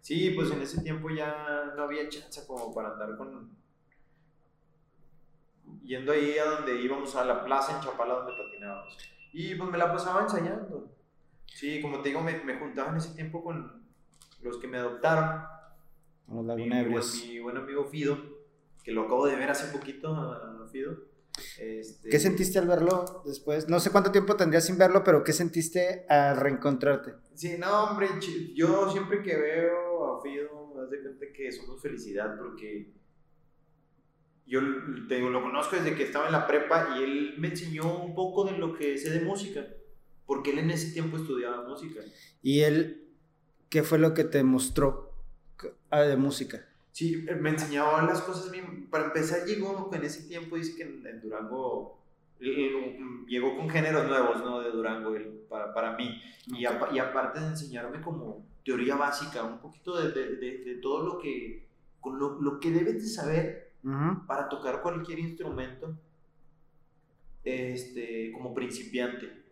Sí, 0.00 0.30
pues 0.30 0.50
en 0.50 0.62
ese 0.62 0.82
tiempo 0.82 1.10
ya 1.10 1.72
no 1.76 1.82
había 1.82 2.08
chance 2.08 2.46
como 2.46 2.74
para 2.74 2.92
andar 2.92 3.16
con... 3.16 3.56
Yendo 5.82 6.12
ahí 6.12 6.38
a 6.38 6.44
donde 6.44 6.80
íbamos 6.80 7.14
a 7.14 7.24
la 7.24 7.44
plaza 7.44 7.76
en 7.76 7.82
Chapala 7.82 8.14
donde 8.14 8.32
patinábamos. 8.32 8.96
Y 9.32 9.54
pues 9.54 9.70
me 9.70 9.78
la 9.78 9.92
pasaba 9.92 10.22
ensayando. 10.22 10.90
Sí, 11.46 11.80
como 11.82 12.00
te 12.00 12.10
digo, 12.10 12.20
me, 12.20 12.42
me 12.44 12.58
juntaba 12.58 12.90
en 12.90 12.96
ese 12.96 13.14
tiempo 13.14 13.42
con 13.42 13.86
los 14.42 14.58
que 14.58 14.68
me 14.68 14.78
adoptaron 14.78 15.42
mi, 16.28 17.40
buen 17.40 17.56
amigo 17.56 17.84
Fido, 17.84 18.18
que 18.84 18.92
lo 18.92 19.02
acabo 19.02 19.26
de 19.26 19.36
ver 19.36 19.50
hace 19.50 19.76
poquito, 19.76 20.68
Fido. 20.70 20.96
Este... 21.58 22.08
¿Qué 22.08 22.18
sentiste 22.18 22.58
al 22.58 22.66
verlo 22.66 23.22
después? 23.24 23.68
No 23.68 23.80
sé 23.80 23.90
cuánto 23.90 24.12
tiempo 24.12 24.36
tendrías 24.36 24.66
sin 24.66 24.78
verlo, 24.78 25.02
pero 25.04 25.22
¿qué 25.24 25.32
sentiste 25.32 26.06
al 26.08 26.36
reencontrarte? 26.36 27.14
Sí, 27.34 27.56
no, 27.58 27.84
hombre, 27.84 28.08
yo 28.54 28.90
siempre 28.90 29.22
que 29.22 29.36
veo 29.36 30.16
a 30.16 30.22
Fido, 30.22 30.72
me 30.74 30.82
das 30.82 30.90
cuenta 31.02 31.26
que 31.34 31.52
somos 31.52 31.80
felicidad 31.80 32.36
porque 32.38 32.92
yo 34.46 34.60
te 35.08 35.20
lo 35.20 35.42
conozco 35.42 35.76
desde 35.76 35.94
que 35.94 36.04
estaba 36.04 36.26
en 36.26 36.32
la 36.32 36.46
prepa 36.46 36.96
y 36.96 37.02
él 37.02 37.34
me 37.38 37.48
enseñó 37.48 38.02
un 38.02 38.14
poco 38.14 38.44
de 38.44 38.56
lo 38.56 38.74
que 38.74 38.96
sé 38.96 39.10
de 39.10 39.20
música, 39.20 39.66
porque 40.26 40.52
él 40.52 40.60
en 40.60 40.70
ese 40.70 40.92
tiempo 40.92 41.18
estudiaba 41.18 41.68
música. 41.68 42.00
¿Y 42.42 42.60
él 42.60 43.08
qué 43.68 43.82
fue 43.82 43.98
lo 43.98 44.14
que 44.14 44.24
te 44.24 44.42
mostró? 44.42 45.12
Ah, 45.90 46.00
de 46.00 46.16
música. 46.16 46.66
Sí, 46.98 47.24
me 47.40 47.50
enseñaba 47.50 48.02
las 48.02 48.22
cosas 48.22 48.50
bien. 48.50 48.88
Para 48.90 49.04
empezar, 49.04 49.44
llegó 49.46 49.88
en 49.92 50.02
ese 50.02 50.24
tiempo, 50.26 50.56
dice 50.56 50.74
que 50.74 50.82
en, 50.82 51.20
Durango 51.20 51.96
llegó 52.40 53.56
con 53.56 53.70
géneros 53.70 54.08
nuevos, 54.08 54.38
¿no? 54.38 54.58
De 54.58 54.72
Durango, 54.72 55.14
para, 55.48 55.72
para, 55.72 55.96
mí. 55.96 56.20
Y, 56.48 56.62
y, 56.62 56.66
aparte 56.66 57.38
de 57.38 57.46
enseñarme 57.46 58.00
como 58.00 58.44
teoría 58.64 58.96
básica, 58.96 59.44
un 59.44 59.58
poquito 59.60 59.96
de, 59.96 60.10
de, 60.10 60.58
de, 60.64 60.74
todo 60.82 61.06
lo 61.06 61.18
que, 61.20 61.68
con 62.00 62.18
lo, 62.18 62.40
lo, 62.40 62.58
que 62.58 62.72
debes 62.72 62.94
de 63.00 63.08
saber 63.08 63.74
para 64.26 64.48
tocar 64.48 64.82
cualquier 64.82 65.20
instrumento 65.20 65.96
este, 67.44 68.32
como 68.32 68.52
principiante. 68.52 69.44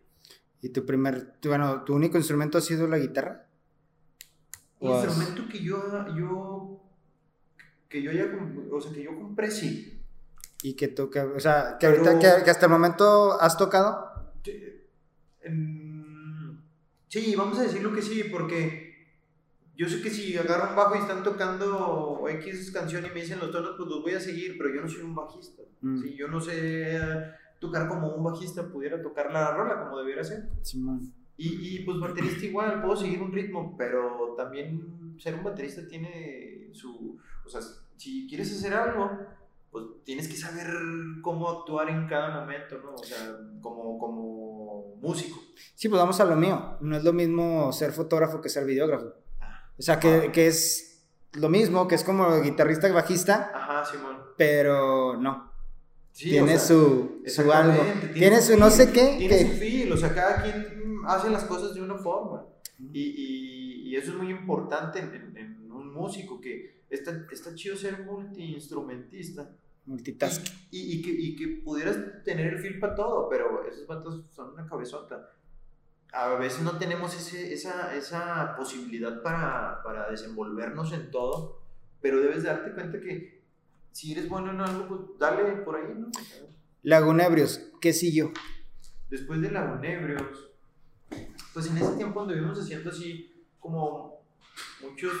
¿Y 0.61 0.67
tu 0.67 0.85
primer, 0.85 1.39
tu- 1.39 1.47
bueno, 1.47 1.85
tu 1.85 1.95
único 1.95 2.17
instrumento 2.17 2.57
ha 2.57 2.61
sido 2.61 2.89
la 2.89 2.97
guitarra? 2.97 3.47
Un 4.81 4.89
¿O 4.89 4.95
has- 4.95 5.05
instrumento 5.05 5.47
que 5.49 5.63
yo, 5.63 5.81
yo, 6.13 6.76
que 7.89 8.01
yo 8.01 8.11
com- 8.31 8.67
o 8.71 8.81
sea, 8.81 8.91
que 8.91 9.03
yo 9.03 9.15
compré, 9.15 9.49
sí. 9.51 10.01
Y 10.63 10.75
que 10.75 10.87
toca, 10.87 11.25
o 11.25 11.39
sea, 11.39 11.77
que 11.79 11.87
Pero- 11.87 12.05
ahorita, 12.05 12.37
que, 12.39 12.43
que 12.43 12.49
hasta 12.49 12.65
el 12.65 12.71
momento 12.71 13.39
has 13.39 13.57
tocado. 13.57 14.05
Sí, 14.43 14.63
em, 15.41 16.57
Sí, 17.09 17.35
vamos 17.37 17.57
a 17.57 17.63
decirlo 17.63 17.93
que 17.93 18.01
sí, 18.01 18.25
porque 18.29 19.07
yo 19.75 19.87
sé 19.87 20.01
que 20.01 20.09
si 20.09 20.35
agarro 20.37 20.71
un 20.71 20.75
bajo 20.75 20.95
y 20.95 20.99
están 20.99 21.23
tocando 21.23 22.25
X 22.29 22.71
canción 22.71 23.05
y 23.05 23.09
me 23.09 23.21
dicen 23.21 23.39
los 23.39 23.51
tonos, 23.51 23.75
pues 23.77 23.87
los 23.89 24.01
voy 24.01 24.13
a 24.13 24.19
seguir, 24.19 24.57
pero 24.57 24.73
yo 24.75 24.81
no 24.81 24.89
soy 24.89 25.03
un 25.03 25.15
bajista. 25.15 25.63
Mm. 25.81 26.01
Sí, 26.01 26.15
yo 26.17 26.27
no 26.27 26.41
sé 26.41 26.99
tocar 27.61 27.87
como 27.87 28.13
un 28.13 28.23
bajista 28.23 28.67
pudiera 28.69 29.01
tocar 29.01 29.31
la 29.31 29.55
rola 29.55 29.79
como 29.85 29.99
debiera 29.99 30.23
ser. 30.23 30.49
Simón. 30.61 31.13
Y, 31.37 31.77
y 31.77 31.85
pues 31.85 31.97
baterista 31.99 32.45
igual, 32.45 32.81
puedo 32.81 32.95
seguir 32.97 33.21
un 33.21 33.31
ritmo, 33.31 33.75
pero 33.77 34.33
también 34.35 35.15
ser 35.19 35.35
un 35.35 35.43
baterista 35.43 35.87
tiene 35.87 36.56
su... 36.73 37.17
O 37.45 37.49
sea, 37.49 37.61
si 37.95 38.27
quieres 38.27 38.51
hacer 38.51 38.73
algo, 38.73 39.09
pues 39.71 39.85
tienes 40.03 40.27
que 40.27 40.35
saber 40.35 40.67
cómo 41.21 41.49
actuar 41.49 41.89
en 41.89 42.07
cada 42.07 42.41
momento, 42.41 42.77
¿no? 42.83 42.93
O 42.95 43.03
sea, 43.03 43.35
como, 43.61 43.97
como 43.97 44.95
músico. 45.01 45.39
Sí, 45.75 45.89
pues 45.89 45.99
vamos 45.99 46.19
a 46.19 46.25
lo 46.25 46.35
mío. 46.35 46.77
No 46.81 46.97
es 46.97 47.03
lo 47.03 47.13
mismo 47.13 47.71
ser 47.71 47.91
fotógrafo 47.91 48.41
que 48.41 48.49
ser 48.49 48.65
videógrafo. 48.65 49.07
O 49.77 49.81
sea, 49.81 49.95
Ah. 49.95 49.99
que, 49.99 50.31
que 50.31 50.47
es 50.47 51.05
lo 51.33 51.49
mismo, 51.49 51.87
que 51.87 51.95
es 51.95 52.03
como 52.03 52.41
guitarrista 52.41 52.91
bajista, 52.91 53.51
Ajá, 53.53 53.85
Simón. 53.85 54.17
pero 54.37 55.17
no. 55.17 55.51
Sí, 56.11 56.31
tiene 56.31 56.55
o 56.55 56.57
sea, 56.57 56.67
su, 56.67 57.21
su 57.27 57.41
algo. 57.51 57.73
exactamente, 57.73 58.07
Tiene 58.19 58.41
su 58.41 58.57
no 58.57 58.69
sé 58.71 58.91
qué. 58.91 59.15
Tiene 59.19 59.37
que- 59.37 59.47
su 59.51 59.53
feel, 59.59 59.91
o 59.93 59.97
sea, 59.97 60.15
cada 60.15 60.41
quien 60.41 61.01
hace 61.05 61.29
las 61.29 61.43
cosas 61.43 61.75
de 61.75 61.81
una 61.81 61.95
forma. 61.95 62.43
Y, 62.91 63.01
y, 63.01 63.89
y 63.89 63.95
eso 63.95 64.11
es 64.11 64.17
muy 64.17 64.31
importante 64.31 64.97
en, 64.99 65.13
en- 65.37 65.56
músico, 65.97 66.39
que 66.39 66.83
está, 66.89 67.25
está 67.31 67.53
chido 67.55 67.75
ser 67.75 68.03
multiinstrumentista. 68.03 69.49
Multitask. 69.85 70.45
Y, 70.71 70.97
y 70.97 71.01
que, 71.01 71.11
y 71.11 71.35
que 71.35 71.47
pudieras 71.63 71.97
tener 72.23 72.53
el 72.53 72.59
feel 72.59 72.79
para 72.79 72.95
todo, 72.95 73.29
pero 73.29 73.65
esos 73.65 73.87
vatos 73.87 74.25
son 74.33 74.53
una 74.53 74.65
cabezota. 74.65 75.31
A 76.11 76.35
veces 76.35 76.61
no 76.61 76.77
tenemos 76.77 77.15
ese, 77.15 77.53
esa, 77.53 77.95
esa 77.95 78.55
posibilidad 78.57 79.21
para, 79.21 79.81
para 79.83 80.09
desenvolvernos 80.09 80.91
en 80.93 81.09
todo, 81.09 81.61
pero 82.01 82.19
debes 82.19 82.43
darte 82.43 82.73
cuenta 82.73 82.99
que 82.99 83.41
si 83.91 84.11
eres 84.11 84.27
bueno 84.29 84.51
en 84.51 84.61
algo, 84.61 84.87
pues 84.87 85.01
dale 85.17 85.43
por 85.63 85.75
ahí, 85.75 85.93
¿no? 85.97 86.09
Lagunebrios, 86.83 87.61
¿qué 87.81 87.93
siguió? 87.93 88.31
Después 89.09 89.41
de 89.41 89.51
Lagunebrios, 89.51 90.49
pues 91.53 91.67
en 91.67 91.77
ese 91.77 91.93
tiempo 91.95 92.21
anduvimos 92.21 92.59
haciendo 92.59 92.89
así 92.89 93.45
como 93.59 94.21
muchos... 94.81 95.13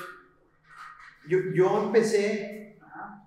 Yo, 1.27 1.37
yo 1.53 1.83
empecé 1.83 2.79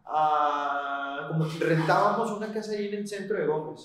a... 0.05 1.29
como 1.29 1.45
rentábamos 1.61 2.33
una 2.33 2.53
casa 2.53 2.73
ahí 2.73 2.89
en 2.89 2.95
el 2.95 3.09
centro 3.09 3.39
de 3.39 3.47
Gómez. 3.47 3.85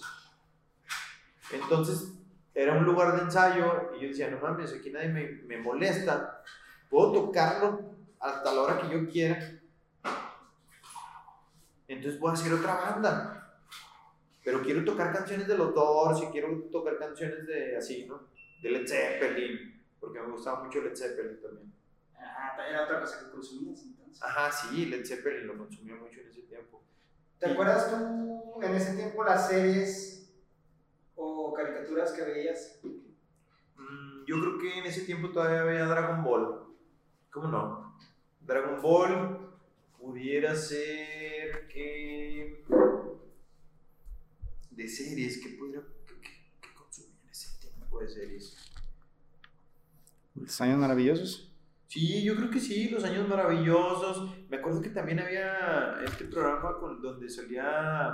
Entonces 1.52 2.14
era 2.54 2.74
un 2.74 2.86
lugar 2.86 3.16
de 3.16 3.24
ensayo 3.24 3.92
y 3.98 4.02
yo 4.02 4.08
decía, 4.08 4.30
no 4.30 4.40
mames, 4.40 4.74
aquí 4.74 4.90
nadie 4.90 5.10
me, 5.10 5.26
me 5.46 5.58
molesta. 5.58 6.42
Puedo 6.90 7.12
tocarlo 7.12 7.96
hasta 8.20 8.54
la 8.54 8.62
hora 8.62 8.82
que 8.82 8.90
yo 8.90 9.10
quiera. 9.10 9.60
Entonces 11.88 12.20
voy 12.20 12.32
a 12.32 12.34
hacer 12.34 12.54
otra 12.54 12.76
banda. 12.76 13.60
Pero 14.44 14.62
quiero 14.62 14.86
tocar 14.86 15.12
canciones 15.12 15.48
de 15.48 15.58
los 15.58 15.74
Doors 15.74 16.22
y 16.24 16.28
quiero 16.28 16.64
tocar 16.72 16.98
canciones 16.98 17.46
de 17.48 17.76
así, 17.78 18.06
¿no? 18.06 18.28
De 18.62 18.70
Led 18.70 18.88
Zeppelin, 18.88 19.84
porque 20.00 20.20
me 20.20 20.32
gustaba 20.32 20.64
mucho 20.64 20.82
Led 20.82 20.96
Zeppelin 20.96 21.42
también. 21.42 21.74
Ah, 22.16 22.56
era 22.70 22.84
otra 22.84 23.02
cosa 23.02 23.20
que 23.20 23.32
consumías 23.32 23.82
entonces. 23.82 24.05
Ajá, 24.22 24.52
sí, 24.52 24.86
Led 24.86 25.06
Zeppelin 25.06 25.48
lo 25.48 25.58
consumía 25.58 25.96
mucho 25.96 26.20
en 26.22 26.28
ese 26.30 26.42
tiempo. 26.44 26.82
¿Te 27.40 27.48
acuerdas 27.52 27.90
tú 27.92 28.62
en 28.62 28.76
ese 28.76 28.96
tiempo 28.96 29.24
las 29.24 29.48
series 29.50 30.34
o 31.16 31.54
caricaturas 31.54 32.12
que 32.14 32.22
veías? 32.24 32.80
Mm, 33.78 34.26
yo 34.26 34.40
creo 34.42 34.58
que 34.60 34.80
en 34.80 34.86
ese 34.86 35.02
tiempo 35.02 35.30
todavía 35.32 35.62
había 35.62 35.86
Dragon 35.86 36.24
Ball. 36.24 36.66
¿Cómo 37.30 37.48
no? 37.50 37.98
Dragon 38.42 38.82
Ball 38.82 39.52
pudiera 40.00 40.56
ser 40.56 41.68
que. 41.68 42.64
de 44.72 44.88
series, 44.88 45.42
que 45.42 45.50
pudiera. 45.58 45.82
que, 46.08 46.22
que- 46.22 46.52
que 46.62 46.74
consumía 46.74 47.20
en 47.24 47.30
ese 47.30 47.58
tiempo 47.60 48.00
de 48.00 48.08
series. 48.08 48.56
Los 50.36 50.60
años 50.62 50.78
maravillosos. 50.80 51.52
Sí, 51.96 52.24
yo 52.24 52.36
creo 52.36 52.50
que 52.50 52.60
sí, 52.60 52.90
Los 52.90 53.06
Años 53.06 53.26
Maravillosos. 53.26 54.30
Me 54.50 54.58
acuerdo 54.58 54.82
que 54.82 54.90
también 54.90 55.18
había 55.18 55.96
este 56.04 56.26
programa 56.26 56.78
con, 56.78 57.02
donde 57.02 57.30
salía 57.30 58.14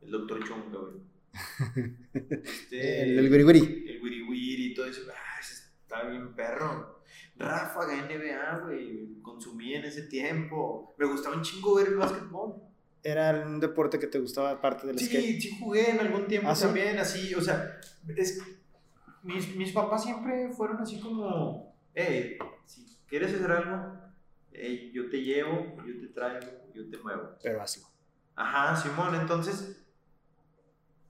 el 0.00 0.10
Doctor 0.12 0.38
Chunga, 0.44 0.78
güey. 0.78 1.02
Este, 2.14 3.18
El, 3.18 3.28
guriguri. 3.28 3.58
el 3.88 4.00
Wiri 4.00 4.22
Wiri 4.22 4.66
y 4.66 4.74
todo 4.74 4.86
eso. 4.86 5.00
Ah, 5.10 5.40
está 5.40 6.04
bien 6.08 6.32
perro. 6.36 7.02
Ráfaga 7.34 7.96
NBA, 7.96 8.58
güey. 8.60 9.20
Consumí 9.20 9.74
en 9.74 9.86
ese 9.86 10.02
tiempo. 10.02 10.94
Me 10.98 11.06
gustaba 11.06 11.34
un 11.34 11.42
chingo 11.42 11.74
ver 11.74 11.88
el 11.88 11.96
básquetbol. 11.96 12.54
Era 13.02 13.44
un 13.44 13.58
deporte 13.58 13.98
que 13.98 14.06
te 14.06 14.20
gustaba 14.20 14.52
aparte 14.52 14.86
del 14.86 14.96
skate. 15.00 15.24
Sí, 15.24 15.40
sí 15.40 15.58
jugué 15.58 15.90
en 15.90 15.98
algún 15.98 16.28
tiempo 16.28 16.48
¿Ah, 16.48 16.54
sí? 16.54 16.66
también, 16.66 17.00
así, 17.00 17.34
o 17.34 17.40
sea, 17.40 17.80
es, 18.16 18.40
mis, 19.24 19.56
mis 19.56 19.72
papás 19.72 20.04
siempre 20.04 20.52
fueron 20.52 20.80
así 20.80 21.00
como, 21.00 21.65
hey, 21.96 22.38
si 22.66 22.84
quieres 23.08 23.34
hacer 23.34 23.50
algo, 23.50 23.98
hey, 24.52 24.92
yo 24.94 25.08
te 25.08 25.22
llevo, 25.22 25.76
yo 25.84 25.98
te 26.00 26.08
traigo, 26.08 26.46
yo 26.74 26.88
te 26.88 26.98
muevo. 26.98 27.30
Pero 27.42 27.62
hazlo. 27.62 27.86
Ajá, 28.36 28.76
Simón, 28.76 29.14
entonces, 29.14 29.82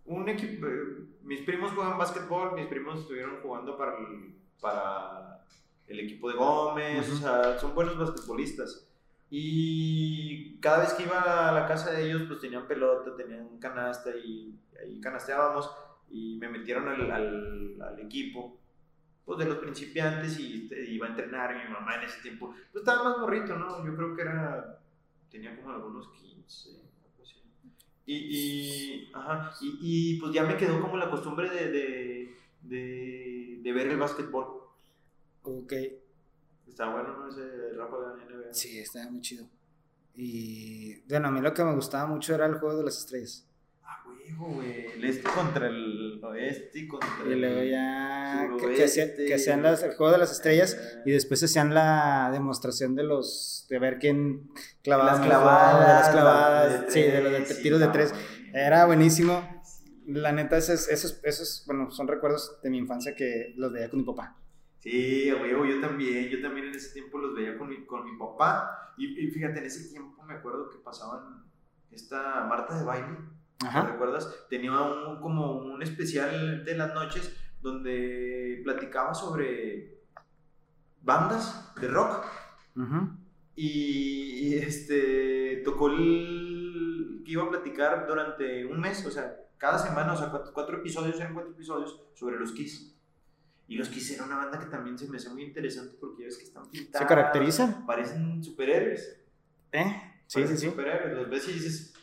un 0.05 0.29
equipo, 0.29 0.67
eh, 0.69 1.09
mis 1.23 1.43
primos 1.43 1.73
juegan 1.73 1.99
básquetbol, 1.99 2.55
mis 2.55 2.69
primos 2.69 3.01
estuvieron 3.01 3.41
jugando 3.43 3.77
para 3.77 3.99
el, 3.99 4.37
para 4.61 5.45
el 5.89 6.01
equipo 6.01 6.31
de 6.31 6.37
Gómez, 6.37 7.09
Ujú. 7.09 7.17
o 7.17 7.21
sea, 7.21 7.59
son 7.59 7.75
buenos 7.75 7.99
basquetbolistas. 7.99 8.89
Y 9.29 10.61
cada 10.61 10.79
vez 10.83 10.93
que 10.95 11.03
iba 11.03 11.49
a 11.49 11.53
la 11.53 11.67
casa 11.67 11.91
de 11.91 12.07
ellos, 12.07 12.23
pues 12.29 12.39
tenían 12.41 12.69
pelota, 12.69 13.17
tenían 13.17 13.59
canasta 13.59 14.11
y 14.17 14.57
ahí 14.81 15.01
canasteábamos 15.01 15.69
y 16.09 16.37
me 16.39 16.49
metieron 16.49 16.87
al, 16.89 17.11
al, 17.11 17.83
al 17.83 17.99
equipo 17.99 18.61
pues, 19.27 19.39
de 19.41 19.45
los 19.45 19.59
principiantes 19.59 20.39
y 20.39 20.71
iba 20.89 21.07
a 21.07 21.11
entrenar 21.11 21.55
mi 21.57 21.71
mamá 21.71 21.97
en 21.97 22.05
ese 22.05 22.23
tiempo. 22.23 22.55
Pues 22.73 22.83
estaba 22.83 23.05
más 23.05 23.19
morrito, 23.19 23.59
¿no? 23.59 23.85
Yo 23.85 23.95
creo 23.97 24.15
que 24.15 24.23
era, 24.23 24.79
tenía 25.29 25.55
como 25.57 25.73
algunos 25.75 26.09
15, 26.09 26.71
algo 26.71 27.23
así. 27.23 27.43
Y, 28.07 28.15
y, 28.15 29.11
ajá, 29.13 29.53
y, 29.61 29.79
y, 29.83 30.21
pues 30.21 30.33
ya 30.33 30.45
me 30.45 30.57
quedó 30.57 30.81
como 30.81 30.97
la 30.97 31.11
costumbre 31.11 31.51
de, 31.51 31.71
de, 31.71 32.37
de, 32.63 33.59
de 33.63 33.73
ver 33.73 33.89
el 33.89 33.99
básquetbol. 33.99 34.63
Ok. 35.43 35.73
Está 36.69 36.89
bueno, 36.91 37.17
¿no? 37.19 37.29
Ese 37.29 37.73
ráfaga 37.77 38.15
de 38.15 38.25
NBA. 38.25 38.55
Sí, 38.55 38.79
estaba 38.79 39.11
muy 39.11 39.21
chido. 39.21 39.47
Y 40.15 41.01
bueno, 41.09 41.29
a 41.29 41.31
mí 41.31 41.41
lo 41.41 41.53
que 41.53 41.65
me 41.65 41.75
gustaba 41.75 42.07
mucho 42.07 42.35
era 42.35 42.47
el 42.47 42.55
juego 42.55 42.79
de 42.79 42.85
las 42.85 42.99
estrellas. 42.99 43.46
Huevo, 44.29 44.55
güey. 44.55 44.87
El 44.95 45.05
este 45.05 45.29
contra 45.31 45.67
el 45.69 46.21
oeste 46.23 46.79
y 46.79 46.89
contra 46.89 47.09
Y 47.27 47.35
luego 47.39 47.63
ya 47.63 48.49
que, 48.59 48.75
que, 48.75 49.25
que 49.27 49.35
hacían 49.35 49.63
las- 49.63 49.83
el 49.83 49.95
juego 49.95 50.13
de 50.13 50.19
las 50.19 50.33
estrellas 50.33 50.77
y 51.05 51.11
después 51.13 51.43
hacían 51.43 51.75
la 51.75 52.31
demostración 52.33 52.95
de 52.95 53.03
los 53.05 53.67
de 53.69 53.79
ver 53.79 53.99
quién 53.99 54.51
clavaba 54.83 55.13
las 55.13 55.21
clavadas, 55.27 56.01
las 56.01 56.09
clavadas, 56.11 56.87
de 56.87 56.91
sí, 56.91 57.03
de 57.03 57.21
los 57.23 57.33
de 57.49 57.55
tiros 57.63 57.81
de 57.81 57.89
tres. 57.89 58.15
Era 58.53 58.87
buenísimo. 58.87 59.55
La 60.07 60.31
neta, 60.33 60.57
esos, 60.57 60.89
esos, 60.89 61.21
esos, 61.25 61.65
bueno, 61.67 61.91
son 61.91 62.07
recuerdos 62.07 62.61
de 62.63 62.71
mi 62.71 62.79
infancia 62.79 63.15
que 63.17 63.53
los 63.57 63.73
veía 63.73 63.91
con 63.91 63.99
mi 64.01 64.07
papá. 64.07 64.37
Sí, 64.79 65.33
huevo, 65.33 65.65
yo 65.67 65.81
también, 65.81 66.29
yo 66.29 66.41
también 66.41 66.69
en 66.69 66.75
ese 66.77 66.93
tiempo 66.93 67.19
los 67.19 67.35
veía 67.35 67.59
con 67.59 67.69
mi, 67.69 67.85
con 67.87 68.05
mi 68.05 68.17
papá 68.17 68.93
y, 68.97 69.19
y 69.27 69.31
fíjate, 69.33 69.59
en 69.59 69.65
ese 69.65 69.91
tiempo 69.91 70.23
me 70.23 70.35
acuerdo 70.35 70.71
que 70.71 70.79
pasaban 70.79 71.45
esta 71.91 72.45
Marta 72.49 72.79
de 72.79 72.85
baile, 72.85 73.17
¿te 73.59 73.67
Ajá. 73.67 73.83
recuerdas? 73.87 74.47
Tenía 74.49 74.73
un, 74.81 75.21
como 75.21 75.53
un 75.53 75.83
especial 75.83 76.65
de 76.65 76.77
las 76.77 76.95
noches 76.95 77.35
donde 77.61 78.61
platicaba 78.65 79.15
sobre 79.15 80.03
bandas 81.03 81.73
de 81.81 81.89
rock 81.89 82.27
Ujú. 82.77 83.11
y, 83.55 84.49
y, 84.49 84.55
este, 84.55 85.63
tocó 85.65 85.89
el 85.89 87.23
que 87.25 87.33
iba 87.33 87.45
a 87.45 87.51
platicar 87.51 88.07
durante 88.07 88.65
un 88.67 88.81
mes, 88.81 89.05
o 89.07 89.11
sea, 89.11 89.37
cada 89.59 89.79
semana, 89.79 90.13
o 90.13 90.17
sea, 90.17 90.31
cuatro, 90.31 90.53
cuatro 90.53 90.79
episodios, 90.79 91.17
eran 91.19 91.35
cuatro 91.35 91.53
episodios 91.53 92.01
sobre 92.15 92.39
los 92.39 92.53
Kiss. 92.53 92.93
Y 93.69 93.77
los 93.77 93.89
Kiss 93.89 94.13
era 94.13 94.25
una 94.25 94.37
banda 94.37 94.61
que 94.61 94.67
también 94.67 94.97
se 94.97 95.09
me 95.09 95.17
hace 95.17 95.29
muy 95.31 95.43
interesante 95.43 95.97
porque 95.99 96.23
ya 96.23 96.27
ves 96.27 96.39
que 96.39 96.45
están 96.45 96.71
pintados. 96.71 97.03
¿Se 97.03 97.09
caracterizan? 97.09 97.87
Parecen 97.87 98.45
superhéroes. 98.45 99.21
¿Eh? 99.73 100.21
Sí, 100.27 100.47
sí, 100.47 100.57
sí. 100.57 100.67
Superhéroes, 100.67 101.17
los 101.17 101.31
ves 101.31 101.49
y 101.49 101.53
dices... 101.53 101.95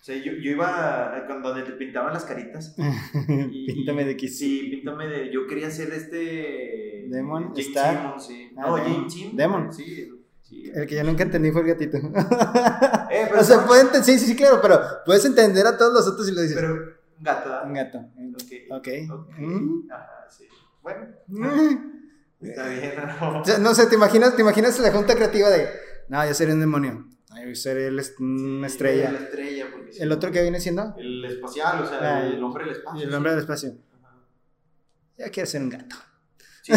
O 0.00 0.02
sea, 0.02 0.16
yo, 0.16 0.32
yo 0.32 0.50
iba 0.52 1.16
a- 1.16 1.26
cuando 1.26 1.54
te 1.64 1.72
pintaban 1.72 2.12
las 2.14 2.24
caritas. 2.24 2.74
y- 3.50 3.66
Píntame 3.74 4.04
de 4.04 4.16
Kiss. 4.16 4.38
Sí, 4.38 4.68
píntame 4.70 5.06
de... 5.08 5.32
Yo 5.32 5.46
quería 5.46 5.70
ser 5.70 5.92
este... 5.92 7.06
Demon, 7.08 7.48
Jane 7.48 7.60
Star. 7.60 7.96
Simmons, 7.96 8.26
sí. 8.26 8.50
Ah, 8.56 8.66
no, 8.68 8.76
Demon. 8.76 8.92
Jane 8.94 9.10
Simmons. 9.10 9.36
Demon. 9.36 9.72
Sí, 9.72 10.08
sí. 10.42 10.72
El 10.74 10.86
que 10.86 10.94
yo 10.96 11.04
nunca 11.04 11.22
entendí 11.24 11.50
fue 11.50 11.62
el 11.62 11.66
gatito. 11.68 11.98
Eh, 13.10 13.26
o 13.38 13.42
sea, 13.42 13.64
sí, 14.02 14.18
sí, 14.18 14.26
sí, 14.26 14.36
claro, 14.36 14.60
pero 14.60 14.78
puedes 15.06 15.24
entender 15.24 15.66
a 15.66 15.78
todos 15.78 15.94
los 15.94 16.06
otros 16.06 16.26
si 16.26 16.32
lo 16.34 16.42
dices. 16.42 16.54
Pero 16.60 16.74
un 16.74 17.24
gato. 17.24 17.48
¿verdad? 17.48 17.66
Un 17.66 17.72
gato. 17.72 17.98
Ok. 18.34 18.52
Ok. 18.70 18.88
Ok. 19.10 19.38
Mm. 19.38 19.90
Ajá, 19.90 20.26
sí. 20.28 20.44
Bueno, 20.82 21.06
Mm. 21.26 21.76
está 22.42 22.68
bien. 22.68 22.92
¿no? 23.18 23.40
O 23.40 23.44
sea, 23.46 23.56
no 23.58 23.74
sé, 23.74 23.86
¿te 23.86 23.94
imaginas, 23.94 24.36
¿te 24.36 24.42
imaginas 24.42 24.78
la 24.78 24.92
junta 24.92 25.14
creativa 25.14 25.48
de, 25.48 25.68
no, 26.08 26.26
yo 26.26 26.34
seré 26.34 26.52
un 26.52 26.60
demonio, 26.60 27.06
yo 27.46 27.54
seré 27.54 27.86
el 27.86 27.98
est- 27.98 28.20
una 28.20 28.68
Sí, 28.68 28.74
estrella. 28.74 29.10
La 29.10 29.18
estrella, 29.20 29.57
porque 29.70 29.92
sí. 29.92 30.02
El 30.02 30.12
otro 30.12 30.30
que 30.32 30.42
viene 30.42 30.60
siendo, 30.60 30.94
El 30.98 31.24
espacial, 31.24 31.82
o 31.82 31.86
sea, 31.86 31.98
Ah, 32.18 32.26
el 32.26 32.42
hombre 32.42 32.64
del 32.64 32.72
espacio. 32.74 33.02
el 33.08 33.14
hombre 33.14 33.30
del 33.32 33.40
espacio. 33.40 33.70
Ajá. 34.02 34.14
Ya 35.16 35.30
quiero 35.30 35.46
ser 35.46 35.62
un 35.62 35.68
gato. 35.70 35.96
Sí, 36.62 36.72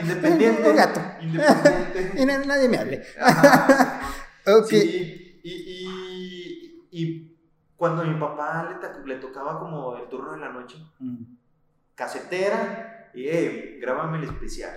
independiente. 0.00 0.70
Un 0.70 0.76
gato. 0.76 1.00
Independiente. 1.20 2.12
Y 2.22 2.26
na- 2.26 2.38
nadie 2.44 2.68
me 2.68 2.78
hable. 2.78 3.02
Ok. 4.46 4.66
Sí, 4.68 5.40
y, 5.42 5.50
y, 5.52 6.86
y 6.90 7.36
cuando 7.76 8.02
a 8.02 8.04
mi 8.04 8.20
papá 8.20 8.78
le, 9.06 9.14
le 9.14 9.18
tocaba 9.20 9.58
como 9.58 9.96
el 9.96 10.06
turno 10.10 10.32
de 10.32 10.38
la 10.40 10.50
noche, 10.50 10.76
Mm. 10.98 11.24
casetera, 11.94 13.10
y 13.14 13.26
hey, 13.28 13.78
grábame 13.80 14.18
el 14.18 14.24
especial, 14.24 14.76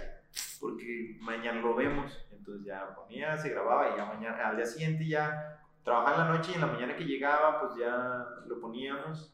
porque 0.62 1.18
mañana 1.20 1.60
lo 1.60 1.76
vemos. 1.76 2.18
Entonces 2.32 2.66
ya 2.66 2.96
ponía, 2.96 3.38
se 3.38 3.50
grababa 3.50 3.94
y 3.94 3.98
ya 3.98 4.06
mañana, 4.06 4.48
al 4.50 4.56
día 4.56 4.66
siguiente 4.66 5.06
ya 5.06 5.60
trabajaba 5.88 6.22
en 6.22 6.28
la 6.28 6.38
noche 6.38 6.52
y 6.52 6.56
en 6.56 6.60
la 6.60 6.68
mañana 6.68 6.98
que 6.98 7.06
llegaba, 7.06 7.62
pues 7.62 7.80
ya 7.80 8.28
lo 8.46 8.60
poníamos 8.60 9.34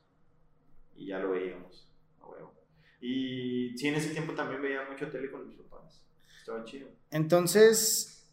y 0.95 1.07
ya 1.07 1.17
lo 1.17 1.31
veíamos. 1.31 1.91
a 2.21 2.27
huevo. 2.27 2.53
Y 3.01 3.75
sí, 3.75 3.87
en 3.87 3.95
ese 3.95 4.11
tiempo 4.11 4.33
también 4.35 4.61
veía 4.61 4.87
mucho 4.87 5.09
tele 5.09 5.31
con 5.31 5.47
mis 5.47 5.57
papás. 5.57 6.03
Estaba 6.37 6.63
chido. 6.63 6.89
Entonces, 7.09 8.31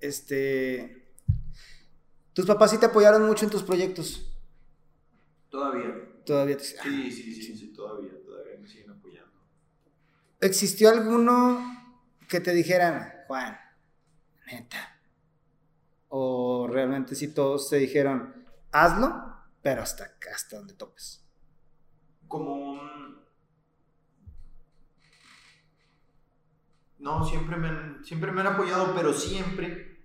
este, 0.00 1.14
tus 2.34 2.44
papás 2.44 2.72
sí 2.72 2.78
te 2.78 2.86
apoyaron 2.86 3.24
mucho 3.24 3.46
en 3.46 3.50
tus 3.50 3.62
proyectos. 3.62 4.30
Todavía. 5.48 5.94
Todavía 6.26 6.58
te... 6.58 6.64
Sí, 6.64 7.10
sí, 7.10 7.32
sí, 7.32 7.56
sí, 7.56 7.72
todavía, 7.72 8.12
todavía 8.22 8.58
me 8.60 8.68
siguen 8.68 8.90
apoyando. 8.90 9.32
¿Existió 10.42 10.90
alguno 10.90 11.96
que 12.28 12.40
te 12.40 12.52
dijeran, 12.52 13.14
Juan, 13.28 13.58
neta? 14.46 14.93
O 16.16 16.68
realmente 16.70 17.14
si 17.16 17.34
todos 17.34 17.68
te 17.70 17.76
dijeron, 17.76 18.18
hazlo, 18.72 19.08
pero 19.62 19.82
hasta 19.82 20.04
hasta 20.32 20.56
donde 20.58 20.74
topes. 20.74 21.24
Como. 22.28 22.78
No, 26.98 27.24
siempre 27.24 27.56
me, 27.56 27.68
han, 27.68 28.04
siempre 28.04 28.32
me 28.32 28.40
han 28.40 28.46
apoyado, 28.48 28.94
pero 28.94 29.12
siempre 29.12 30.04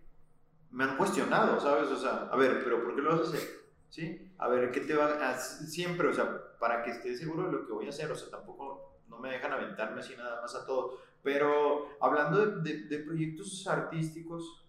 me 0.72 0.84
han 0.84 0.98
cuestionado, 0.98 1.60
¿sabes? 1.60 1.90
O 1.90 1.98
sea, 1.98 2.30
a 2.32 2.36
ver, 2.36 2.64
pero 2.64 2.84
¿por 2.84 2.96
qué 2.96 3.02
lo 3.02 3.12
vas 3.12 3.22
a 3.28 3.30
hacer? 3.32 3.50
¿Sí? 3.90 4.34
A 4.38 4.48
ver, 4.48 4.72
¿qué 4.72 4.82
te 4.82 4.96
va 4.96 5.06
a 5.30 5.38
Siempre, 5.40 6.08
o 6.08 6.14
sea, 6.14 6.58
para 6.60 6.84
que 6.84 6.92
esté 6.92 7.16
seguro 7.18 7.46
de 7.46 7.52
lo 7.54 7.66
que 7.68 7.74
voy 7.74 7.86
a 7.86 7.90
hacer, 7.90 8.12
o 8.12 8.16
sea, 8.16 8.30
tampoco 8.30 9.00
no 9.08 9.20
me 9.20 9.30
dejan 9.32 9.54
aventarme 9.54 10.02
así 10.02 10.16
nada 10.16 10.42
más 10.42 10.54
a 10.56 10.66
todo. 10.66 10.98
Pero 11.24 11.90
hablando 12.02 12.46
de, 12.46 12.62
de- 12.62 12.84
de 12.88 13.00
proyectos 13.04 13.66
artísticos, 13.68 14.66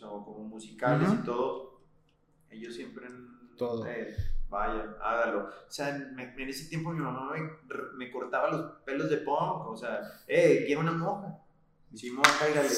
o 0.00 0.08
sea, 0.08 0.08
o 0.10 0.24
como 0.24 0.38
musicales 0.48 1.08
Ujú. 1.08 1.18
y 1.20 1.24
todo, 1.24 1.80
ellos 2.50 2.74
siempre. 2.74 3.06
Todo. 3.58 3.84
eh, 3.86 4.16
vaya, 4.48 4.96
hágalo. 5.02 5.40
O 5.44 5.70
sea, 5.70 5.92
me- 6.14 6.32
en 6.34 6.48
ese 6.48 6.68
tiempo 6.70 6.90
mi 6.92 7.00
mamá 7.00 7.30
me, 7.34 7.50
me 7.96 8.10
cortaba 8.10 8.50
los 8.50 8.72
pelos 8.86 9.10
de 9.10 9.18
punk, 9.18 9.66
o 9.68 9.76
sea, 9.76 10.00
eh, 10.26 10.64
quiero 10.66 10.80
una 10.80 10.92
moja. 10.92 11.36
Simón, 11.94 12.24
cáigale. 12.38 12.68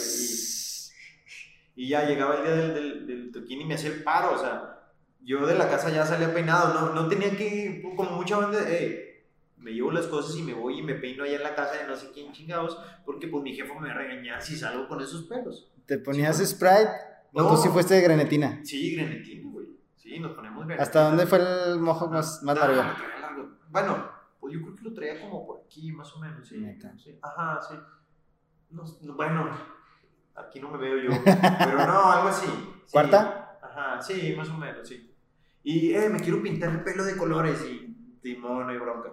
Y, 1.76 1.84
y 1.84 1.88
ya 1.88 2.04
llegaba 2.04 2.36
el 2.36 2.42
día 2.42 2.54
del, 2.56 2.74
del, 2.74 3.06
del 3.06 3.32
toquín 3.32 3.60
y 3.60 3.64
me 3.64 3.74
hacía 3.74 3.90
el 3.90 4.02
paro, 4.02 4.34
o 4.34 4.38
sea, 4.38 4.80
yo 5.20 5.46
de 5.46 5.54
la 5.54 5.68
casa 5.70 5.90
ya 5.90 6.04
salía 6.04 6.34
peinado, 6.34 6.74
no, 6.74 6.92
no 6.94 7.08
tenía 7.08 7.30
que, 7.36 7.82
como 7.96 8.10
mucha 8.10 8.36
banda, 8.38 8.58
eh, 8.66 9.24
me 9.58 9.72
llevo 9.72 9.92
las 9.92 10.06
cosas 10.08 10.36
y 10.36 10.42
me 10.42 10.54
voy 10.54 10.80
y 10.80 10.82
me 10.82 10.94
peino 10.96 11.22
allá 11.24 11.36
en 11.36 11.42
la 11.44 11.54
casa 11.54 11.74
de 11.74 11.86
no 11.86 11.94
sé 11.96 12.10
quién 12.12 12.32
chingados, 12.32 12.76
porque 13.06 13.28
pues 13.28 13.42
mi 13.44 13.54
jefe 13.54 13.72
me 13.78 13.88
va 13.88 13.94
a 13.94 13.98
regañar 13.98 14.42
si 14.42 14.56
salgo 14.56 14.88
con 14.88 15.00
esos 15.00 15.24
pelos. 15.24 15.70
¿Te 15.86 15.98
ponías 15.98 16.36
Sí. 16.38 16.46
Sprite? 16.46 16.90
¿O 17.32 17.42
No. 17.42 17.48
tú 17.50 17.56
sí 17.56 17.68
fuiste 17.68 17.94
de 17.94 18.00
grenetina? 18.02 18.60
Sí, 18.64 18.94
grenetina, 18.96 19.50
güey. 19.50 19.66
Sí, 19.96 20.18
nos 20.20 20.32
ponemos 20.32 20.58
grenetina. 20.66 20.82
¿Hasta 20.82 21.04
dónde 21.08 21.26
fue 21.26 21.38
el 21.38 21.78
mojo 21.80 22.08
más, 22.08 22.42
más 22.42 22.54
No, 22.56 22.60
largo? 22.60 22.82
largo. 23.20 23.48
Bueno, 23.68 24.10
pues 24.40 24.52
yo 24.54 24.60
creo 24.62 24.74
que 24.76 24.82
lo 24.82 24.92
traía 24.94 25.20
como 25.20 25.46
por 25.46 25.62
aquí, 25.64 25.92
más 25.92 26.12
o 26.14 26.18
menos. 26.20 26.46
Sí. 26.46 26.58
Neta. 26.58 26.92
Sí. 26.98 27.18
Ajá, 27.22 27.60
sí. 27.62 27.74
No, 28.70 28.84
no, 29.02 29.14
bueno, 29.14 29.50
aquí 30.34 30.60
no 30.60 30.70
me 30.70 30.78
veo 30.78 30.98
yo. 30.98 31.10
pero 31.24 31.86
no, 31.86 32.12
algo 32.12 32.28
así. 32.28 32.46
sí. 32.46 32.92
¿Cuarta? 32.92 33.58
Ajá, 33.62 34.00
sí, 34.02 34.34
más 34.36 34.48
o 34.48 34.56
menos, 34.58 34.86
sí. 34.86 35.14
Y, 35.62 35.94
eh, 35.94 36.08
me 36.10 36.20
quiero 36.20 36.42
pintar 36.42 36.70
el 36.70 36.82
pelo 36.82 37.04
de 37.04 37.16
colores 37.16 37.64
y, 37.64 38.18
timón, 38.20 38.66
no 38.66 38.72
hay 38.72 38.78
bronca. 38.78 39.10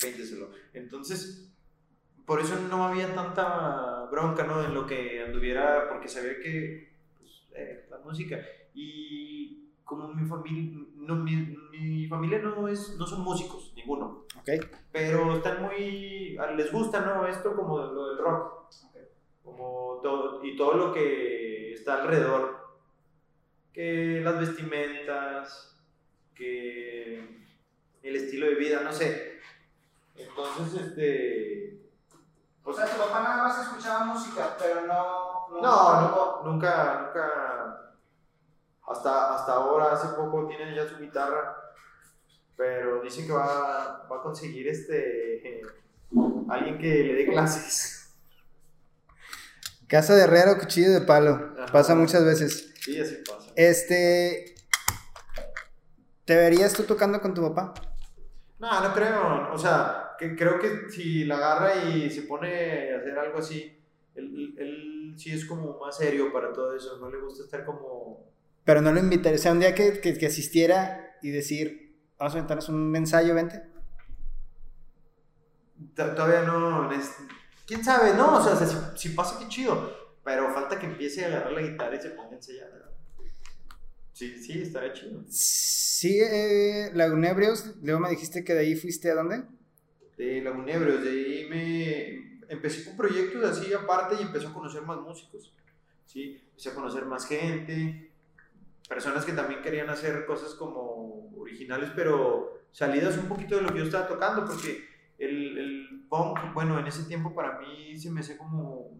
Pénteselo. 0.00 0.50
Entonces, 0.72 1.52
por 2.24 2.40
eso 2.40 2.58
no 2.70 2.86
había 2.86 3.14
tanta 3.14 4.06
bronca, 4.10 4.44
¿no? 4.44 4.64
En 4.64 4.74
lo 4.74 4.86
que 4.86 5.22
anduviera, 5.24 5.88
porque 5.88 6.08
sabía 6.08 6.38
que, 6.42 6.91
eh, 7.54 7.86
la 7.90 7.98
música. 7.98 8.38
Y 8.74 9.70
como 9.84 10.08
mi 10.08 10.26
familia, 10.26 10.86
no, 10.96 11.16
mi, 11.16 11.56
mi 11.70 12.06
familia 12.06 12.38
no, 12.38 12.68
es, 12.68 12.96
no 12.96 13.06
son 13.06 13.22
músicos, 13.22 13.72
ninguno. 13.76 14.26
Pero 14.90 15.36
están 15.36 15.62
muy, 15.62 16.38
les 16.56 16.72
gusta, 16.72 17.00
¿no? 17.00 17.26
Esto 17.26 17.54
como 17.54 17.78
lo 17.78 18.08
del 18.08 18.18
rock. 18.18 18.70
Como 19.42 20.00
todo, 20.02 20.44
y 20.44 20.56
todo 20.56 20.74
lo 20.74 20.92
que 20.92 21.74
está 21.74 22.02
alrededor. 22.02 22.62
Que 23.72 24.20
las 24.22 24.38
vestimentas, 24.38 25.82
que 26.34 27.42
el 28.02 28.16
estilo 28.16 28.46
de 28.46 28.54
vida, 28.54 28.82
no 28.82 28.92
sé. 28.92 29.40
Entonces, 30.16 30.82
este... 30.82 31.80
O 32.64 32.72
sea, 32.72 32.86
tu 32.86 32.96
papá 32.96 33.22
nada 33.22 33.42
más 33.44 33.60
escuchaba 33.66 34.04
música, 34.04 34.56
pero 34.58 34.86
no. 34.86 35.31
No, 35.60 36.00
no, 36.00 36.42
nunca, 36.44 37.02
nunca. 37.06 37.94
Hasta, 38.86 39.34
hasta 39.34 39.52
ahora, 39.52 39.92
hace 39.92 40.08
poco, 40.08 40.46
tiene 40.46 40.74
ya 40.74 40.88
su 40.88 40.98
guitarra. 40.98 41.56
Pero 42.56 43.02
dice 43.02 43.26
que 43.26 43.32
va, 43.32 44.06
va 44.10 44.16
a 44.16 44.22
conseguir 44.22 44.68
este. 44.68 45.62
alguien 46.48 46.78
que 46.78 47.04
le 47.04 47.14
dé 47.14 47.26
clases. 47.26 48.14
Casa 49.88 50.14
de 50.14 50.24
herrero, 50.24 50.58
cuchillo 50.58 50.90
de 50.92 51.02
palo. 51.02 51.52
Ajá. 51.58 51.66
Pasa 51.72 51.94
muchas 51.94 52.24
veces. 52.24 52.72
Sí, 52.80 53.00
así 53.00 53.16
pasa. 53.16 53.50
Este. 53.56 54.54
¿Te 56.24 56.36
verías 56.36 56.72
tú 56.72 56.84
tocando 56.84 57.20
con 57.20 57.34
tu 57.34 57.42
papá? 57.42 57.74
No, 58.58 58.80
no 58.80 58.94
creo. 58.94 59.52
O 59.52 59.58
sea, 59.58 60.14
que 60.18 60.36
creo 60.36 60.58
que 60.60 60.88
si 60.88 61.24
la 61.24 61.36
agarra 61.36 61.84
y 61.84 62.08
se 62.10 62.22
pone 62.22 62.94
a 62.94 62.98
hacer 62.98 63.18
algo 63.18 63.38
así, 63.38 63.81
él, 64.14 64.54
él 64.58 65.14
sí 65.16 65.30
es 65.32 65.44
como 65.44 65.78
más 65.78 65.96
serio 65.96 66.32
para 66.32 66.52
todo 66.52 66.74
eso. 66.76 66.98
No 66.98 67.10
le 67.10 67.20
gusta 67.20 67.44
estar 67.44 67.64
como. 67.64 68.30
Pero 68.64 68.80
no 68.80 68.92
lo 68.92 69.00
invitaría. 69.00 69.38
O 69.38 69.42
sea, 69.42 69.52
un 69.52 69.60
día 69.60 69.74
que, 69.74 70.00
que, 70.00 70.16
que 70.16 70.26
asistiera 70.26 71.16
y 71.22 71.30
decir, 71.30 71.96
vamos 72.18 72.34
a 72.34 72.38
aventarnos 72.38 72.68
un 72.68 72.94
ensayo, 72.94 73.34
vente. 73.34 73.62
To- 75.96 76.14
Todavía 76.14 76.42
no. 76.42 76.90
¿Quién 77.66 77.84
sabe? 77.84 78.14
No, 78.14 78.38
o 78.38 78.42
sea, 78.42 78.56
si, 78.66 78.76
si 79.08 79.14
pasa, 79.14 79.38
qué 79.38 79.48
chido. 79.48 79.90
Pero 80.24 80.52
falta 80.54 80.78
que 80.78 80.86
empiece 80.86 81.24
a 81.24 81.28
agarrar 81.28 81.52
la 81.52 81.62
guitarra 81.62 81.96
y 81.96 82.00
se 82.00 82.10
ponga 82.10 82.30
a 82.30 82.34
ensayar. 82.34 82.68
¿no? 82.72 83.24
Sí, 84.12 84.36
sí, 84.40 84.62
estaría 84.62 84.92
chido. 84.92 85.22
Sí, 85.28 86.20
eh, 86.20 86.90
Lagunebrios. 86.94 87.74
Luego 87.82 88.00
me 88.00 88.10
dijiste 88.10 88.44
que 88.44 88.54
de 88.54 88.60
ahí 88.60 88.76
fuiste 88.76 89.10
a 89.10 89.14
dónde? 89.14 89.42
De 90.16 90.40
Lagunebrios, 90.42 91.02
de 91.02 91.10
ahí 91.10 91.46
me 91.48 92.31
empecé 92.52 92.84
con 92.84 92.96
proyectos 92.96 93.42
así 93.44 93.72
aparte 93.72 94.16
y 94.18 94.22
empecé 94.22 94.46
a 94.46 94.52
conocer 94.52 94.82
más 94.82 95.00
músicos. 95.00 95.54
Sí, 96.04 96.42
empecé 96.50 96.70
a 96.70 96.74
conocer 96.74 97.06
más 97.06 97.26
gente, 97.26 98.10
personas 98.88 99.24
que 99.24 99.32
también 99.32 99.62
querían 99.62 99.88
hacer 99.88 100.26
cosas 100.26 100.54
como 100.54 101.32
originales, 101.38 101.90
pero 101.96 102.60
salidas 102.70 103.16
un 103.16 103.26
poquito 103.26 103.56
de 103.56 103.62
lo 103.62 103.72
que 103.72 103.78
yo 103.78 103.84
estaba 103.84 104.06
tocando, 104.06 104.44
porque 104.44 104.84
el, 105.18 105.56
el 105.58 106.04
punk, 106.10 106.52
bueno, 106.52 106.78
en 106.78 106.86
ese 106.86 107.04
tiempo 107.04 107.34
para 107.34 107.58
mí 107.58 107.98
se 107.98 108.10
me 108.10 108.20
hacía 108.20 108.36
como... 108.36 108.90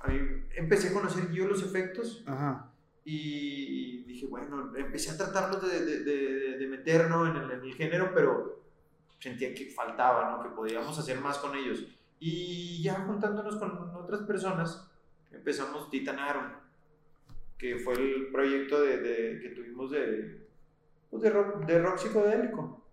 A 0.00 0.08
mí 0.08 0.18
empecé 0.54 0.88
a 0.88 0.92
conocer 0.94 1.30
yo 1.32 1.46
los 1.46 1.62
efectos 1.62 2.22
Ajá. 2.26 2.70
y 3.04 4.04
dije, 4.04 4.26
bueno, 4.26 4.74
empecé 4.76 5.10
a 5.10 5.16
tratarlos 5.16 5.60
de, 5.68 5.84
de, 5.84 6.04
de, 6.04 6.58
de 6.58 6.66
meter 6.68 7.10
¿no? 7.10 7.26
en, 7.26 7.50
en 7.50 7.64
el 7.64 7.74
género, 7.74 8.12
pero 8.14 8.59
sentía 9.20 9.54
que 9.54 9.70
faltaba, 9.70 10.30
¿no? 10.32 10.42
que 10.42 10.48
podíamos 10.50 10.98
hacer 10.98 11.20
más 11.20 11.38
con 11.38 11.56
ellos. 11.56 11.84
Y 12.18 12.82
ya 12.82 13.04
juntándonos 13.06 13.56
con 13.56 13.94
otras 13.94 14.22
personas, 14.22 14.90
empezamos 15.30 15.88
Titanaron, 15.90 16.52
que 17.56 17.78
fue 17.78 17.94
el 17.94 18.28
proyecto 18.32 18.80
de, 18.82 18.98
de- 18.98 19.40
que 19.40 19.50
tuvimos 19.50 19.90
de, 19.90 20.48
pues, 21.10 21.22
de, 21.22 21.30
rock, 21.30 21.64
de 21.66 21.78
rock 21.78 21.98
psicodélico. 21.98 22.84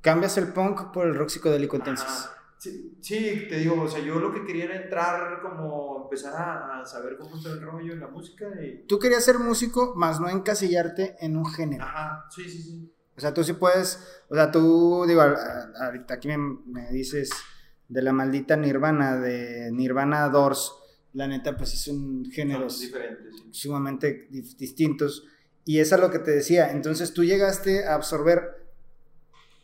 Cambias 0.00 0.36
el 0.38 0.52
punk 0.52 0.92
por 0.92 1.06
el 1.06 1.14
rock 1.14 1.28
psicodélico 1.28 1.76
entonces. 1.76 2.06
Ajá. 2.06 2.34
Sí, 2.58 2.98
sí, 3.00 3.46
te 3.48 3.58
digo, 3.58 3.80
o 3.82 3.88
sea, 3.88 4.00
yo 4.00 4.18
lo 4.18 4.32
que 4.32 4.44
quería 4.44 4.64
era 4.64 4.82
entrar, 4.82 5.40
como 5.42 6.02
empezar 6.02 6.34
a, 6.34 6.80
a 6.80 6.84
saber 6.84 7.16
cómo 7.16 7.36
está 7.36 7.50
el 7.50 7.60
rollo 7.62 7.92
en 7.92 8.00
la 8.00 8.08
música 8.08 8.46
y... 8.60 8.84
Tú 8.88 8.98
querías 8.98 9.24
ser 9.24 9.38
músico, 9.38 9.94
más 9.94 10.20
no 10.20 10.28
encasillarte 10.28 11.16
en 11.20 11.36
un 11.36 11.46
género. 11.46 11.84
Ajá, 11.84 12.26
sí, 12.30 12.48
sí, 12.50 12.62
sí. 12.62 12.92
O 13.18 13.20
sea, 13.20 13.34
tú 13.34 13.42
sí 13.42 13.54
puedes, 13.54 13.98
o 14.28 14.34
sea, 14.36 14.52
tú, 14.52 15.04
digo, 15.08 15.20
ahorita 15.22 16.14
aquí 16.14 16.28
me, 16.28 16.38
me 16.38 16.88
dices 16.92 17.30
de 17.88 18.00
la 18.00 18.12
maldita 18.12 18.56
Nirvana, 18.56 19.16
de 19.16 19.72
Nirvana 19.72 20.28
Doors, 20.28 20.72
la 21.14 21.26
neta, 21.26 21.56
pues 21.56 21.70
sí 21.70 21.76
son 21.78 22.24
géneros 22.30 22.78
diferentes, 22.80 23.34
sí. 23.36 23.48
sumamente 23.50 24.28
distintos. 24.30 25.24
Y 25.64 25.80
es 25.80 25.92
a 25.92 25.98
lo 25.98 26.12
que 26.12 26.20
te 26.20 26.30
decía, 26.30 26.70
entonces 26.70 27.12
tú 27.12 27.24
llegaste 27.24 27.86
a 27.86 27.94
absorber 27.96 28.68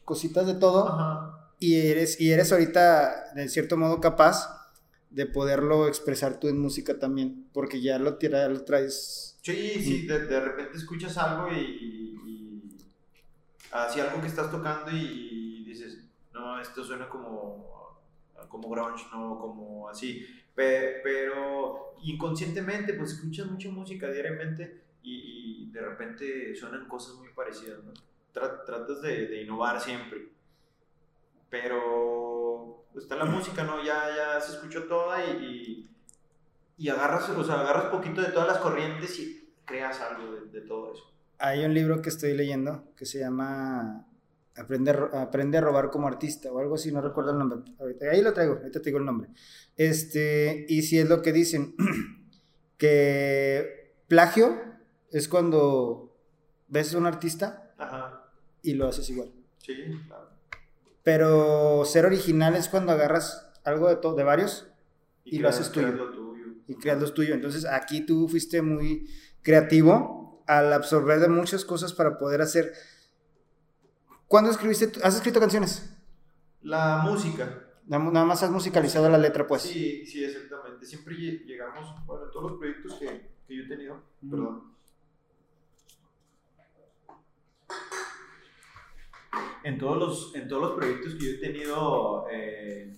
cositas 0.04 0.46
de 0.48 0.54
todo 0.54 0.88
Ajá. 0.88 1.50
y 1.60 1.76
eres, 1.76 2.20
y 2.20 2.32
eres 2.32 2.50
ahorita, 2.50 3.34
de 3.36 3.48
cierto 3.48 3.76
modo, 3.76 4.00
capaz 4.00 4.68
de 5.10 5.26
poderlo 5.26 5.86
expresar 5.86 6.40
tú 6.40 6.48
en 6.48 6.58
música 6.58 6.98
también, 6.98 7.46
porque 7.52 7.80
ya 7.80 8.00
lo, 8.00 8.16
tira, 8.16 8.48
lo 8.48 8.64
traes. 8.64 9.38
Sí, 9.42 9.80
sí, 9.80 10.06
de, 10.08 10.26
de 10.26 10.40
repente 10.40 10.76
escuchas 10.76 11.16
algo 11.18 11.52
y, 11.52 11.60
y- 11.60 12.14
así 13.74 14.00
algo 14.00 14.20
que 14.20 14.28
estás 14.28 14.50
tocando 14.50 14.90
y, 14.92 15.64
dices, 15.64 16.04
no, 16.32 16.60
esto 16.60 16.84
suena 16.84 17.08
como, 17.08 17.98
como 18.48 18.68
grunge, 18.70 19.06
no, 19.12 19.38
como 19.38 19.88
así, 19.88 20.26
Pe- 20.54 21.00
pero 21.02 21.96
inconscientemente 22.02 22.94
pues 22.94 23.12
escuchas 23.14 23.46
mucha 23.46 23.68
música 23.70 24.08
diariamente 24.10 24.84
y, 25.02 25.70
de 25.72 25.80
repente 25.80 26.54
suenan 26.54 26.86
cosas 26.86 27.16
muy 27.16 27.30
parecidas, 27.30 27.82
¿no? 27.82 27.92
Tra- 28.32 28.64
tratas 28.64 29.02
de, 29.02 29.42
innovar 29.42 29.80
siempre, 29.80 30.28
pero 31.50 32.84
pues, 32.92 33.04
está 33.04 33.16
la 33.16 33.24
música, 33.24 33.64
¿no? 33.64 33.82
Ya, 33.82 34.08
ya 34.14 34.40
se 34.40 34.52
escuchó 34.52 34.84
toda 34.84 35.24
y, 35.26 35.90
y, 36.78 36.88
agarras, 36.88 37.28
o 37.30 37.42
sea, 37.42 37.60
agarras 37.60 37.86
poquito 37.86 38.20
de 38.22 38.30
todas 38.30 38.46
las 38.46 38.58
corrientes 38.58 39.18
y 39.18 39.52
creas 39.64 40.00
algo 40.00 40.32
de 40.32 40.60
todo 40.60 40.92
eso. 40.92 41.13
Hay 41.38 41.64
un 41.64 41.74
libro 41.74 42.00
que 42.02 42.08
estoy 42.08 42.34
leyendo 42.34 42.92
que 42.96 43.06
se 43.06 43.18
llama 43.18 44.06
Aprende 44.56 44.90
a, 44.90 44.94
ro- 44.94 45.18
Aprende 45.18 45.58
a 45.58 45.60
robar 45.60 45.90
como 45.90 46.06
artista 46.08 46.50
o 46.52 46.58
algo 46.60 46.76
así, 46.76 46.92
no 46.92 47.00
recuerdo 47.00 47.32
el 47.32 47.38
nombre. 47.38 47.60
Ahorita, 47.78 48.06
ahí 48.10 48.22
lo 48.22 48.32
traigo, 48.32 48.54
ahorita 48.54 48.80
te 48.80 48.90
digo 48.90 48.98
el 48.98 49.04
nombre. 49.04 49.30
Este, 49.76 50.64
y 50.68 50.82
si 50.82 50.98
es 50.98 51.08
lo 51.08 51.22
que 51.22 51.32
dicen, 51.32 51.74
que 52.78 53.94
plagio 54.08 54.56
es 55.10 55.28
cuando 55.28 56.16
ves 56.68 56.94
a 56.94 56.98
un 56.98 57.06
artista 57.06 57.72
Ajá, 57.78 58.24
y 58.62 58.74
lo 58.74 58.88
haces 58.88 59.08
igual. 59.10 59.32
sí, 59.58 59.74
claro. 60.06 60.30
Pero 61.02 61.84
ser 61.84 62.06
original 62.06 62.54
es 62.56 62.68
cuando 62.70 62.92
agarras 62.92 63.50
algo 63.64 63.88
de, 63.88 63.96
de 64.16 64.24
varios 64.24 64.68
y 65.24 65.38
lo 65.38 65.48
creas- 65.48 65.60
haces 65.60 65.72
tuyo. 65.72 65.86
creas 65.88 65.98
lo 65.98 66.10
tuyo. 66.12 66.44
y 66.66 66.74
creas 66.76 67.00
los 67.00 67.12
tuyos. 67.14 67.34
Entonces 67.34 67.66
aquí 67.66 68.06
tú 68.06 68.26
fuiste 68.28 68.62
muy 68.62 69.06
creativo 69.42 70.23
al 70.46 70.72
absorber 70.72 71.20
de 71.20 71.28
muchas 71.28 71.64
cosas 71.64 71.92
para 71.92 72.18
poder 72.18 72.40
hacer. 72.42 72.72
¿Cuándo 74.28 74.50
escribiste? 74.50 74.92
¿Has 75.02 75.14
escrito 75.16 75.40
canciones? 75.40 75.94
La 76.62 76.98
música. 77.04 77.60
Na- 77.86 77.98
Nada 77.98 78.24
más 78.24 78.42
has 78.42 78.50
musicalizado 78.50 79.08
la 79.10 79.18
letra, 79.18 79.46
pues. 79.46 79.62
Sí, 79.62 80.06
sí, 80.06 80.24
exactamente. 80.24 80.86
Siempre 80.86 81.14
lle- 81.16 81.44
llegamos, 81.44 81.94
bueno, 82.06 82.24
en 82.24 82.30
todos 82.30 82.50
los 82.52 82.58
proyectos 82.58 82.94
que, 82.94 83.30
que 83.46 83.56
yo 83.56 83.64
he 83.64 83.68
tenido, 83.68 83.94
Ujú. 84.22 84.30
perdón. 84.30 84.74
En 89.64 89.78
todos 89.78 89.96
los, 89.98 90.34
en 90.34 90.46
todos 90.48 90.62
los 90.62 90.72
proyectos 90.72 91.14
que 91.14 91.24
yo 91.24 91.30
he 91.32 91.38
tenido, 91.38 92.26
eh, 92.30 92.94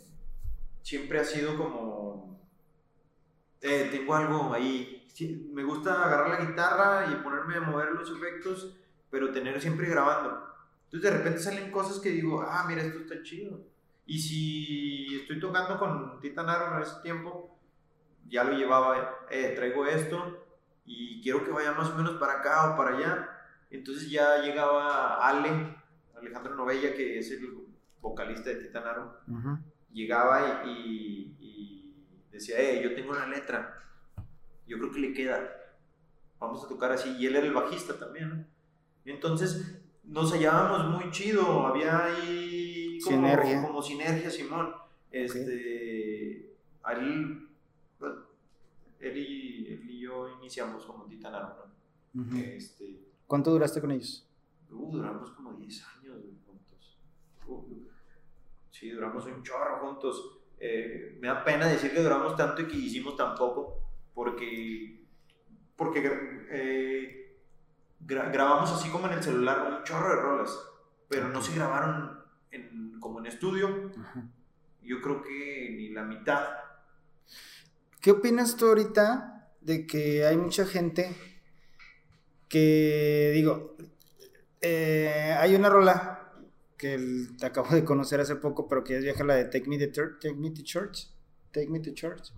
siempre 0.83 1.21
ha 1.21 1.25
sido 1.25 1.57
como, 1.57 2.41
eh, 3.61 3.89
tengo 3.91 4.15
algo 4.15 4.53
ahí. 4.53 4.96
Sí, 5.17 5.49
me 5.51 5.65
gusta 5.65 6.05
agarrar 6.05 6.29
la 6.29 6.45
guitarra 6.47 7.07
y 7.11 7.15
ponerme 7.23 7.57
a 7.57 7.63
mover 7.63 7.93
los 7.93 8.11
efectos, 8.11 8.77
pero 9.11 9.33
tener 9.33 9.59
siempre 9.63 9.89
grabando. 9.89 10.47
Entonces 10.85 11.11
de 11.11 11.17
repente 11.17 11.39
salen 11.39 11.71
cosas 11.71 12.01
que 12.01 12.11
digo, 12.11 12.43
ah, 12.43 12.67
mira, 12.69 12.83
esto 12.83 12.99
está 12.99 13.23
chido. 13.23 13.61
Y 14.05 14.19
si 14.19 15.17
estoy 15.23 15.41
tocando 15.41 15.79
con 15.79 16.21
Titan 16.21 16.51
Aaron 16.51 16.77
en 16.77 16.83
ese 16.83 17.01
tiempo, 17.03 17.59
ya 18.29 18.45
lo 18.45 18.53
llevaba, 18.59 19.21
eh, 19.31 19.55
traigo 19.57 19.87
esto 19.87 20.45
y 20.85 21.23
quiero 21.23 21.43
que 21.45 21.51
vaya 21.51 21.73
más 21.73 21.89
o 21.89 21.97
menos 21.97 22.17
para 22.17 22.35
acá 22.41 22.75
o 22.75 22.77
para 22.77 22.99
allá. 22.99 23.31
Entonces 23.71 24.11
ya 24.11 24.43
llegaba 24.43 25.27
Ale, 25.27 25.77
Alejandro 26.15 26.55
Novella, 26.57 26.93
que 26.95 27.21
es 27.21 27.31
el 27.31 27.55
vocalista 28.03 28.51
de 28.51 28.57
Titan 28.57 28.87
Aaron, 28.87 29.13
llegaba 29.93 30.63
y, 30.67 30.71
y- 30.71 31.37
y 31.41 31.95
decía, 32.31 32.61
eh, 32.61 32.83
yo 32.85 32.95
tengo 32.95 33.13
una 33.13 33.27
letra, 33.27 33.83
yo 34.67 34.79
creo 34.79 34.91
que 34.91 35.01
le 35.01 35.13
queda, 35.13 35.49
vamos 36.39 36.65
a 36.65 36.69
tocar 36.69 36.93
así. 36.93 37.17
Y 37.19 37.27
él 37.27 37.37
era 37.37 37.47
el 37.47 37.53
bajista 37.55 37.99
también, 37.99 38.29
¿no? 38.31 38.45
Entonces 39.05 39.81
nos 40.05 40.33
hallábamos 40.33 41.01
muy 41.01 41.11
chido, 41.11 41.67
había 41.67 42.05
ahí 42.05 42.99
como 43.03 43.17
Sinergia. 43.17 43.63
como 43.63 43.83
sinergia, 43.83 44.31
Simón. 44.31 44.75
Este, 45.11 46.55
él, 46.93 47.49
él, 49.01 49.17
y, 49.17 49.67
él 49.73 49.91
y 49.91 50.01
yo 50.01 50.29
iniciamos 50.39 50.85
como 50.85 51.05
Titan 51.05 51.35
Aaron, 51.35 51.57
¿no? 52.15 52.37
Este, 52.39 53.07
¿Cuánto 53.27 53.51
duraste 53.51 53.81
con 53.81 53.91
ellos? 53.91 54.27
Uh, 54.71 54.91
duramos 54.91 55.31
como 55.31 55.53
10 55.55 55.85
años 55.99 56.17
juntos. 56.47 56.99
Uh, 57.47 57.63
sí, 58.71 58.91
duramos 58.91 59.25
un 59.27 59.43
chorro 59.43 59.81
juntos. 59.81 60.39
Eh, 60.59 61.19
me 61.21 61.29
da 61.29 61.45
pena 61.45 61.67
decir 61.67 61.93
que 61.93 62.03
duramos 62.03 62.37
tanto 62.37 62.63
y 62.63 62.69
que 62.69 62.77
hicimos 62.77 63.17
tan 63.17 63.35
poco, 63.35 63.86
porque, 64.17 65.05
porque 65.77 66.01
eh, 66.51 67.39
gra- 68.01 68.33
grabamos 68.33 68.73
así 68.73 68.89
como 68.89 69.07
en 69.09 69.13
el 69.13 69.23
celular 69.23 69.71
un 69.79 69.85
chorro 69.85 70.09
de 70.09 70.23
rolas, 70.23 70.59
pero 71.07 71.29
no 71.29 71.43
se 71.43 71.55
grabaron 71.55 72.19
en, 72.51 72.99
como 72.99 73.19
en 73.21 73.27
estudio. 73.27 73.93
Ajá. 74.01 74.27
Yo 74.83 75.03
creo 75.03 75.23
que 75.23 75.75
ni 75.77 75.91
la 75.91 76.03
mitad. 76.05 76.47
¿Qué 78.01 78.13
opinas 78.13 78.57
tú 78.57 78.69
ahorita 78.69 79.51
de 79.61 79.87
que 79.87 80.25
hay 80.25 80.39
mucha 80.39 80.65
gente 80.65 81.15
que, 82.49 83.33
digo, 83.35 83.77
eh, 84.63 85.37
hay 85.39 85.55
una 85.55 85.69
rola 85.69 86.33
que 86.79 86.95
el- 86.95 87.37
te 87.37 87.47
acabo 87.47 87.75
de 87.75 87.85
conocer 87.85 88.21
hace 88.21 88.37
poco, 88.37 88.67
pero 88.69 88.83
que 88.85 88.97
es 88.97 89.03
vieja, 89.05 89.25
la 89.25 89.35
de 89.35 89.45
Take 89.47 89.69
Me, 89.69 89.79
to 89.79 89.93
Church, 89.93 90.21
Take 90.21 90.37
Me 90.37 90.51
to 90.51 90.63
Church, 90.63 91.09
Take 91.53 91.69
Me 91.69 91.81
to 91.81 91.93
Church, 91.93 92.33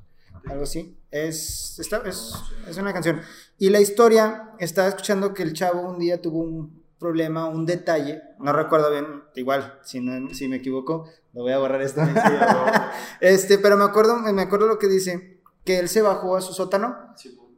algo 0.48 0.62
así. 0.64 0.96
Es, 1.10 1.78
está- 1.78 2.02
es, 2.06 2.32
es 2.66 2.76
una 2.76 2.92
canción. 2.92 3.20
Y 3.58 3.70
la 3.70 3.80
historia, 3.80 4.50
estaba 4.58 4.88
escuchando 4.88 5.34
que 5.34 5.42
el 5.42 5.52
chavo 5.52 5.80
un 5.82 5.98
día 5.98 6.20
tuvo 6.22 6.40
un 6.40 6.82
problema, 6.98 7.48
un 7.48 7.64
detalle, 7.64 8.22
no 8.40 8.52
recuerdo 8.52 8.90
bien, 8.90 9.06
igual, 9.36 9.78
si, 9.84 10.00
no, 10.00 10.34
si 10.34 10.48
me 10.48 10.56
equivoco, 10.56 11.08
lo 11.32 11.42
voy 11.42 11.52
a 11.52 11.58
borrar 11.58 11.80
esto. 11.82 12.00
Este, 13.20 13.58
pero 13.58 13.76
me 13.76 13.84
acuerdo, 13.84 14.16
me 14.18 14.42
acuerdo 14.42 14.66
lo 14.66 14.78
que 14.78 14.88
dice, 14.88 15.40
que 15.64 15.78
él 15.78 15.88
se 15.88 16.02
bajó 16.02 16.36
a 16.36 16.40
su 16.40 16.52
sótano 16.52 16.96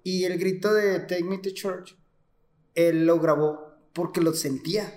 y 0.03 0.25
el 0.25 0.39
grito 0.39 0.73
de 0.75 1.01
Take 1.01 1.25
Me 1.25 1.39
to 1.39 1.51
Church, 1.53 1.97
él 2.75 3.07
lo 3.07 3.19
grabó 3.19 3.75
porque 3.93 4.21
lo 4.21 4.33
sentía. 4.33 4.93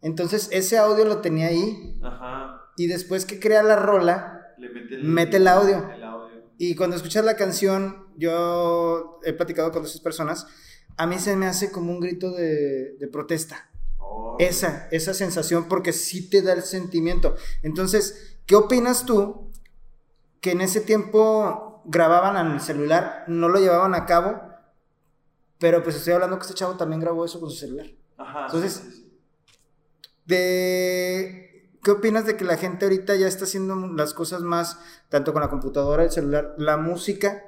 Entonces 0.00 0.48
ese 0.52 0.78
audio 0.78 1.04
lo 1.04 1.18
tenía 1.18 1.46
ahí 1.48 1.98
Ajá. 2.02 2.62
y 2.76 2.86
después 2.88 3.24
que 3.24 3.38
crea 3.38 3.62
la 3.62 3.76
rola 3.76 4.54
Le 4.58 4.68
mete 4.70 4.94
el, 4.96 5.04
Mete 5.04 5.36
el 5.36 5.46
audio. 5.48 5.76
El 5.94 6.01
audio. 6.01 6.01
Y 6.58 6.74
cuando 6.74 6.96
escuchas 6.96 7.24
la 7.24 7.36
canción, 7.36 8.06
yo 8.16 9.20
he 9.24 9.32
platicado 9.32 9.72
con 9.72 9.84
esas 9.84 10.00
personas, 10.00 10.46
a 10.96 11.06
mí 11.06 11.18
se 11.18 11.36
me 11.36 11.46
hace 11.46 11.70
como 11.72 11.90
un 11.92 12.00
grito 12.00 12.30
de, 12.30 12.96
de 12.98 13.08
protesta. 13.08 13.70
Oh, 13.98 14.36
Esa, 14.38 14.88
esa 14.90 15.14
sensación 15.14 15.68
porque 15.68 15.92
sí 15.92 16.28
te 16.28 16.42
da 16.42 16.52
el 16.52 16.62
sentimiento. 16.62 17.36
Entonces, 17.62 18.36
¿qué 18.46 18.54
opinas 18.56 19.06
tú 19.06 19.50
que 20.40 20.50
en 20.52 20.60
ese 20.60 20.80
tiempo 20.80 21.82
grababan 21.84 22.46
en 22.46 22.52
el 22.52 22.60
celular, 22.60 23.24
no 23.26 23.48
lo 23.48 23.58
llevaban 23.58 23.94
a 23.94 24.06
cabo, 24.06 24.40
pero 25.58 25.82
pues 25.82 25.96
estoy 25.96 26.12
hablando 26.12 26.36
que 26.38 26.42
este 26.42 26.54
chavo 26.54 26.76
también 26.76 27.00
grabó 27.00 27.24
eso 27.24 27.40
con 27.40 27.50
su 27.50 27.56
celular? 27.56 27.86
Ajá, 28.18 28.46
Entonces, 28.46 28.72
sí, 28.74 28.90
sí. 28.92 29.18
De 30.24 31.51
¿qué 31.82 31.90
opinas 31.90 32.26
de 32.26 32.36
que 32.36 32.44
la 32.44 32.56
gente 32.56 32.84
ahorita 32.84 33.14
ya 33.16 33.26
está 33.26 33.44
haciendo 33.44 33.74
las 33.94 34.14
cosas 34.14 34.42
más 34.42 34.78
tanto 35.08 35.32
con 35.32 35.42
la 35.42 35.48
computadora, 35.50 36.04
el 36.04 36.10
celular, 36.10 36.54
la 36.58 36.76
música 36.76 37.44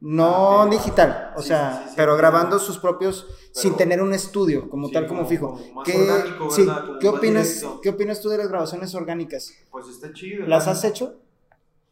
no 0.00 0.62
Ah, 0.62 0.66
digital, 0.70 1.32
o 1.36 1.42
Sí, 1.42 1.48
sea, 1.48 1.82
sí, 1.82 1.88
sí, 1.90 1.94
pero 1.96 2.16
grabando 2.16 2.58
sus 2.58 2.78
propios 2.78 3.26
sin 3.52 3.72
Pero- 3.72 3.76
tener 3.78 4.02
un 4.02 4.14
estudio 4.14 4.68
como 4.70 4.90
tal 4.90 5.06
como, 5.06 5.26
fijo. 5.26 5.58
como 5.58 5.82
¿Qué, 5.82 5.94
orgánico. 6.10 6.48
Como 6.48 6.98
¿qué 6.98 7.08
opinas. 7.08 7.66
¿Qué 7.82 7.88
opinas 7.90 8.20
tú 8.22 8.30
de 8.30 8.38
las 8.38 8.48
grabaciones 8.48 8.94
orgánicas? 8.94 9.52
Pues 9.70 9.88
está 9.88 10.10
chido. 10.14 10.46
¿Las 10.46 10.68
has 10.68 10.84
hecho? 10.84 11.16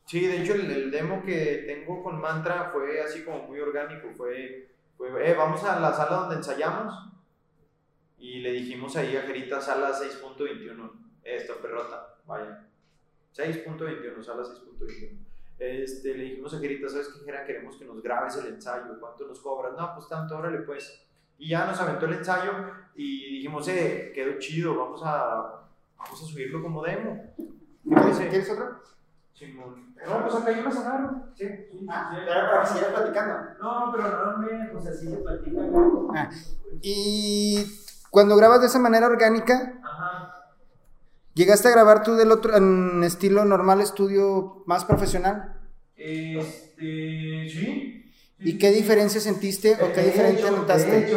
Sí, 0.06 0.20
de 0.20 0.42
hecho 0.42 0.54
el, 0.54 0.90
demo 0.90 1.22
que 1.22 1.64
tengo 1.66 2.02
con 2.02 2.18
Mantra 2.18 2.70
fue 2.72 3.02
así 3.02 3.22
como 3.24 3.42
muy 3.46 3.60
orgánico, 3.60 4.08
fue, 4.16 4.70
fue 4.96 5.08
eh, 5.30 5.34
vamos 5.34 5.62
a 5.64 5.78
la 5.78 5.92
sala 5.92 6.16
donde 6.20 6.36
ensayamos 6.36 6.94
y 8.18 8.38
le 8.40 8.52
dijimos 8.52 8.96
ahí 8.96 9.14
a 9.18 9.22
Gerita 9.22 9.60
sala 9.60 9.90
6.21, 9.92 10.90
esta 11.36 11.54
perrota, 11.54 12.16
vaya, 12.26 12.66
6.21, 13.36 14.22
sala 14.22 14.42
6.21. 14.42 15.18
Este, 15.58 16.14
le 16.14 16.24
dijimos 16.24 16.54
a 16.54 16.58
Gerita, 16.60 16.88
¿sabes 16.88 17.08
qué, 17.08 17.24
Gera? 17.24 17.44
Queremos 17.44 17.76
que 17.76 17.84
nos 17.84 18.00
grabes 18.00 18.36
el 18.36 18.46
ensayo, 18.46 18.98
¿cuánto 19.00 19.26
nos 19.26 19.40
cobras? 19.40 19.72
No, 19.76 19.92
pues 19.94 20.08
tanto, 20.08 20.38
órale 20.38 20.58
pues. 20.58 21.04
Y 21.36 21.50
ya 21.50 21.66
nos 21.66 21.80
aventó 21.80 22.06
el 22.06 22.14
ensayo 22.14 22.52
y 22.94 23.36
dijimos, 23.36 23.66
eh, 23.68 24.12
quedó 24.14 24.38
chido, 24.38 24.76
vamos 24.76 25.00
a, 25.04 25.66
vamos 25.96 26.22
a 26.22 26.26
subirlo 26.26 26.62
como 26.62 26.82
demo. 26.82 27.34
¿Quieres 27.84 28.50
otro? 28.50 28.82
Simón. 29.32 29.94
No, 30.04 30.22
pues 30.22 30.34
acá 30.34 30.50
yo 30.52 30.62
me 30.64 30.72
sacaron. 30.72 31.32
Sí, 31.34 31.46
sí. 31.70 31.86
Ah, 31.88 32.10
pero 32.12 32.50
para 32.50 32.66
seguir 32.66 32.88
platicando. 32.88 33.54
No, 33.60 33.86
no, 33.86 33.92
pero 33.92 34.32
no, 34.32 34.38
me, 34.38 34.68
pues 34.72 34.86
así 34.86 35.08
se 35.08 35.16
platica. 35.16 35.60
Ah, 36.14 36.30
y 36.82 37.64
cuando 38.10 38.36
grabas 38.36 38.60
de 38.60 38.66
esa 38.66 38.80
manera 38.80 39.06
orgánica, 39.06 39.80
Ajá. 39.82 40.37
¿Llegaste 41.38 41.68
a 41.68 41.70
grabar 41.70 42.02
tú 42.02 42.16
del 42.16 42.32
otro, 42.32 42.56
en 42.56 43.02
estilo 43.04 43.44
normal, 43.44 43.80
estudio 43.80 44.64
más 44.66 44.84
profesional? 44.84 45.56
Este, 45.96 47.48
sí. 47.48 48.12
¿Y 48.40 48.58
qué 48.58 48.72
diferencia 48.72 49.20
sentiste 49.20 49.74
o 49.74 49.92
qué 49.92 50.02
diferencia 50.02 50.50
notaste? 50.50 51.08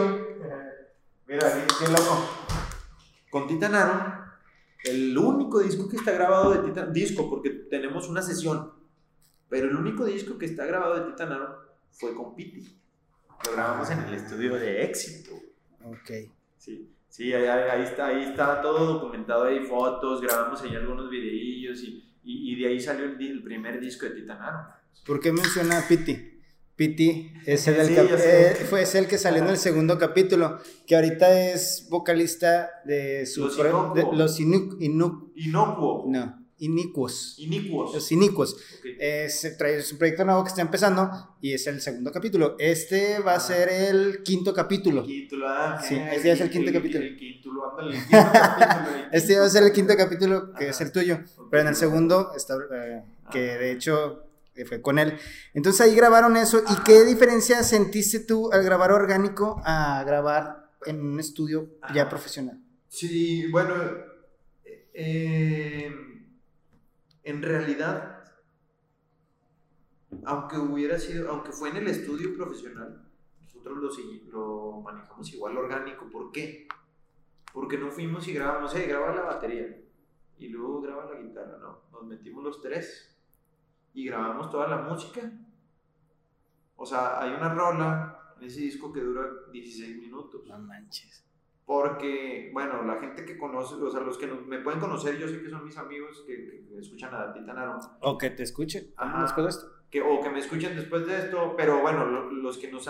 mira, 1.27 1.65
qué 1.79 1.87
loco. 1.91 2.25
Con 3.29 3.47
Titanaro 3.47 4.21
el 4.83 5.17
único 5.17 5.59
disco 5.59 5.87
que 5.87 5.97
está 5.97 6.11
grabado 6.11 6.51
de 6.51 6.67
Titan, 6.67 6.91
disco, 6.91 7.29
porque 7.29 7.49
tenemos 7.69 8.09
una 8.09 8.21
sesión, 8.21 8.71
pero 9.49 9.67
el 9.67 9.75
único 9.75 10.05
disco 10.05 10.37
que 10.37 10.45
está 10.45 10.65
grabado 10.65 10.95
de 10.95 11.11
Titanaro 11.11 11.59
fue 11.91 12.15
con 12.15 12.35
Piti. 12.35 12.77
Lo 13.45 13.53
grabamos 13.53 13.89
en 13.91 13.99
el 13.99 14.13
estudio 14.15 14.55
de 14.55 14.83
éxito. 14.83 15.31
Ok. 15.83 16.29
Sí, 16.57 16.89
sí 17.11 17.33
ahí, 17.33 17.83
está, 17.83 18.07
ahí 18.07 18.23
está 18.23 18.61
todo 18.61 18.93
documentado, 18.93 19.43
hay 19.43 19.59
fotos, 19.65 20.21
grabamos 20.21 20.61
ahí 20.61 20.73
algunos 20.75 21.09
videillos 21.09 21.83
y, 21.83 22.03
y, 22.23 22.55
de 22.55 22.67
ahí 22.67 22.79
salió 22.79 23.05
el, 23.05 23.43
primer 23.43 23.79
disco 23.81 24.05
de 24.05 24.13
Titanaro. 24.13 24.69
¿Por 25.05 25.19
qué 25.19 25.31
menciona 25.33 25.83
Piti? 25.87 26.29
Piti 26.75 27.33
es 27.45 27.67
el, 27.67 27.97
eh, 27.97 28.65
fue 28.67 28.83
el 28.83 29.07
que 29.07 29.17
salió 29.17 29.43
en 29.43 29.49
el 29.49 29.57
segundo 29.57 29.99
capítulo, 29.99 30.59
que 30.87 30.95
ahorita 30.95 31.51
es 31.51 31.87
vocalista 31.89 32.69
de 32.85 33.25
su 33.25 33.41
los, 33.41 33.93
de, 33.93 34.07
los 34.13 34.39
inu, 34.39 34.77
inocuo. 34.79 36.05
No, 36.07 36.41
inicuos. 36.61 37.35
Inicuos. 37.37 37.93
Los 37.93 38.11
inicuos. 38.11 38.55
Es, 38.99 39.43
es, 39.43 39.91
un 39.91 39.97
proyecto 39.97 40.23
nuevo 40.23 40.43
que 40.43 40.49
está 40.49 40.61
empezando 40.61 41.35
y 41.41 41.53
es 41.53 41.65
el 41.67 41.81
segundo 41.81 42.11
capítulo. 42.11 42.55
Este 42.59 43.19
va 43.19 43.33
a 43.33 43.37
ah. 43.37 43.39
ser 43.39 43.69
el 43.69 44.23
quinto 44.23 44.53
capítulo. 44.53 45.03
Quinto, 45.03 45.35
ah, 45.45 45.81
sí, 45.81 45.95
este 45.95 46.31
es 46.31 46.41
el 46.41 46.49
quinto 46.49 46.71
capítulo. 46.71 47.03
El 47.03 47.17
quinto, 47.17 47.49
ándale, 47.69 47.97
el 47.97 48.03
quinto 48.03 48.31
capítulo. 48.31 49.07
este 49.11 49.39
va 49.39 49.45
a 49.45 49.49
ser 49.49 49.63
el 49.63 49.71
quinto 49.71 49.97
capítulo, 49.97 50.53
que 50.53 50.69
es 50.69 50.81
el 50.81 50.91
tuyo. 50.91 51.19
Pero 51.49 51.61
en 51.61 51.67
el 51.67 51.75
segundo 51.75 52.31
está, 52.35 52.55
eh, 52.55 53.03
que 53.31 53.39
de 53.39 53.71
hecho 53.71 54.23
fue 54.65 54.81
con 54.81 54.99
él. 54.99 55.17
Entonces 55.53 55.81
ahí 55.81 55.95
grabaron 55.95 56.37
eso. 56.37 56.61
¿Y 56.69 56.83
qué 56.83 57.03
diferencia 57.03 57.63
sentiste 57.63 58.19
tú 58.19 58.51
al 58.51 58.63
grabar 58.63 58.91
orgánico 58.91 59.61
a 59.65 60.03
grabar 60.05 60.69
en 60.85 61.01
un 61.01 61.19
estudio 61.19 61.69
ya 61.93 62.07
profesional? 62.07 62.59
Sí, 62.87 63.47
bueno, 63.47 63.73
eh, 64.93 66.10
en 67.23 67.41
realidad, 67.41 68.23
aunque 70.25 70.57
hubiera 70.57 70.97
sido, 70.99 71.29
aunque 71.29 71.51
fue 71.51 71.69
en 71.69 71.77
el 71.77 71.87
estudio 71.87 72.35
profesional, 72.35 73.07
nosotros 73.41 73.77
lo, 73.77 74.31
lo 74.31 74.81
manejamos 74.81 75.33
igual 75.33 75.57
orgánico. 75.57 76.09
¿Por 76.09 76.31
qué? 76.31 76.67
Porque 77.53 77.77
no 77.77 77.91
fuimos 77.91 78.27
y 78.27 78.33
grabamos, 78.33 78.73
eh, 78.75 78.87
graba 78.87 79.13
la 79.13 79.23
batería 79.23 79.77
y 80.37 80.47
luego 80.49 80.81
graba 80.81 81.05
la 81.05 81.21
guitarra, 81.21 81.57
no, 81.59 81.81
nos 81.91 82.03
metimos 82.05 82.43
los 82.43 82.61
tres 82.61 83.15
y 83.93 84.05
grabamos 84.05 84.49
toda 84.49 84.67
la 84.67 84.77
música. 84.77 85.31
O 86.75 86.85
sea, 86.85 87.21
hay 87.21 87.31
una 87.33 87.53
rola 87.53 88.35
en 88.39 88.47
ese 88.47 88.61
disco 88.61 88.91
que 88.91 89.01
dura 89.01 89.27
16 89.51 89.99
minutos. 89.99 90.41
No 90.47 90.57
manches. 90.57 91.23
Porque, 91.71 92.49
bueno, 92.51 92.83
la 92.83 92.99
gente 92.99 93.23
que 93.23 93.37
conoce, 93.37 93.75
o 93.75 93.89
sea, 93.89 94.01
los 94.01 94.17
que 94.17 94.27
me 94.27 94.59
pueden 94.59 94.81
conocer, 94.81 95.17
yo 95.17 95.25
sé 95.25 95.41
que 95.41 95.49
son 95.49 95.63
mis 95.63 95.77
amigos 95.77 96.21
que, 96.27 96.65
escuchan 96.77 97.15
a 97.15 97.31
Titanaro. 97.31 97.79
O 98.01 98.17
que 98.17 98.29
te 98.31 98.43
escuchen 98.43 98.93
después 99.21 99.45
de 99.45 99.49
esto. 99.51 99.71
Que, 99.89 100.01
o 100.01 100.19
que 100.19 100.29
me 100.29 100.39
escuchen 100.39 100.75
después 100.75 101.07
de 101.07 101.17
esto, 101.17 101.53
pero 101.55 101.79
bueno, 101.79 102.29
los 102.29 102.57
que 102.57 102.69
nos, 102.69 102.89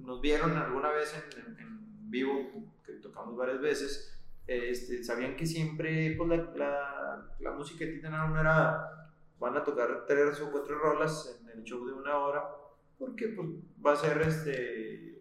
nos 0.00 0.20
vieron 0.20 0.56
alguna 0.56 0.90
vez 0.90 1.14
en, 1.14 1.58
en, 1.60 2.10
vivo, 2.10 2.50
que 2.84 2.94
tocamos 2.94 3.36
varias 3.36 3.60
veces, 3.60 4.18
este, 4.48 5.04
sabían 5.04 5.36
que 5.36 5.46
siempre 5.46 6.16
pues, 6.16 6.28
la, 6.28 6.36
la, 6.56 7.36
la 7.38 7.50
música 7.52 7.84
de 7.84 7.92
Titanaro 7.92 8.30
no 8.34 8.40
era 8.40 9.14
van 9.38 9.56
a 9.56 9.62
tocar 9.62 10.06
tres 10.08 10.40
o 10.40 10.50
cuatro 10.50 10.76
rolas 10.76 11.38
en 11.40 11.56
el 11.56 11.62
show 11.62 11.86
de 11.86 11.92
una 11.92 12.18
hora, 12.18 12.42
porque 12.98 13.28
pues, 13.28 13.48
va 13.86 13.92
a 13.92 13.96
ser 13.96 14.20
este, 14.22 15.17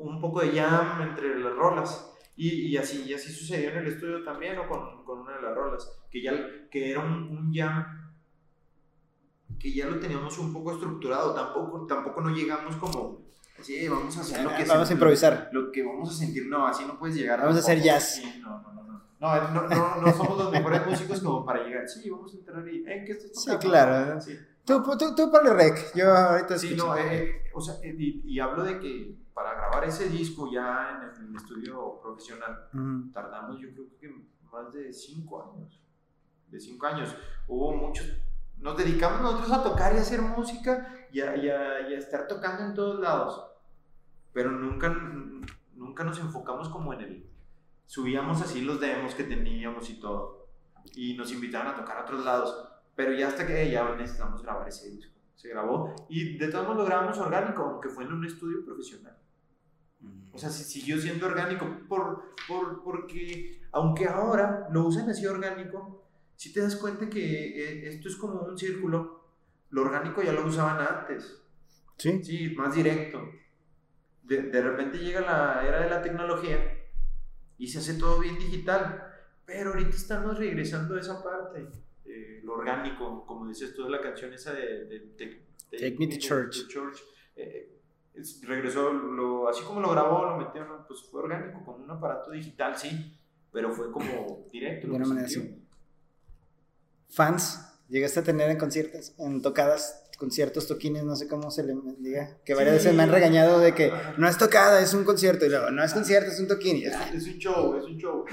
un 0.00 0.20
poco 0.20 0.40
de 0.40 0.52
jam 0.52 1.02
entre 1.02 1.38
las 1.38 1.54
rolas. 1.54 2.06
Y, 2.36 2.68
y, 2.68 2.76
así, 2.76 3.04
y 3.06 3.12
así 3.12 3.30
sucedió 3.30 3.70
en 3.70 3.78
el 3.78 3.86
estudio 3.88 4.24
también, 4.24 4.58
o 4.58 4.66
con, 4.66 5.04
con, 5.04 5.20
una 5.20 5.36
de 5.36 5.42
las 5.42 5.54
rolas, 5.54 5.92
que, 6.10 6.22
ya, 6.22 6.32
que 6.70 6.92
era 6.92 7.00
un, 7.00 7.28
un, 7.28 7.52
jam 7.52 7.84
que 9.58 9.70
ya 9.74 9.86
lo 9.86 10.00
teníamos 10.00 10.38
un 10.38 10.50
poco 10.50 10.72
estructurado, 10.72 11.34
tampoco, 11.34 11.86
tampoco 11.86 12.22
no 12.22 12.30
llegamos 12.30 12.76
como, 12.76 13.26
así, 13.58 13.86
vamos 13.86 14.16
a 14.16 14.20
hacer 14.22 14.42
lo 14.42 14.56
que... 14.56 14.64
Vamos 14.64 14.88
a 14.88 14.92
improvisar. 14.94 15.50
Lo, 15.52 15.70
que 15.70 15.82
vamos 15.82 16.08
a 16.08 16.14
sentir, 16.14 16.46
no, 16.46 16.66
así 16.66 16.84
no 16.86 16.98
puedes 16.98 17.16
llegar. 17.16 17.40
Vamos 17.40 17.56
a 17.56 17.58
hacer 17.58 17.82
jazz. 17.82 18.22
no, 18.40 18.62
no, 18.62 18.72
no. 18.72 18.80
No, 19.20 19.68
no, 19.68 20.00
no, 20.00 20.12
somos 20.14 20.38
los 20.38 20.50
mejores 20.50 20.86
músicos 20.86 21.20
como 21.20 21.44
para 21.44 21.62
llegar. 21.62 21.86
Sí, 21.86 22.08
vamos 22.08 22.32
a 22.32 22.38
entrar 22.38 22.64
ahí. 22.64 22.82
¿En 22.86 23.04
qué 23.04 23.12
estás 23.12 23.32
Sí, 23.34 23.50
claro. 23.58 24.18
Sí. 24.18 24.34
Tú, 24.64 24.82
tú, 24.82 25.14
tú 25.14 25.30
ponle 25.30 25.52
rec. 25.52 25.94
Yo 25.94 26.10
ahorita 26.10 26.58
Sí, 26.58 26.74
no, 26.74 26.96
eh, 26.96 27.42
o 27.52 27.60
sea, 27.60 27.74
y, 27.84 28.22
y, 28.24 28.40
hablo 28.40 28.62
de 28.64 28.78
que 28.78 29.14
para 29.34 29.54
grabar 29.54 29.84
ese 29.84 30.08
disco 30.08 30.50
ya 30.52 31.00
en 31.16 31.28
el, 31.28 31.36
estudio 31.36 32.00
profesional, 32.00 32.68
tardamos 33.12 33.58
yo 33.60 33.70
creo 33.72 33.86
que 33.98 34.14
más 34.52 34.72
de 34.72 34.92
cinco 34.92 35.42
años. 35.42 35.80
De 36.48 36.58
cinco 36.58 36.86
años. 36.86 37.14
Hubo 37.46 37.72
muchos. 37.76 38.06
Nos 38.58 38.76
dedicamos 38.76 39.22
nosotros 39.22 39.52
a 39.52 39.62
tocar 39.62 39.94
y 39.94 39.98
a 39.98 40.00
hacer 40.00 40.20
música 40.20 40.94
y 41.12 41.20
a, 41.20 41.36
y 41.36 41.48
a, 41.48 41.88
y 41.88 41.94
a 41.94 41.98
estar 41.98 42.26
tocando 42.26 42.64
en 42.64 42.74
todos 42.74 43.00
lados. 43.00 43.46
Pero 44.32 44.50
nunca, 44.50 44.88
nunca 45.74 46.04
nos 46.04 46.18
enfocamos 46.18 46.68
como 46.68 46.92
en 46.92 47.00
el 47.00 47.30
subíamos 47.90 48.40
así 48.40 48.60
los 48.60 48.78
demos 48.78 49.16
que 49.16 49.24
teníamos 49.24 49.90
y 49.90 49.94
todo. 49.94 50.46
Y 50.94 51.14
nos 51.14 51.32
invitaron 51.32 51.72
a 51.72 51.76
tocar 51.76 51.98
a 51.98 52.02
otros 52.02 52.24
lados. 52.24 52.68
Pero 52.94 53.12
ya 53.12 53.28
hasta 53.28 53.46
que 53.46 53.68
ya 53.68 53.96
necesitamos 53.96 54.42
grabar 54.42 54.68
ese 54.68 54.90
disco. 54.90 55.12
Se 55.34 55.48
grabó 55.48 55.94
y 56.08 56.36
de 56.38 56.48
todos 56.48 56.64
modos 56.64 56.78
lo 56.78 56.84
grabamos 56.84 57.18
orgánico, 57.18 57.62
aunque 57.62 57.88
fue 57.88 58.04
en 58.04 58.12
un 58.12 58.24
estudio 58.24 58.64
profesional. 58.64 59.16
O 60.32 60.38
sea, 60.38 60.50
siguió 60.50 60.98
siendo 60.98 61.26
orgánico 61.26 61.66
por, 61.88 62.34
por, 62.46 62.82
porque, 62.82 63.62
aunque 63.72 64.06
ahora 64.06 64.68
lo 64.70 64.86
usan 64.86 65.10
así 65.10 65.26
orgánico, 65.26 66.08
si 66.36 66.52
te 66.52 66.60
das 66.60 66.76
cuenta 66.76 67.10
que 67.10 67.20
eh, 67.20 67.88
esto 67.88 68.08
es 68.08 68.16
como 68.16 68.40
un 68.42 68.56
círculo, 68.56 69.24
lo 69.70 69.82
orgánico 69.82 70.22
ya 70.22 70.32
lo 70.32 70.46
usaban 70.46 70.80
antes. 70.80 71.42
Sí. 71.96 72.22
Sí, 72.22 72.54
más 72.56 72.74
directo. 72.74 73.20
De, 74.22 74.42
de 74.42 74.62
repente 74.62 74.98
llega 74.98 75.20
la 75.20 75.66
era 75.66 75.82
de 75.82 75.90
la 75.90 76.00
tecnología 76.00 76.80
y 77.58 77.66
se 77.66 77.78
hace 77.78 77.94
todo 77.94 78.20
bien 78.20 78.38
digital. 78.38 79.06
Pero 79.44 79.70
ahorita 79.70 79.90
estamos 79.90 80.38
regresando 80.38 80.94
a 80.94 81.00
esa 81.00 81.22
parte, 81.22 81.66
eh, 82.04 82.40
lo 82.44 82.54
orgánico, 82.54 83.26
como 83.26 83.48
dices 83.48 83.74
tú 83.74 83.84
de 83.84 83.90
la 83.90 84.00
canción 84.00 84.32
esa 84.32 84.52
de, 84.52 84.84
de, 84.86 85.00
Take 85.70 85.96
Me 85.98 86.06
to 86.06 86.18
Church. 86.18 86.66
Eh, 87.36 87.79
regresó, 88.42 88.92
lo, 88.92 89.48
así 89.48 89.62
como 89.64 89.80
lo 89.80 89.90
grabó, 89.90 90.24
lo 90.24 90.36
metieron, 90.36 90.84
pues 90.86 91.02
fue 91.10 91.22
orgánico, 91.22 91.64
con 91.64 91.82
un 91.82 91.90
aparato 91.90 92.30
digital, 92.30 92.76
sí, 92.76 93.18
pero 93.52 93.72
fue 93.72 93.90
como 93.90 94.46
directo. 94.52 94.88
De 94.88 94.92
una 94.94 95.06
manera 95.06 95.28
Fans, 97.08 97.60
llegaste 97.88 98.20
a 98.20 98.22
tener 98.22 98.50
en 98.50 98.58
conciertos, 98.58 99.14
en 99.18 99.42
tocadas 99.42 100.10
conciertos, 100.20 100.68
toquines, 100.68 101.02
no 101.02 101.16
sé 101.16 101.26
cómo 101.26 101.50
se 101.50 101.64
le 101.64 101.74
diga, 101.98 102.36
que 102.44 102.54
varias 102.54 102.74
veces 102.74 102.94
me 102.94 103.02
han 103.02 103.10
regañado 103.10 103.58
de 103.58 103.74
que 103.74 103.90
no 104.18 104.28
es 104.28 104.36
tocada, 104.36 104.82
es 104.82 104.92
un 104.92 105.02
concierto, 105.02 105.46
y 105.46 105.48
luego 105.48 105.70
no 105.70 105.82
es 105.82 105.94
concierto, 105.94 106.30
es 106.30 106.38
un 106.38 106.46
toquín. 106.46 106.82
Es 106.84 107.26
un 107.26 107.38
show, 107.38 107.76
es 107.76 107.84
un 107.84 107.96
show. 107.96 108.24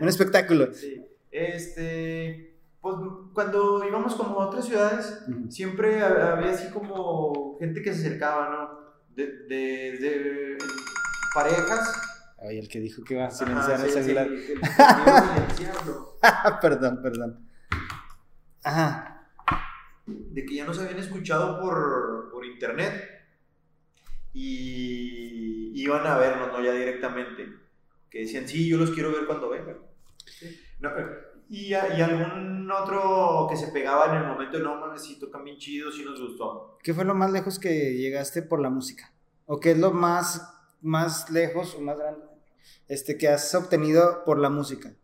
Un, 0.00 0.08
espectáculo. 0.08 0.72
Sí. 0.72 1.04
Este, 1.30 2.58
pues 2.80 2.96
cuando 3.34 3.84
íbamos 3.86 4.14
como 4.14 4.40
a 4.40 4.46
otras 4.46 4.64
ciudades, 4.64 5.20
siempre 5.50 6.02
había 6.02 6.50
así 6.50 6.70
como 6.70 7.58
gente 7.58 7.82
que 7.82 7.92
se 7.92 8.06
acercaba, 8.06 8.48
¿no? 8.48 8.87
De, 9.18 9.98
de, 9.98 10.58
parejas. 11.34 11.92
Ay, 12.38 12.58
el 12.58 12.68
que 12.68 12.78
dijo 12.78 13.02
que 13.02 13.14
iba 13.14 13.26
a 13.26 13.30
silenciar 13.32 13.80
el 13.84 13.90
celular. 13.90 14.28
Sí, 15.56 15.66
perdón, 16.62 17.02
perdón. 17.02 17.48
Ajá. 18.62 19.26
de 20.06 20.44
que 20.46 20.54
ya 20.54 20.66
nos 20.66 20.78
habían 20.78 20.98
escuchado 20.98 21.60
por, 21.60 22.28
por 22.30 22.44
internet 22.44 23.26
y 24.32 25.72
iban 25.74 26.06
a 26.06 26.16
vernos, 26.16 26.52
¿no? 26.52 26.62
Ya 26.62 26.72
directamente. 26.72 27.48
Que 28.10 28.20
decían, 28.20 28.46
sí, 28.46 28.68
yo 28.68 28.78
los 28.78 28.92
quiero 28.92 29.10
ver 29.10 29.26
cuando 29.26 29.48
vengan. 29.48 29.78
Y, 31.48 31.68
y, 31.68 31.74
algún 31.74 32.70
otro 32.70 33.46
que 33.48 33.56
se 33.56 33.68
pegaba 33.68 34.06
en 34.14 34.22
el 34.22 34.28
momento, 34.28 34.58
no 34.58 34.76
mames, 34.76 35.02
sí 35.02 35.18
tocan 35.18 35.44
bien 35.44 35.56
chido, 35.56 35.90
sí 35.90 36.04
nos 36.04 36.20
gustó. 36.20 36.78
¿Qué 36.82 36.92
fue 36.92 37.04
lo 37.04 37.14
más 37.14 37.32
lejos 37.32 37.58
que 37.58 37.96
llegaste 37.96 38.42
por 38.42 38.60
la 38.60 38.70
música? 38.70 39.12
¿O 39.46 39.58
qué 39.58 39.72
es 39.72 39.78
lo 39.78 39.92
más, 39.92 40.54
más 40.82 41.30
lejos 41.30 41.74
o 41.74 41.80
más 41.80 41.98
grande 41.98 42.26
este, 42.86 43.16
que 43.16 43.28
has 43.28 43.54
obtenido 43.54 44.24
por 44.24 44.38
la 44.38 44.50
música? 44.50 44.94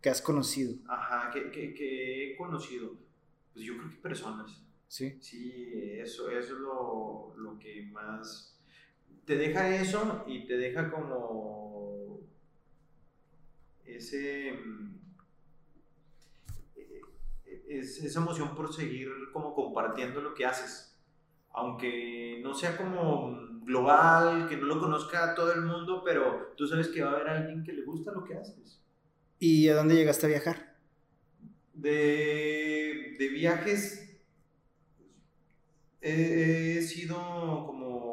Que 0.00 0.10
has 0.10 0.22
conocido. 0.22 0.74
Ajá, 0.86 1.30
que, 1.32 1.50
que, 1.50 1.74
que 1.74 2.32
he 2.32 2.36
conocido. 2.36 2.94
Pues 3.52 3.64
yo 3.64 3.76
creo 3.76 3.90
que 3.90 3.96
personas. 3.96 4.62
Sí. 4.86 5.18
Sí, 5.20 5.98
eso, 6.00 6.30
eso 6.30 6.54
es 6.54 6.60
lo, 6.60 7.34
lo 7.36 7.58
que 7.58 7.82
más 7.92 8.56
te 9.28 9.36
deja 9.36 9.76
eso 9.76 10.24
y 10.26 10.46
te 10.46 10.56
deja 10.56 10.90
como 10.90 12.20
ese 13.84 14.52
mm, 14.52 15.07
es, 17.88 18.04
esa 18.04 18.20
emoción 18.20 18.54
por 18.54 18.72
seguir 18.72 19.08
como 19.32 19.54
compartiendo 19.54 20.20
lo 20.20 20.34
que 20.34 20.46
haces 20.46 20.96
aunque 21.52 22.40
no 22.42 22.54
sea 22.54 22.76
como 22.76 23.36
global 23.62 24.48
que 24.48 24.56
no 24.56 24.66
lo 24.66 24.78
conozca 24.78 25.34
todo 25.34 25.52
el 25.52 25.62
mundo 25.62 26.02
pero 26.04 26.52
tú 26.56 26.66
sabes 26.66 26.88
que 26.88 27.02
va 27.02 27.10
a 27.10 27.14
haber 27.14 27.28
alguien 27.28 27.64
que 27.64 27.72
le 27.72 27.84
gusta 27.84 28.12
lo 28.12 28.24
que 28.24 28.34
haces 28.34 28.82
¿y 29.38 29.68
a 29.68 29.74
dónde 29.74 29.94
llegaste 29.94 30.26
a 30.26 30.30
viajar? 30.30 30.76
de, 31.74 33.16
de 33.18 33.28
viajes 33.28 34.08
he 36.00 36.80
sido 36.82 37.16
como 37.66 38.08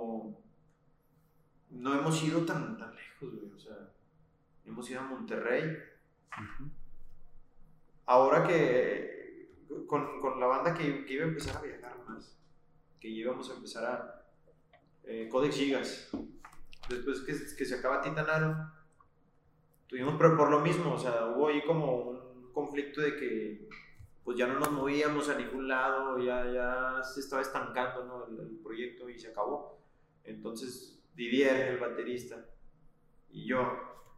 no 1.86 1.93
hemos 1.93 2.23
ido 2.23 2.43
tan, 2.45 2.78
tan 2.78 2.95
lejos, 2.95 3.32
güey. 3.32 3.51
O 3.53 3.59
sea, 3.59 3.76
hemos 4.65 4.89
ido 4.89 5.01
a 5.01 5.03
Monterrey. 5.03 5.78
Ahora 8.05 8.43
que 8.43 9.14
con, 9.88 10.20
con, 10.22 10.39
la 10.39 10.47
banda 10.47 10.74
que, 10.74 11.05
que, 11.05 11.13
iba 11.13 11.26
a 11.26 11.28
empezar 11.28 11.57
a 11.57 11.61
viajar 11.61 11.97
más, 12.07 12.38
que 12.99 13.07
íbamos 13.07 13.49
a 13.49 13.53
empezar 13.53 13.86
a 13.86 14.26
eh, 15.03 15.28
Codex 15.30 15.55
Gigas, 15.55 16.09
después 16.89 17.22
que, 17.22 17.34
que 17.34 17.66
se 17.66 17.76
acaba 17.76 18.01
Titanaro, 18.01 18.72
tuvimos, 19.88 20.16
pero 20.18 20.38
por 20.38 20.49
lo 20.49 20.61
mismo, 20.61 20.93
o 20.93 20.99
sea, 20.99 21.28
hubo 21.28 21.47
ahí 21.47 21.61
como 21.63 22.01
un 22.01 22.51
conflicto 22.51 23.01
de 23.01 23.16
que 23.16 23.70
pues 24.24 24.38
ya 24.38 24.47
no 24.47 24.59
nos 24.59 24.72
movíamos 24.72 25.30
a 25.30 25.38
ningún 25.38 25.68
lado, 25.68 26.18
ya, 26.18 26.51
ya 26.51 27.03
se 27.03 27.20
estaba 27.20 27.43
estancando 27.43 28.05
¿no? 28.05 28.26
el, 28.26 28.47
el 28.47 28.55
proyecto 28.57 29.07
y 29.07 29.20
se 29.20 29.28
acabó. 29.28 29.78
Entonces 30.24 30.99
Didier, 31.16 31.74
el 31.74 31.78
baterista, 31.78 32.43
y 33.32 33.45
yo 33.45 33.61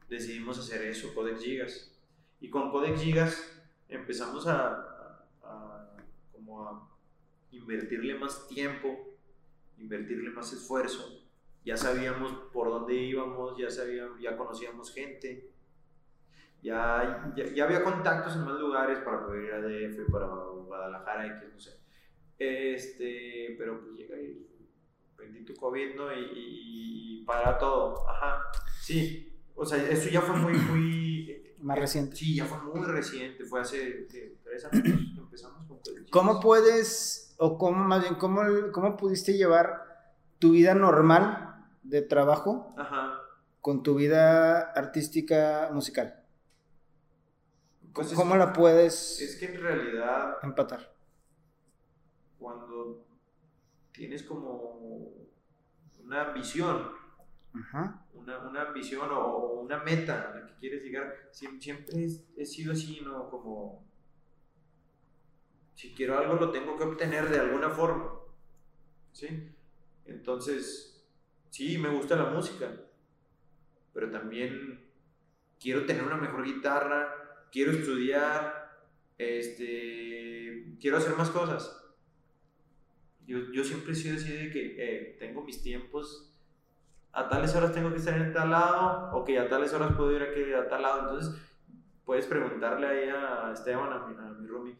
decidimos 0.09 0.57
hacer 0.57 0.83
eso, 0.83 1.13
Codex 1.13 1.43
Gigas. 1.43 1.91
Y 2.39 2.49
con 2.49 2.71
Codex 2.71 3.01
Gigas 3.01 3.61
empezamos 3.89 4.47
a, 4.47 4.86
como 6.57 6.69
a 6.69 6.89
invertirle 7.51 8.15
más 8.15 8.47
tiempo, 8.47 9.17
invertirle 9.77 10.29
más 10.31 10.51
esfuerzo. 10.53 11.23
Ya 11.63 11.77
sabíamos 11.77 12.31
por 12.53 12.69
dónde 12.69 12.95
íbamos, 12.95 13.57
ya, 13.57 13.69
sabíamos, 13.69 14.19
ya 14.19 14.37
conocíamos 14.37 14.93
gente, 14.93 15.51
ya, 16.61 17.33
ya, 17.35 17.63
había 17.65 17.83
contactos 17.83 18.35
en 18.35 18.45
más 18.45 18.59
lugares 18.59 18.99
para 18.99 19.25
poder 19.25 19.43
ir 19.43 19.53
a 19.53 19.61
DF, 19.61 20.11
para 20.11 20.27
Guadalajara, 20.27 21.27
X, 21.37 21.49
no 21.53 21.59
sé. 21.59 21.77
Este, 22.39 23.55
pero 23.57 23.81
pues 23.81 23.93
llega 23.93 24.15
ahí 24.15 24.47
bendito 25.17 25.53
COVID, 25.55 25.95
¿no? 25.95 26.07
Y, 26.13 27.23
para 27.25 27.57
todo. 27.57 28.07
Ajá. 28.09 28.41
Sí. 28.81 29.33
O 29.53 29.65
sea, 29.65 29.83
eso 29.89 30.09
ya 30.09 30.21
fue 30.21 30.35
muy, 30.37 30.53
muy... 30.53 31.55
Más 31.61 31.77
reciente. 31.77 32.15
Sí, 32.15 32.35
ya 32.35 32.45
fue 32.45 32.61
muy 32.61 32.85
reciente. 32.85 33.43
Fue 33.43 33.59
hace 33.59 34.07
tres 34.43 34.65
años 34.65 35.16
empezamos 35.37 35.67
con 35.67 35.79
¿Cómo 36.11 36.39
puedes, 36.39 37.35
o 37.37 37.57
cómo, 37.57 37.83
más 37.83 38.01
bien, 38.01 38.15
cómo, 38.15 38.41
cómo 38.71 38.97
pudiste 38.97 39.33
llevar 39.33 39.83
tu 40.39 40.51
vida 40.51 40.73
normal 40.73 41.67
de 41.83 42.01
trabajo 42.01 42.73
Ajá. 42.77 43.19
con 43.61 43.83
tu 43.83 43.95
vida 43.95 44.71
artística 44.71 45.69
musical? 45.73 46.23
Pues 47.93 48.13
¿Cómo 48.13 48.35
la 48.35 48.53
puedes... 48.53 49.19
Es 49.21 49.37
que 49.37 49.45
en 49.45 49.61
realidad... 49.61 50.37
Empatar. 50.43 50.93
Cuando 52.37 53.07
tienes 53.91 54.23
como 54.23 55.13
una 56.03 56.27
ambición, 56.27 56.91
Una, 58.13 58.39
una, 58.47 58.61
ambición 58.61 59.09
o, 59.11 59.61
una 59.61 59.83
meta 59.83 60.29
a 60.29 60.35
la 60.35 60.45
que 60.45 60.53
quieres 60.59 60.83
llegar. 60.83 61.29
Siempre, 61.31 62.05
he 62.35 62.45
sido 62.45 62.73
así, 62.73 63.01
¿no? 63.03 63.29
Como, 63.31 63.87
si 65.77 65.93
quiero 65.93 66.17
algo 66.17 66.33
lo 66.33 66.49
tengo 66.49 66.75
que 66.75 66.85
obtener 66.85 67.29
de 67.29 67.39
alguna 67.39 67.69
forma, 67.69 68.11
¿sí? 69.11 69.27
Entonces, 70.05 71.07
sí, 71.51 71.77
me 71.77 71.89
gusta 71.89 72.15
la 72.15 72.31
música, 72.31 72.67
pero 73.93 74.09
también 74.09 74.89
quiero 75.59 75.85
tener 75.85 76.01
una 76.01 76.17
mejor 76.17 76.43
guitarra, 76.43 77.45
quiero 77.51 77.73
estudiar, 77.73 78.75
este, 79.19 80.75
quiero 80.81 80.97
hacer 80.97 81.15
más 81.15 81.29
cosas. 81.29 81.79
Yo, 83.27 83.51
yo 83.51 83.63
siempre 83.63 83.91
he 83.91 83.95
sido 83.95 84.15
así 84.15 84.49
que 84.49 84.75
eh, 84.79 85.15
tengo 85.19 85.43
mis 85.43 85.61
tiempos, 85.61 86.33
a 87.11 87.29
tales 87.29 87.55
horas 87.55 87.71
tengo 87.71 87.91
que 87.91 87.97
estar 87.97 88.19
en 88.19 88.33
tal 88.33 88.49
lado, 88.49 89.15
o 89.15 89.23
que 89.23 89.37
a 89.37 89.47
tales 89.47 89.71
horas 89.73 89.95
puedo 89.95 90.11
ir 90.11 90.23
aquí 90.23 90.53
a 90.53 90.67
tal 90.67 90.81
lado. 90.81 91.01
Entonces, 91.01 91.39
puedes 92.03 92.25
preguntarle 92.25 92.87
ahí 92.87 93.09
a 93.09 93.51
Esteban, 93.53 93.93
a 93.93 94.07
mi, 94.07 94.15
a 94.15 94.31
mi 94.31 94.47
roomie, 94.47 94.75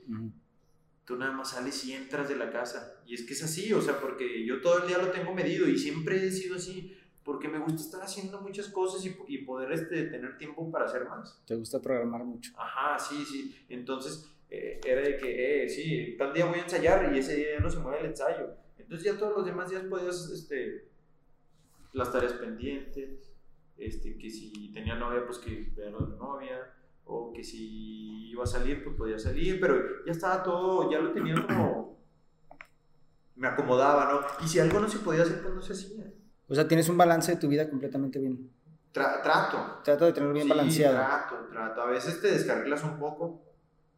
tú 1.08 1.16
nada 1.16 1.32
más 1.32 1.52
sales 1.52 1.86
y 1.86 1.94
entras 1.94 2.28
de 2.28 2.36
la 2.36 2.52
casa. 2.52 3.00
Y 3.06 3.16
es 3.16 3.24
que 3.26 3.34
es 3.34 3.42
así, 3.42 3.72
o 3.72 3.82
sea, 3.82 3.98
porque 4.02 4.46
yo 4.46 4.60
todo 4.60 4.82
el 4.82 4.90
día 4.90 4.98
lo 4.98 5.10
tengo 5.10 5.34
medido 5.34 5.66
y 5.66 5.78
siempre 5.78 6.28
he 6.28 6.30
sido 6.30 6.58
así, 6.58 6.98
porque 7.24 7.48
me 7.48 7.60
gusta 7.60 7.82
estar 7.82 8.02
haciendo 8.02 8.42
muchas 8.42 8.68
cosas 8.68 9.06
y, 9.06 9.16
y 9.30 9.38
poder 9.46 9.72
este, 9.72 10.04
tener 10.08 10.38
tiempo 10.38 10.70
para 10.70 10.84
hacer 10.84 11.06
más. 11.06 11.42
¿Te 11.48 11.56
gusta 11.56 11.82
programar 11.82 12.26
mucho? 12.26 12.52
Ajá, 12.58 13.00
sí, 13.00 13.24
sí. 13.24 13.56
Entonces, 13.70 14.30
eh, 14.50 14.82
era 14.86 15.00
de 15.02 15.16
que, 15.16 15.64
eh, 15.64 15.70
sí, 15.70 16.16
tal 16.18 16.34
día 16.34 16.46
voy 16.46 16.60
a 16.60 16.64
ensayar 16.64 17.16
y 17.16 17.20
ese 17.20 17.38
día 17.38 17.54
ya 17.54 17.60
no 17.62 17.70
se 17.70 17.80
mueve 17.80 18.02
el 18.02 18.08
ensayo. 18.08 18.56
Entonces 18.78 19.06
ya 19.06 19.18
todos 19.18 19.38
los 19.38 19.46
demás 19.46 19.70
días 19.70 19.84
podías, 19.84 20.30
este, 20.30 20.90
las 21.94 22.12
tareas 22.12 22.34
pendientes, 22.34 23.32
este, 23.78 24.18
que 24.18 24.30
si 24.30 24.74
tenía 24.74 24.96
novia, 24.96 25.26
pues 25.26 25.38
que 25.38 25.72
vea 25.74 25.90
lo 25.90 26.06
de 26.06 26.18
novia, 26.18 26.74
o 27.08 27.34
que 27.34 27.44
si 27.44 28.30
iba 28.30 28.44
a 28.44 28.48
salir, 28.48 28.84
pues 28.84 28.96
podía 28.96 29.18
salir, 29.18 29.60
pero 29.60 30.06
ya 30.06 30.12
estaba 30.12 30.44
todo, 30.44 30.92
ya 30.92 31.00
lo 31.00 31.12
tenía 31.12 31.36
como, 31.48 31.98
me 33.36 33.48
acomodaba, 33.48 34.12
¿no? 34.12 34.46
Y 34.46 34.48
si 34.48 34.60
algo 34.60 34.80
no 34.80 34.90
se 34.90 35.00
podía 35.00 35.24
hacer, 35.24 35.42
pues 35.42 35.54
no 35.54 35.62
se 35.62 35.74
hacía. 35.74 36.04
O 36.48 36.56
sea, 36.56 36.68
tienes 36.68 36.90
un 36.90 36.98
balance 36.98 37.34
de 37.34 37.38
tu 37.38 37.48
vida 37.48 37.70
completamente 37.70 38.20
bien. 38.20 38.50
trato. 38.92 39.82
Trato 39.84 40.06
de 40.06 40.14
tenerlo 40.14 40.34
bien 40.34 40.46
sí, 40.46 40.50
balanceado. 40.50 40.96
Trato, 40.96 41.36
trato. 41.52 41.82
A 41.82 41.86
veces 41.88 42.22
te 42.22 42.32
descargas 42.32 42.84
un 42.84 42.98
poco, 43.00 43.44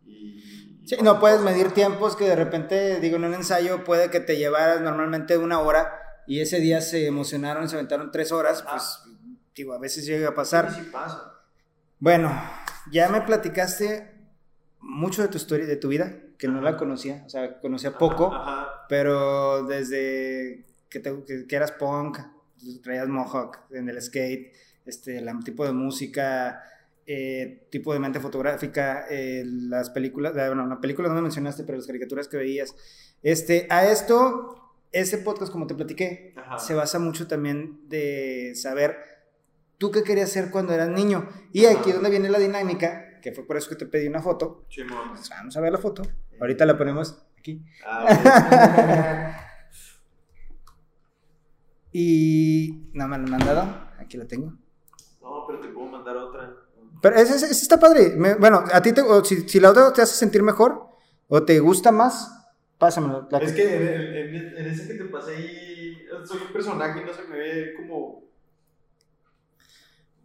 sí, 0.03 0.97
no 1.03 1.20
puedes 1.20 1.41
medir 1.41 1.72
tiempos 1.72 2.16
que 2.16 2.26
de 2.26 2.36
repente, 2.36 2.99
digo, 2.99 3.18
en 3.18 3.26
un 3.26 3.34
ensayo 3.34 3.84
puede 3.84 4.10
que 4.10 4.20
te 4.20 4.38
llevaras 4.38 4.82
normalmente 4.82 5.38
una 5.38 5.60
hora 5.60 5.93
y 6.28 6.41
ese 6.41 6.60
día 6.60 6.82
se 6.82 7.07
emocionaron, 7.07 7.70
se 7.70 7.76
aventaron 7.76 8.12
tres 8.12 8.32
horas, 8.32 8.64
pues 8.64 9.01
digo, 9.55 9.74
a 9.74 9.80
veces 9.80 10.05
llega 10.05 10.30
a 10.30 10.36
pasar. 10.36 10.72
Sí, 10.72 10.89
pasa. 10.91 11.34
Bueno, 11.99 12.32
ya 12.91 13.09
me 13.09 13.21
platicaste 13.21 14.09
mucho 14.79 15.21
de 15.21 15.27
tu 15.27 15.37
historia, 15.37 15.65
de 15.65 15.75
tu 15.75 15.87
vida, 15.87 16.17
que 16.37 16.47
no 16.47 16.61
la 16.61 16.77
conocía, 16.77 17.23
o 17.25 17.29
sea, 17.29 17.59
conocía 17.59 17.97
poco, 17.97 18.31
pero 18.87 19.65
desde 19.65 20.65
que, 20.89 21.01
que, 21.47 21.55
eras 21.55 21.71
punk, 21.73 22.19
traías 22.81 23.07
mohawk 23.07 23.59
en 23.71 23.89
el 23.89 24.01
skate, 24.01 24.53
este, 24.85 25.17
el 25.17 25.43
tipo 25.43 25.65
de 25.65 25.73
música, 25.73 26.63
eh, 27.05 27.67
tipo 27.69 27.91
de 27.93 27.99
mente 27.99 28.19
fotográfica, 28.19 29.05
eh, 29.09 29.43
las 29.45 29.89
películas, 29.89 30.33
bueno, 30.33 30.65
la 30.67 30.79
película 30.79 31.09
no 31.09 31.15
me 31.15 31.21
mencionaste, 31.21 31.63
pero 31.63 31.77
las 31.77 31.87
caricaturas 31.87 32.27
que 32.27 32.37
veías. 32.37 32.75
Este, 33.21 33.67
a 33.69 33.89
esto, 33.91 34.73
ese 34.91 35.17
podcast, 35.17 35.51
como 35.51 35.67
te 35.67 35.75
platiqué, 35.75 36.33
se 36.57 36.73
basa 36.73 36.99
mucho 36.99 37.27
también 37.27 37.81
de 37.89 38.53
saber 38.55 38.97
tú 39.80 39.89
qué 39.89 40.03
querías 40.03 40.30
hacer 40.30 40.51
cuando 40.51 40.73
eras 40.73 40.89
niño. 40.89 41.27
Y 41.51 41.65
aquí 41.65 41.89
es 41.89 41.95
donde 41.95 42.11
viene 42.11 42.30
la 42.30 42.38
dinámica, 42.38 43.19
que 43.21 43.32
fue 43.32 43.47
por 43.47 43.57
eso 43.57 43.69
que 43.69 43.75
te 43.75 43.88
pedí 43.88 44.07
una 44.07 44.21
foto. 44.21 44.65
Pues 44.75 45.30
vamos 45.32 45.57
a 45.57 45.61
ver 45.61 45.71
la 45.71 45.80
foto. 45.80 46.03
Ahorita 46.39 46.65
la 46.67 46.77
ponemos 46.77 47.25
aquí. 47.39 47.63
Ah, 47.86 49.45
y 51.91 52.89
no 52.93 53.07
me 53.07 53.17
la 53.17 53.23
han 53.23 53.30
mandado. 53.32 53.89
Aquí 53.97 54.17
la 54.17 54.25
tengo. 54.25 54.53
No, 55.21 55.45
pero 55.47 55.59
te 55.59 55.69
puedo 55.69 55.88
mandar 55.88 56.15
otra. 56.17 56.55
Pero 57.01 57.15
ese, 57.15 57.36
ese 57.36 57.51
está 57.51 57.80
padre. 57.80 58.15
bueno, 58.39 58.63
a 58.71 58.82
ti, 58.82 58.93
te, 58.93 59.01
si, 59.23 59.47
si, 59.47 59.59
la 59.59 59.71
otra 59.71 59.91
te 59.93 60.01
hace 60.01 60.15
sentir 60.15 60.43
mejor 60.43 60.88
o 61.27 61.43
te 61.43 61.59
gusta 61.59 61.91
más, 61.91 62.36
Pásamelo. 62.77 63.27
la 63.30 63.39
Es 63.39 63.51
que- 63.53 63.61
que 63.63 63.75
en, 63.75 64.36
en- 64.36 64.57
en 64.57 64.65
ese 64.67 64.88
que 64.88 64.93
te 65.03 65.05
pasé 65.05 65.36
ahí, 65.36 65.97
soy 66.25 66.39
un 66.45 66.53
personaje 66.53 67.01
y 67.01 67.05
no 67.05 67.13
se 67.13 67.23
me 67.23 67.38
ve 67.38 67.73
como, 67.75 68.28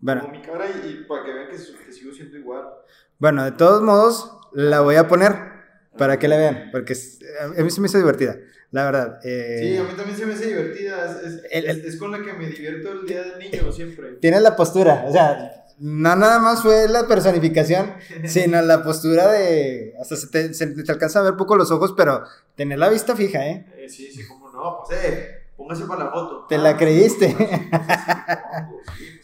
Bueno, 0.01 0.23
como 0.23 0.33
mi 0.35 0.43
cara 0.43 0.67
y, 0.71 0.89
y 0.91 1.05
para 1.05 1.25
que 1.25 1.33
vean 1.33 1.49
que, 1.49 1.57
que 1.57 1.93
sigo 1.93 2.13
siendo 2.13 2.37
igual. 2.37 2.65
bueno, 3.19 3.45
de 3.45 3.53
todos 3.53 3.83
modos, 3.83 4.39
la 4.53 4.81
voy 4.81 4.97
a 4.97 5.09
poner 5.09 5.35
para 5.97 6.19
que 6.19 6.29
la 6.29 6.37
vean, 6.37 6.69
porque 6.73 6.95
a 7.59 7.63
mí 7.63 7.71
se 7.71 7.81
me 7.81 7.87
hizo 7.87 7.99
divertida, 7.99 8.37
la 8.71 8.85
verdad. 8.85 9.21
eh, 9.25 9.59
Sí, 9.61 9.77
a 9.77 9.83
mí 9.85 9.95
también 9.97 10.19
se 10.19 10.27
me 10.27 10.35
hace 10.35 10.47
divertida. 10.49 11.05
Es, 11.07 11.17
es, 11.35 11.43
El- 11.51 11.67
el- 11.67 11.85
es- 11.87 11.97
con 11.97 12.11
la 12.11 12.21
que 12.23 12.33
me 12.33 12.49
divierto 12.49 12.93
el 12.93 13.07
día 13.07 13.23
del 13.23 13.39
niño 13.39 13.73
siempre. 13.73 14.09
Tienes 14.21 14.43
la 14.43 14.57
postura, 14.57 15.05
o 15.07 15.13
sea, 15.13 15.37
no 15.79 16.15
nada 16.17 16.39
más 16.41 16.63
fue 16.63 16.89
la 16.89 17.07
personificación, 17.07 17.95
sino 18.27 18.61
la 18.63 18.83
postura 18.83 19.31
de. 19.31 19.95
Hasta 20.01 20.17
se 20.17 20.27
te, 20.29 20.53
se 20.55 20.67
te 20.67 20.93
alcanza 20.93 21.21
a 21.21 21.23
ver 21.23 21.37
poco 21.37 21.57
los 21.57 21.71
ojos, 21.71 21.95
pero 21.97 22.25
tener 22.57 22.79
la 22.79 22.89
vista 22.89 23.15
fija, 23.17 23.47
¿eh? 23.47 23.67
Eh, 23.79 23.89
sí, 23.89 24.11
sí, 24.13 24.27
cómo 24.27 24.51
no. 24.51 24.83
Pues, 24.87 24.99
eh, 25.05 25.29
póngase 25.57 25.85
para 25.85 26.05
la 26.07 26.11
foto. 26.11 26.47
Te 26.49 26.59
la 26.59 26.77
creíste. 26.77 27.29
Sí, 27.29 27.37
pues 27.37 29.24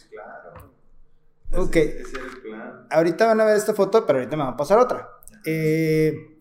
Ok. 1.55 1.75
Ese, 1.75 2.01
ese 2.01 2.17
era 2.17 2.25
el 2.27 2.41
plan. 2.41 2.87
Ahorita 2.89 3.25
van 3.27 3.41
a 3.41 3.45
ver 3.45 3.57
esta 3.57 3.73
foto, 3.73 4.05
pero 4.05 4.19
ahorita 4.19 4.37
me 4.37 4.43
va 4.43 4.49
a 4.49 4.57
pasar 4.57 4.79
otra. 4.79 5.09
Eh, 5.45 6.39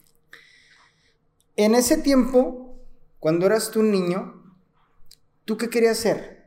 en 1.56 1.74
ese 1.74 1.98
tiempo, 1.98 2.78
cuando 3.18 3.46
eras 3.46 3.70
tú 3.70 3.80
un 3.80 3.90
niño, 3.90 4.54
¿tú 5.44 5.56
qué 5.56 5.68
querías 5.68 5.98
ser? 5.98 6.40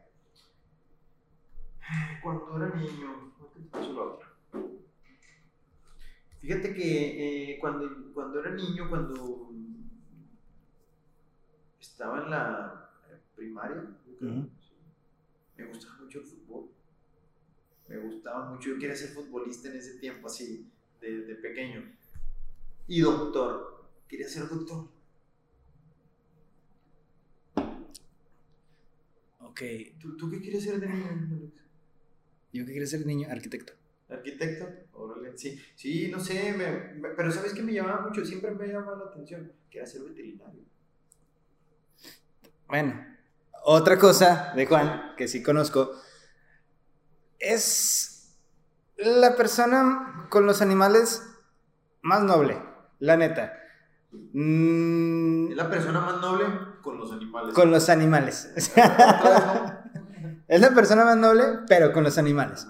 Cuando 2.22 2.58
era 2.58 2.76
niño. 2.76 3.34
Fíjate 6.40 6.74
que 6.74 7.54
eh, 7.54 7.60
cuando, 7.60 8.12
cuando 8.14 8.42
era 8.42 8.52
niño, 8.52 8.90
cuando 8.90 9.50
estaba 11.80 12.24
en 12.24 12.30
la 12.30 12.90
primaria, 13.34 13.82
me 14.20 15.66
gustaba 15.68 15.96
mucho 16.02 16.20
el 16.20 16.26
fútbol. 16.26 16.73
Me 17.88 17.98
gustaba 17.98 18.50
mucho, 18.50 18.70
yo 18.70 18.80
quería 18.80 18.96
ser 18.96 19.10
futbolista 19.10 19.70
en 19.70 19.78
ese 19.78 19.98
tiempo, 20.00 20.28
así, 20.28 20.70
de, 21.02 21.26
de 21.26 21.36
pequeño. 21.36 21.84
Y 22.88 23.02
doctor, 23.02 23.86
quería 24.08 24.28
ser 24.28 24.48
doctor. 24.48 24.90
Ok, 29.40 29.62
¿Tú, 30.00 30.18
tú 30.18 30.30
qué 30.30 30.42
quieres 30.42 30.64
ser 30.64 30.80
de 30.80 30.88
niño? 30.88 31.52
Yo 32.54 32.66
qué 32.66 32.74
quería 32.74 32.88
ser 32.88 33.06
niño, 33.06 33.28
arquitecto. 33.30 33.74
¿Arquitecto? 34.10 34.68
Órale, 34.94 35.38
sí. 35.38 35.60
Sí, 35.76 36.10
no 36.12 36.20
sé, 36.20 36.54
me- 36.54 36.94
me- 37.00 37.10
pero 37.10 37.32
¿sabes 37.32 37.54
qué 37.54 37.62
me 37.62 37.74
llamaba 37.74 38.08
mucho? 38.08 38.26
Siempre 38.26 38.52
me 38.52 38.68
llamaba 38.68 38.98
la 39.06 39.12
atención, 39.12 39.52
que 39.70 39.80
era 39.80 39.88
ser 39.88 40.02
veterinario. 40.04 40.62
Bueno, 42.68 43.06
otra 43.66 43.98
cosa 43.98 44.54
de 44.56 44.66
Juan, 44.66 45.14
que 45.18 45.28
sí 45.28 45.44
conozco, 45.44 45.92
es 47.44 48.36
la 48.98 49.36
persona 49.36 50.28
con 50.30 50.46
los 50.46 50.62
animales 50.62 51.24
más 52.02 52.24
noble, 52.24 52.62
la 53.00 53.18
neta. 53.18 53.54
Mm, 54.34 55.52
Es 55.52 55.56
la 55.58 55.70
persona 55.70 56.00
más 56.02 56.22
noble 56.22 56.46
con 56.82 56.98
los 57.00 57.12
animales. 57.12 57.54
con 57.54 57.72
los 57.72 57.90
animales. 57.90 58.52
Es 60.48 60.62
la 60.62 60.72
persona 60.76 61.04
más 61.06 61.18
noble, 61.18 61.44
pero 61.68 61.94
con 61.94 62.04
los 62.04 62.18
animales. 62.18 62.68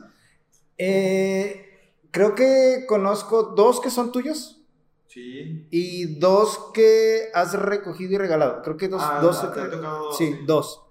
Eh, 0.77 1.91
creo 2.11 2.33
que 2.35 2.85
conozco 2.87 3.43
dos 3.55 3.81
que 3.81 3.89
son 3.89 4.11
tuyos 4.11 4.59
Sí. 5.07 5.67
y 5.69 6.17
dos 6.19 6.71
que 6.73 7.29
has 7.33 7.53
recogido 7.53 8.13
y 8.13 8.17
regalado. 8.17 8.61
Creo 8.63 8.77
que 8.77 8.87
dos. 8.87 9.01
Ah, 9.03 9.19
dos 9.21 9.41
te 9.53 9.59
ha 9.61 9.69
tocado 9.69 9.99
dos, 10.05 10.17
sí, 10.17 10.33
sí. 10.33 10.39
dos. 10.45 10.81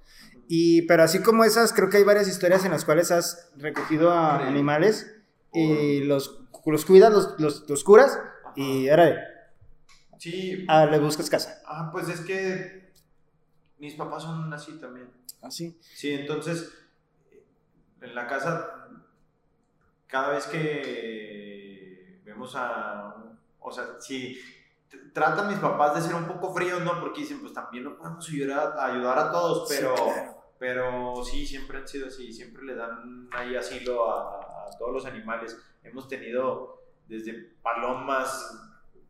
Y, 0.55 0.82
pero 0.82 1.03
así 1.03 1.22
como 1.22 1.44
esas, 1.44 1.72
creo 1.72 1.88
que 1.88 1.96
hay 1.96 2.05
varias 2.05 2.28
historias 2.28 2.62
en 2.66 2.72
las 2.72 2.84
cuales 2.84 3.11
has 3.11 3.50
recogido 3.57 4.11
a 4.11 4.46
animales 4.46 5.11
y 5.50 6.00
los, 6.05 6.42
los 6.66 6.84
cuidas, 6.84 7.11
los, 7.11 7.40
los, 7.40 7.66
los 7.70 7.82
curas 7.82 8.18
Ajá. 8.44 8.53
y 8.57 8.90
ahora 8.90 9.16
Sí. 10.18 10.66
ah, 10.68 10.84
le 10.84 10.98
buscas 10.98 11.30
casa. 11.30 11.62
Ah, 11.66 11.88
pues 11.90 12.07
es 12.11 12.20
que 12.20 12.92
mis 13.78 13.94
papás 13.94 14.24
son 14.24 14.53
así 14.53 14.72
también. 14.78 15.11
Así. 15.40 15.80
Sí, 15.80 16.12
entonces, 16.12 16.70
en 18.03 18.14
la 18.14 18.26
casa, 18.26 18.88
cada 20.07 20.34
vez 20.34 20.46
que 20.48 22.20
vemos 22.26 22.53
a, 22.57 23.16
o 23.59 23.72
sea, 23.72 23.84
si 24.00 24.38
tratan 25.14 25.48
mis 25.48 25.61
papás 25.61 25.94
de 25.94 26.03
ser 26.03 26.14
un 26.14 26.26
poco 26.26 26.53
fríos, 26.53 26.82
¿no? 26.82 27.00
Porque 27.00 27.22
dicen, 27.22 27.40
pues 27.40 27.55
también 27.55 27.84
no 27.84 27.96
podemos 27.96 28.28
ayudar 28.28 28.74
a, 28.78 28.84
ayudar 28.84 29.18
a 29.18 29.32
todos, 29.32 29.66
Sí, 29.66 29.76
pero, 29.78 29.94
claro. 29.94 30.41
Pero 30.63 31.25
sí, 31.25 31.45
siempre 31.45 31.79
han 31.79 31.89
sido 31.89 32.07
así, 32.07 32.33
siempre 32.33 32.63
le 32.63 32.77
dan 32.77 33.27
ahí 33.33 33.57
asilo 33.57 34.09
a, 34.09 34.67
a 34.69 34.71
todos 34.79 34.93
los 34.93 35.05
animales. 35.07 35.59
Hemos 35.83 36.07
tenido 36.07 36.81
desde 37.09 37.33
palomas, 37.65 38.57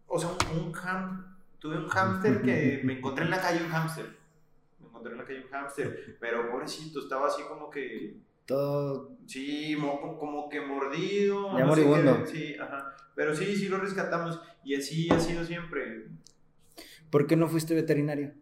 o 0.06 0.18
sea, 0.18 0.30
un, 0.50 0.68
un 0.68 0.72
ham, 0.82 1.36
tuve 1.58 1.76
un 1.76 1.88
hámster 1.88 2.40
que 2.40 2.80
me 2.84 2.94
encontré 2.94 3.26
en 3.26 3.30
la 3.30 3.42
calle 3.42 3.62
un 3.62 3.68
hámster. 3.68 4.16
Me 4.80 4.86
encontré 4.88 5.12
en 5.12 5.18
la 5.18 5.24
calle 5.26 5.44
un 5.44 5.50
hámster, 5.50 6.16
pero 6.18 6.50
pobrecito, 6.50 7.00
estaba 7.00 7.26
así 7.26 7.42
como 7.42 7.68
que, 7.68 8.16
Todo. 8.46 9.10
sí, 9.26 9.76
mo- 9.78 10.16
como 10.18 10.48
que 10.48 10.62
mordido. 10.62 11.52
Ya 11.58 11.66
no 11.66 11.74
sé 11.74 11.84
moribundo. 11.84 12.24
qué, 12.24 12.30
sí, 12.30 12.56
ajá. 12.58 12.96
Pero 13.14 13.36
sí, 13.36 13.54
sí 13.56 13.68
lo 13.68 13.76
rescatamos 13.76 14.40
y 14.64 14.74
así 14.74 15.06
ha 15.10 15.20
sido 15.20 15.44
siempre. 15.44 16.06
¿Por 17.10 17.26
qué 17.26 17.36
no 17.36 17.46
fuiste 17.46 17.74
veterinario? 17.74 18.32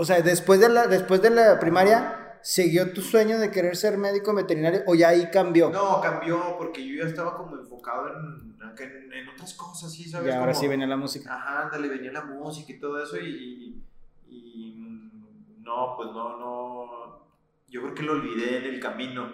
O 0.00 0.04
sea, 0.06 0.22
después 0.22 0.60
de 0.60 0.68
la, 0.70 0.86
después 0.86 1.20
de 1.20 1.28
la 1.28 1.58
primaria, 1.60 2.38
¿siguió 2.42 2.94
tu 2.94 3.02
sueño 3.02 3.38
de 3.38 3.50
querer 3.50 3.76
ser 3.76 3.98
médico 3.98 4.32
veterinario 4.34 4.82
o 4.86 4.94
ya 4.94 5.08
ahí 5.08 5.28
cambió? 5.30 5.68
No, 5.68 6.00
cambió 6.00 6.56
porque 6.56 6.86
yo 6.86 7.02
ya 7.02 7.08
estaba 7.10 7.36
como 7.36 7.56
enfocado 7.56 8.08
en, 8.08 8.56
en, 8.78 9.12
en 9.12 9.28
otras 9.28 9.52
cosas, 9.52 9.92
¿sí? 9.92 10.08
¿Sabes? 10.08 10.28
y 10.28 10.30
ahora 10.30 10.52
Como- 10.52 10.60
sí 10.62 10.68
venía 10.68 10.86
la 10.86 10.96
música. 10.96 11.34
Ajá, 11.34 11.64
ándale, 11.64 11.88
venía 11.88 12.12
la 12.12 12.22
música 12.24 12.72
y 12.72 12.80
todo 12.80 13.02
eso 13.02 13.18
y, 13.18 13.28
y, 13.28 13.84
y, 14.30 14.74
mm, 14.80 15.62
no, 15.64 15.94
pues 15.98 16.08
no, 16.12 16.38
no, 16.38 17.26
yo 17.68 17.82
creo 17.82 17.94
que 17.94 18.02
lo 18.02 18.12
olvidé 18.12 18.56
en 18.56 18.74
el 18.74 18.80
camino. 18.80 19.28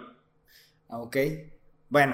Ah, 0.89 0.99
ok. 0.99 1.15
Bueno. 1.87 2.13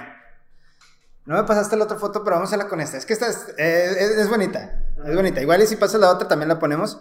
No 1.25 1.37
me 1.37 1.43
pasaste 1.45 1.75
la 1.77 1.85
otra 1.85 1.97
foto, 1.97 2.23
pero 2.23 2.35
vamos 2.35 2.53
a 2.53 2.57
la 2.57 2.67
con 2.67 2.81
esta. 2.81 2.97
Es 2.97 3.05
que 3.07 3.13
esta 3.13 3.29
es, 3.29 3.47
eh, 3.57 3.85
es- 3.97 4.17
es 4.17 4.29
bonita. 4.29 4.83
Es 5.03 5.15
bonita. 5.15 5.41
Igual 5.41 5.63
y 5.63 5.65
si 5.65 5.75
pasas 5.77 5.99
la 5.99 6.11
otra 6.11 6.27
también 6.27 6.49
la 6.49 6.59
ponemos. 6.59 6.99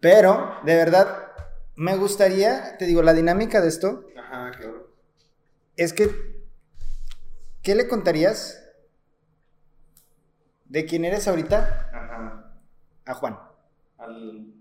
Pero, 0.00 0.54
de 0.64 0.76
verdad, 0.76 1.32
me 1.76 1.96
gustaría, 1.96 2.76
te 2.78 2.86
digo, 2.86 3.02
la 3.02 3.12
dinámica 3.14 3.60
de 3.60 3.68
esto 3.68 4.04
Ajá, 4.16 4.50
claro. 4.52 4.92
es 5.76 5.92
que, 5.92 6.08
¿qué 7.62 7.74
le 7.74 7.88
contarías 7.88 8.64
de 10.66 10.84
quién 10.84 11.04
eres 11.04 11.26
ahorita 11.28 11.90
Ajá, 11.92 12.52
a 13.06 13.14
Juan? 13.14 13.38
al, 13.98 14.54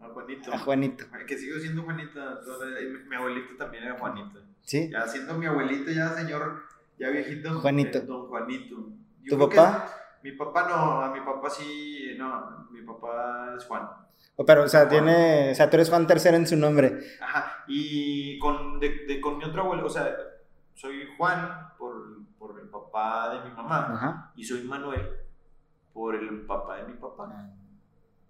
al 0.00 0.12
Juanito. 0.12 0.52
A 0.52 0.58
Juanito. 0.58 1.04
Que 1.26 1.38
sigo 1.38 1.58
siendo 1.58 1.82
Juanita, 1.84 2.40
toda- 2.44 2.66
mi, 2.80 3.08
mi 3.08 3.16
abuelito 3.16 3.56
también 3.56 3.84
era 3.84 3.98
Juanito. 3.98 4.40
¿Sí? 4.62 4.90
Ya 4.90 5.06
siendo 5.08 5.34
mi 5.34 5.46
abuelito, 5.46 5.90
ya 5.90 6.10
señor, 6.14 6.62
ya 6.98 7.08
viejito. 7.10 7.60
Juanito. 7.60 7.98
eh, 7.98 8.02
don 8.02 8.28
Juanito. 8.28 8.76
Yo 9.22 9.36
¿Tu 9.36 9.48
papá? 9.48 9.88
mi 10.22 10.32
papá 10.32 10.68
no, 10.68 11.02
a 11.02 11.12
mi 11.12 11.20
papá 11.20 11.48
sí, 11.50 12.14
no, 12.18 12.68
mi 12.70 12.82
papá 12.82 13.54
es 13.56 13.64
Juan. 13.64 13.88
Pero, 14.46 14.64
o 14.64 14.68
sea, 14.68 14.88
tiene, 14.88 15.50
o 15.52 15.54
sea, 15.54 15.68
tú 15.70 15.76
eres 15.76 15.88
Juan 15.90 16.06
tercero 16.06 16.36
en 16.36 16.46
su 16.46 16.56
nombre. 16.56 16.98
Ajá, 17.20 17.64
y 17.68 18.38
con, 18.38 18.80
de, 18.80 19.04
de- 19.06 19.20
con 19.20 19.38
mi 19.38 19.44
otro 19.44 19.62
abuelo, 19.62 19.86
o 19.86 19.90
sea, 19.90 20.16
soy 20.74 21.06
Juan 21.16 21.68
por, 21.78 22.24
por 22.38 22.58
el 22.60 22.68
papá 22.68 23.34
de 23.34 23.48
mi 23.48 23.54
mamá 23.54 23.92
Ajá. 23.94 24.32
y 24.34 24.44
soy 24.44 24.62
Manuel 24.64 25.06
por 25.92 26.14
el 26.14 26.40
papá 26.46 26.78
de 26.78 26.84
mi 26.84 26.94
papá. 26.94 27.24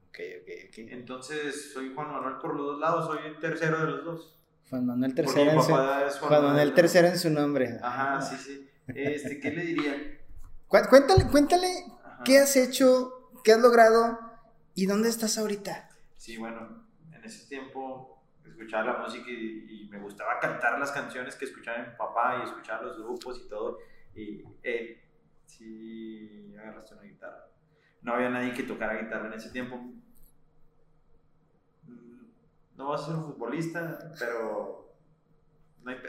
Ok, 0.09 0.19
ok, 0.43 0.49
ok. 0.69 0.79
Entonces 0.91 1.73
soy 1.73 1.95
Juan 1.95 2.13
Manuel 2.13 2.35
por 2.43 2.55
los 2.57 2.67
dos 2.67 2.81
lados, 2.81 3.07
soy 3.07 3.21
el 3.27 3.39
tercero 3.39 3.79
de 3.79 3.87
los 3.87 4.05
dos. 4.05 4.39
Juan 4.69 4.85
Manuel 4.87 5.15
mi 5.15 5.51
en 5.53 5.63
su, 5.63 5.69
Juan, 5.73 6.11
Juan 6.21 6.43
Manuel 6.43 6.75
tercero 6.75 7.09
en 7.09 7.19
su 7.19 7.31
nombre. 7.31 7.79
Ajá, 7.83 8.21
sí, 8.21 8.37
sí. 8.37 8.69
Este, 8.89 9.39
¿qué 9.41 9.51
le 9.53 9.63
diría? 9.65 10.19
Cu- 10.67 10.79
Cuéntale, 10.91 11.27
cuéntale 11.31 11.69
Ajá. 12.05 12.23
qué 12.25 12.39
has 12.39 12.57
hecho, 12.57 13.31
qué 13.45 13.53
has 13.53 13.61
logrado 13.61 14.19
y 14.75 14.87
dónde 14.87 15.09
estás 15.09 15.39
ahorita. 15.39 15.89
Sí, 16.23 16.37
bueno, 16.37 16.87
en 17.13 17.25
ese 17.25 17.49
tiempo 17.49 18.23
escuchaba 18.47 18.93
la 18.93 18.99
música 19.01 19.29
y, 19.29 19.67
y 19.83 19.89
me 19.91 19.99
gustaba 19.99 20.39
cantar 20.39 20.79
las 20.79 20.93
canciones 20.93 21.35
que 21.35 21.47
escuchaba 21.47 21.79
mi 21.79 21.97
papá 21.97 22.39
y 22.41 22.45
escuchaba 22.45 22.83
los 22.83 22.97
grupos 23.03 23.41
y 23.45 23.49
todo. 23.49 23.79
Y 24.15 24.45
eh, 24.63 25.03
sí, 25.47 26.55
agarraste 26.57 26.95
una 26.95 27.03
guitarra. 27.03 27.47
No 28.03 28.15
había 28.15 28.31
nadie 28.31 28.55
que 28.55 28.63
tocara 28.63 29.03
guitarra 29.03 29.27
en 29.27 29.33
ese 29.33 29.51
tiempo. 29.51 29.77
Mm, 31.89 32.27
No 32.77 32.89
vas 32.91 33.03
a 33.03 33.07
ser 33.07 33.15
un 33.17 33.25
futbolista, 33.25 34.13
pero 34.17 34.95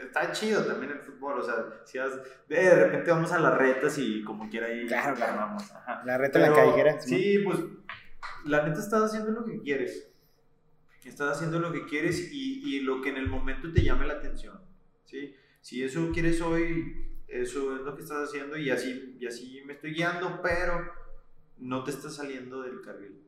está 0.00 0.30
chido 0.30 0.64
también 0.64 0.92
el 0.92 1.00
fútbol. 1.00 1.40
O 1.40 1.42
sea, 1.42 1.56
si 1.84 1.98
vas- 1.98 2.20
de 2.48 2.74
repente 2.84 3.10
vamos 3.10 3.32
a 3.32 3.40
las 3.40 3.58
retas 3.58 3.98
y 3.98 4.22
como 4.22 4.48
quiera 4.48 4.68
ahí 4.68 4.86
Claro, 4.86 5.16
claro. 5.16 5.36
vamos. 5.38 5.72
La 6.04 6.18
reta 6.18 6.38
en 6.38 6.50
la 6.52 6.56
callejera. 6.56 7.00
Sí, 7.00 7.40
pues 7.44 7.58
la 8.44 8.66
neta 8.66 8.80
estás 8.80 9.02
haciendo 9.02 9.30
lo 9.30 9.44
que 9.44 9.60
quieres. 9.60 10.10
Estás 11.04 11.36
haciendo 11.36 11.60
lo 11.60 11.70
que 11.72 11.84
quieres 11.84 12.32
y, 12.32 12.76
y 12.76 12.80
lo 12.80 13.02
que 13.02 13.10
en 13.10 13.18
el 13.18 13.28
momento 13.28 13.72
te 13.72 13.82
llame 13.82 14.06
la 14.06 14.14
atención. 14.14 14.58
¿sí? 15.04 15.34
Si 15.60 15.82
eso 15.82 16.10
quieres 16.12 16.40
hoy, 16.40 17.22
eso 17.28 17.76
es 17.76 17.82
lo 17.82 17.94
que 17.94 18.02
estás 18.02 18.28
haciendo 18.28 18.56
y 18.56 18.70
así, 18.70 19.16
y 19.18 19.26
así 19.26 19.62
me 19.66 19.74
estoy 19.74 19.94
guiando, 19.94 20.40
pero 20.42 20.92
no 21.58 21.84
te 21.84 21.90
estás 21.90 22.16
saliendo 22.16 22.62
del 22.62 22.80
carril. 22.80 23.22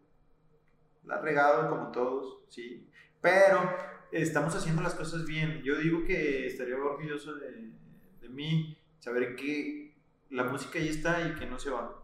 La 1.05 1.21
regado 1.21 1.69
como 1.69 1.91
todos, 1.93 2.41
sí, 2.49 2.89
pero 3.21 3.71
estamos 4.11 4.55
haciendo 4.55 4.83
las 4.83 4.95
cosas 4.95 5.25
bien. 5.27 5.63
Yo 5.63 5.77
digo 5.79 6.05
que 6.05 6.47
estaría 6.47 6.77
orgulloso 6.77 7.35
de, 7.37 7.73
de 8.21 8.29
mí 8.29 8.77
saber 8.99 9.37
que 9.37 9.97
la 10.31 10.45
música 10.45 10.79
ahí 10.79 10.89
está 10.89 11.27
y 11.27 11.35
que 11.35 11.47
no 11.47 11.59
se 11.59 11.71
va. 11.71 12.03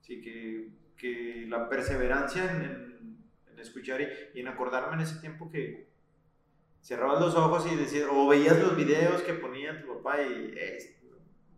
Sí, 0.00 0.20
que, 0.20 0.70
que 1.00 1.46
la 1.48 1.68
perseverancia 1.68 2.44
en, 2.44 2.62
en, 2.62 3.24
en 3.52 3.58
escuchar 3.58 4.00
y, 4.00 4.38
y, 4.38 4.40
en 4.40 4.48
acordarme 4.48 4.96
en 4.96 5.00
ese 5.00 5.18
tiempo 5.20 5.50
que 5.50 5.88
cerrabas 6.82 7.20
los 7.20 7.34
ojos 7.34 7.70
y 7.72 7.76
decías, 7.76 8.08
o 8.10 8.28
veías 8.28 8.58
los 8.58 8.76
videos 8.76 9.22
que 9.22 9.34
ponía 9.34 9.80
tu 9.80 9.94
papá 9.94 10.22
y 10.22 10.52
eh, 10.56 10.96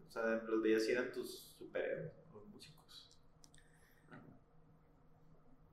o 0.08 0.10
sea, 0.12 0.22
los 0.22 0.62
veías 0.62 0.86
y 0.88 0.92
eran 0.92 1.10
tus 1.12 1.54
superhéroes, 1.58 2.12
los 2.32 2.46
músicos. 2.48 3.10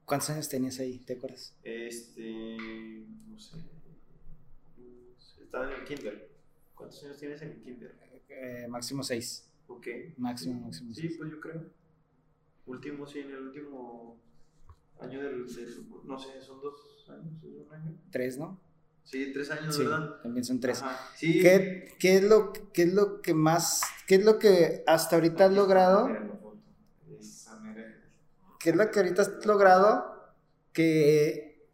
¿Cuántos 0.06 0.32
años 0.32 0.50
tenías 0.50 0.80
ahí? 0.80 0.98
¿Te 1.00 1.14
acuerdas? 1.14 1.56
Este, 1.64 2.58
no 3.28 3.38
sé. 3.38 3.58
Estaba 5.42 5.72
en 5.72 5.80
el 5.80 5.86
kinder. 5.86 6.32
¿Cuántos 6.74 7.04
años 7.04 7.18
tienes 7.18 7.42
en 7.42 7.50
el 7.50 7.62
kinder? 7.62 7.96
Eh, 8.30 8.66
máximo 8.68 9.04
seis. 9.04 9.48
Ok. 9.68 9.88
Máximo, 10.18 10.62
máximo. 10.62 10.94
Sí, 10.94 11.10
pues 11.10 11.30
yo 11.30 11.40
creo. 11.40 11.79
Último, 12.70 13.06
sí, 13.08 13.20
en 13.20 13.32
el 13.32 13.48
último 13.48 14.22
año 15.00 15.24
del, 15.24 15.48
del 15.48 15.86
no 16.06 16.20
sé, 16.20 16.40
son 16.40 16.62
dos 16.62 17.04
años, 17.10 17.44
es 17.44 17.68
un 17.68 17.74
año. 17.74 17.96
Tres, 18.12 18.38
¿no? 18.38 18.60
Sí, 19.04 19.32
tres 19.34 19.50
años, 19.50 19.76
sí, 19.76 19.84
¿verdad? 19.84 20.22
También 20.22 20.46
son 20.46 20.60
tres. 20.60 20.84
Sí. 21.16 21.42
¿Qué, 21.42 21.96
qué, 21.98 22.18
es 22.18 22.24
lo, 22.24 22.54
¿Qué 22.54 22.84
es 22.84 22.94
lo 22.94 23.22
que 23.22 23.34
más, 23.34 23.82
qué 24.06 24.14
es 24.16 24.24
lo 24.24 24.38
que 24.38 24.84
hasta 24.86 25.16
ahorita 25.16 25.46
has 25.46 25.54
logrado? 25.54 26.10
¿Qué 28.60 28.70
es 28.70 28.76
lo 28.76 28.92
que 28.92 29.00
ahorita 29.00 29.24
has 29.24 29.44
logrado 29.48 30.36
que... 30.72 31.68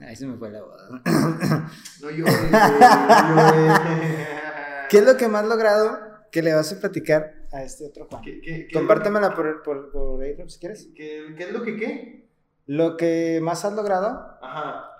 Ahí 0.00 0.16
se 0.16 0.26
me 0.26 0.36
fue 0.36 0.50
la 0.50 0.60
voz. 0.60 0.82
No 2.02 2.10
llores, 2.10 2.42
no 2.42 2.50
¿Qué 4.90 4.98
es 4.98 5.06
lo 5.06 5.16
que 5.16 5.28
más 5.28 5.44
has 5.44 5.48
logrado 5.48 5.98
que 6.30 6.42
le 6.42 6.52
vas 6.52 6.70
a 6.72 6.80
platicar 6.80 7.43
a 7.54 7.62
este 7.62 7.86
otro 7.86 8.06
Juan? 8.06 8.22
¿Qué, 8.22 8.40
qué, 8.40 8.66
qué 8.66 8.74
Compártemela 8.74 9.34
por, 9.34 9.62
por, 9.62 9.90
por 9.90 10.22
ahí, 10.22 10.36
si 10.48 10.58
quieres. 10.58 10.88
¿Qué, 10.94 11.34
¿Qué 11.36 11.44
es 11.44 11.52
lo 11.52 11.62
que 11.62 11.76
qué? 11.76 12.28
Lo 12.66 12.96
que 12.96 13.40
más 13.42 13.64
has 13.64 13.74
logrado 13.74 14.38
Ajá. 14.42 14.90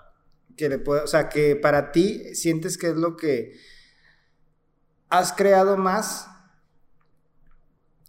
que 0.55 0.69
le 0.69 0.79
puede, 0.79 1.01
o 1.01 1.07
sea, 1.07 1.29
que 1.29 1.55
para 1.55 1.91
ti 1.91 2.33
sientes 2.35 2.77
que 2.77 2.87
es 2.87 2.95
lo 2.95 3.17
que 3.17 3.59
has 5.09 5.33
creado 5.33 5.75
más. 5.77 6.29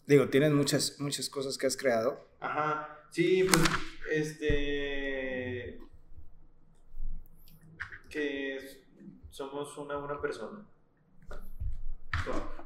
Digo, 0.07 0.29
tienes 0.29 0.53
muchas, 0.53 1.01
muchas 1.01 1.29
cosas 1.29 1.59
que 1.59 1.67
has 1.67 1.77
creado. 1.77 2.29
Ajá. 2.39 3.01
Sí, 3.11 3.45
pues, 3.45 3.63
este. 4.13 5.81
Que 8.09 8.59
somos 9.31 9.77
una 9.79 9.97
buena 9.97 10.21
persona. 10.21 10.65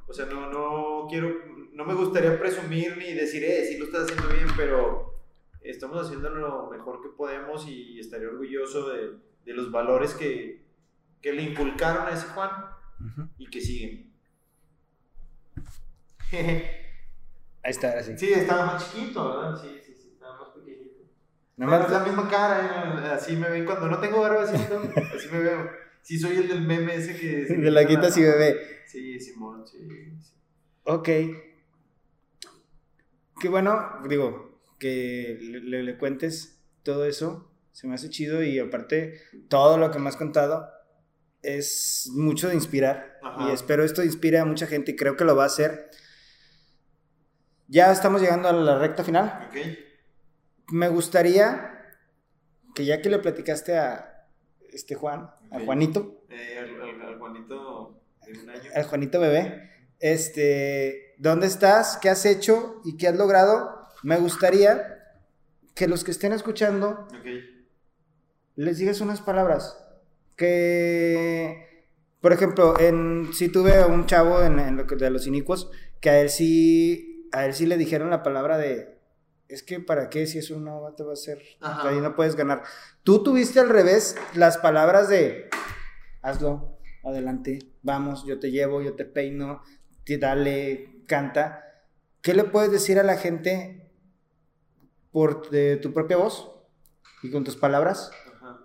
O 0.06 0.12
sea, 0.12 0.26
no, 0.26 0.50
no 0.50 1.06
quiero, 1.08 1.32
no 1.72 1.84
me 1.84 1.94
gustaría 1.94 2.38
presumir 2.38 2.96
ni 2.96 3.12
decir, 3.14 3.44
eh, 3.44 3.64
sí 3.64 3.78
lo 3.78 3.84
estás 3.86 4.04
haciendo 4.04 4.28
bien, 4.34 4.48
pero 4.56 5.14
estamos 5.62 6.04
haciendo 6.04 6.30
lo 6.30 6.68
mejor 6.70 7.00
que 7.02 7.08
podemos 7.10 7.66
y 7.68 7.98
estaría 7.98 8.28
orgulloso 8.28 8.88
de, 8.90 9.12
de 9.44 9.54
los 9.54 9.70
valores 9.70 10.14
que, 10.14 10.64
que, 11.20 11.32
le 11.32 11.42
inculcaron 11.42 12.06
a 12.06 12.10
ese 12.10 12.26
Juan 12.28 12.50
uh 12.50 13.04
-huh. 13.04 13.28
y 13.38 13.50
que 13.50 13.60
siguen. 13.60 14.12
Ahí 17.62 17.70
está, 17.70 17.90
ahora 17.90 18.02
sí. 18.02 18.16
Sí, 18.16 18.32
estaba 18.32 18.66
más 18.66 18.92
chiquito, 18.92 19.28
¿verdad? 19.28 19.60
Sí, 19.60 19.80
sí, 19.84 19.94
sí, 19.94 20.10
estaba 20.14 20.38
más 20.38 20.48
pequeñito. 20.48 21.02
No 21.56 21.68
Pero 21.68 21.84
es 21.84 21.90
la 21.90 22.04
misma 22.04 22.28
cara, 22.28 23.04
¿eh? 23.04 23.12
así 23.12 23.36
me 23.36 23.50
ven 23.50 23.66
cuando 23.66 23.86
no 23.86 23.98
tengo 23.98 24.22
barba, 24.22 24.42
así, 24.44 24.56
así 24.56 25.28
me 25.30 25.40
veo. 25.40 25.79
Sí, 26.02 26.18
soy 26.18 26.36
el 26.36 26.48
del 26.48 26.62
meme 26.62 26.94
ese 26.94 27.16
que... 27.16 27.46
Se 27.46 27.56
de 27.56 27.70
la 27.70 27.86
quita 27.86 28.10
si 28.10 28.22
bebé. 28.22 28.56
Sí, 28.86 29.20
Simón, 29.20 29.66
sí, 29.66 29.78
sí. 30.20 30.32
Ok. 30.84 31.08
Qué 33.40 33.48
bueno, 33.48 34.00
digo, 34.08 34.60
que 34.78 35.38
le, 35.40 35.82
le, 35.82 35.98
cuentes 35.98 36.60
todo 36.82 37.04
eso. 37.04 37.50
Se 37.72 37.86
me 37.86 37.94
hace 37.94 38.10
chido 38.10 38.42
y 38.42 38.58
aparte 38.58 39.20
todo 39.48 39.78
lo 39.78 39.90
que 39.90 39.98
me 39.98 40.08
has 40.08 40.16
contado 40.16 40.68
es 41.42 42.10
mucho 42.12 42.48
de 42.48 42.54
inspirar. 42.54 43.18
Ajá. 43.22 43.48
Y 43.48 43.52
espero 43.52 43.84
esto 43.84 44.02
inspire 44.02 44.38
a 44.38 44.44
mucha 44.44 44.66
gente 44.66 44.92
y 44.92 44.96
creo 44.96 45.16
que 45.16 45.24
lo 45.24 45.36
va 45.36 45.44
a 45.44 45.46
hacer. 45.46 45.90
Ya 47.68 47.92
estamos 47.92 48.20
llegando 48.20 48.48
a 48.48 48.52
la 48.52 48.78
recta 48.78 49.04
final. 49.04 49.46
Okay. 49.48 49.78
Me 50.72 50.88
gustaría 50.88 51.70
que 52.74 52.84
ya 52.84 53.00
que 53.00 53.10
le 53.10 53.18
platicaste 53.18 53.78
a 53.78 54.09
este 54.72 54.94
Juan, 54.94 55.30
okay. 55.46 55.62
a 55.62 55.64
Juanito. 55.64 56.24
Eh, 56.28 56.58
al, 56.58 56.80
al, 56.80 57.02
al, 57.02 57.18
Juanito 57.18 58.00
de 58.26 58.38
un 58.38 58.50
año. 58.50 58.70
Al 58.74 58.84
Juanito 58.84 59.20
bebé. 59.20 59.70
Este, 59.98 61.14
¿dónde 61.18 61.46
estás? 61.46 61.98
¿Qué 61.98 62.08
has 62.08 62.24
hecho? 62.24 62.80
¿Y 62.84 62.96
qué 62.96 63.08
has 63.08 63.16
logrado? 63.16 63.88
Me 64.02 64.16
gustaría 64.16 64.98
que 65.74 65.88
los 65.88 66.04
que 66.04 66.10
estén 66.10 66.32
escuchando 66.32 67.06
okay. 67.18 67.66
les 68.56 68.78
digas 68.78 69.00
unas 69.00 69.20
palabras. 69.20 69.76
Que, 70.36 71.86
por 72.20 72.32
ejemplo, 72.32 72.78
en, 72.80 73.30
si 73.34 73.48
tuve 73.48 73.76
a 73.76 73.86
un 73.86 74.06
chavo 74.06 74.42
en, 74.42 74.58
en 74.58 74.76
lo 74.76 74.86
que, 74.86 74.96
de 74.96 75.10
los 75.10 75.26
inicuos, 75.26 75.70
que 76.00 76.10
a 76.10 76.20
él 76.20 76.30
sí, 76.30 77.28
a 77.32 77.44
él 77.44 77.54
sí 77.54 77.66
le 77.66 77.76
dijeron 77.76 78.08
la 78.08 78.22
palabra 78.22 78.56
de, 78.56 78.99
es 79.50 79.62
que 79.64 79.80
para 79.80 80.08
qué 80.08 80.26
si 80.26 80.38
eso 80.38 80.58
no 80.60 80.94
te 80.96 81.02
va 81.02 81.10
a 81.10 81.14
hacer, 81.14 81.42
Ajá. 81.60 81.88
ahí 81.88 82.00
no 82.00 82.14
puedes 82.14 82.36
ganar. 82.36 82.62
Tú 83.02 83.22
tuviste 83.22 83.58
al 83.58 83.68
revés 83.68 84.16
las 84.34 84.58
palabras 84.58 85.08
de, 85.08 85.50
hazlo, 86.22 86.78
adelante, 87.04 87.58
vamos, 87.82 88.24
yo 88.24 88.38
te 88.38 88.50
llevo, 88.50 88.80
yo 88.80 88.94
te 88.94 89.04
peino, 89.04 89.62
te 90.04 90.18
dale, 90.18 91.02
canta. 91.06 91.64
¿Qué 92.22 92.34
le 92.34 92.44
puedes 92.44 92.70
decir 92.70 92.98
a 92.98 93.02
la 93.02 93.16
gente 93.16 93.90
por 95.10 95.50
de 95.50 95.76
tu 95.76 95.92
propia 95.92 96.16
voz 96.16 96.52
y 97.22 97.30
con 97.30 97.42
tus 97.42 97.56
palabras? 97.56 98.12
Ajá. 98.36 98.60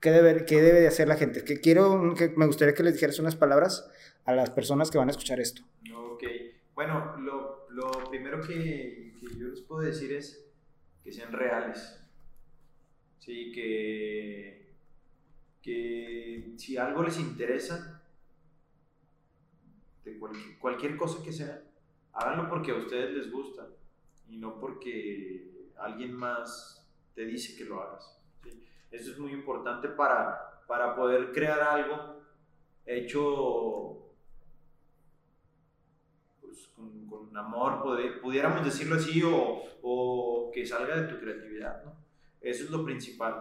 ¿Qué 0.00 0.10
debe, 0.10 0.44
¿Qué 0.46 0.60
debe 0.60 0.80
de 0.80 0.88
hacer 0.88 1.06
la 1.06 1.16
gente? 1.16 1.44
Que 1.44 1.60
quiero, 1.60 2.14
que 2.16 2.30
me 2.30 2.46
gustaría 2.46 2.74
que 2.74 2.82
les 2.82 2.94
dijeras 2.94 3.20
unas 3.20 3.36
palabras 3.36 3.88
a 4.24 4.34
las 4.34 4.50
personas 4.50 4.90
que 4.90 4.98
van 4.98 5.08
a 5.08 5.12
escuchar 5.12 5.38
esto. 5.38 5.62
Ok, 5.94 6.24
bueno, 6.74 7.16
lo, 7.18 7.66
lo 7.70 7.90
primero 8.10 8.40
que, 8.40 9.09
que 9.28 9.38
yo 9.38 9.48
les 9.48 9.60
puedo 9.60 9.82
decir 9.82 10.12
es 10.12 10.46
que 11.04 11.12
sean 11.12 11.32
reales. 11.32 12.00
Sí, 13.18 13.52
que, 13.52 14.74
que 15.62 16.54
si 16.56 16.76
algo 16.76 17.02
les 17.02 17.18
interesa, 17.18 18.02
de 20.04 20.18
cualquier, 20.18 20.58
cualquier 20.58 20.96
cosa 20.96 21.22
que 21.22 21.32
sea, 21.32 21.62
háganlo 22.12 22.48
porque 22.48 22.72
a 22.72 22.76
ustedes 22.76 23.14
les 23.14 23.30
gusta 23.30 23.68
y 24.28 24.38
no 24.38 24.58
porque 24.58 25.70
alguien 25.76 26.14
más 26.14 26.88
te 27.14 27.24
dice 27.24 27.56
que 27.56 27.64
lo 27.64 27.82
hagas. 27.82 28.18
¿sí? 28.42 28.66
Eso 28.90 29.12
es 29.12 29.18
muy 29.18 29.32
importante 29.32 29.88
para, 29.88 30.62
para 30.66 30.96
poder 30.96 31.32
crear 31.32 31.60
algo 31.60 32.20
hecho 32.86 33.99
pues, 36.50 36.68
con, 36.74 37.06
con, 37.06 37.36
amor, 37.36 37.82
poder, 37.82 38.20
pudiéramos 38.20 38.64
decirlo 38.64 38.96
así, 38.96 39.22
o, 39.22 39.62
o, 39.82 40.50
que 40.52 40.66
salga 40.66 41.00
de 41.00 41.08
tu 41.08 41.20
creatividad. 41.20 41.84
¿no? 41.84 41.94
Eso 42.40 42.64
es 42.64 42.70
lo 42.70 42.84
principal. 42.84 43.36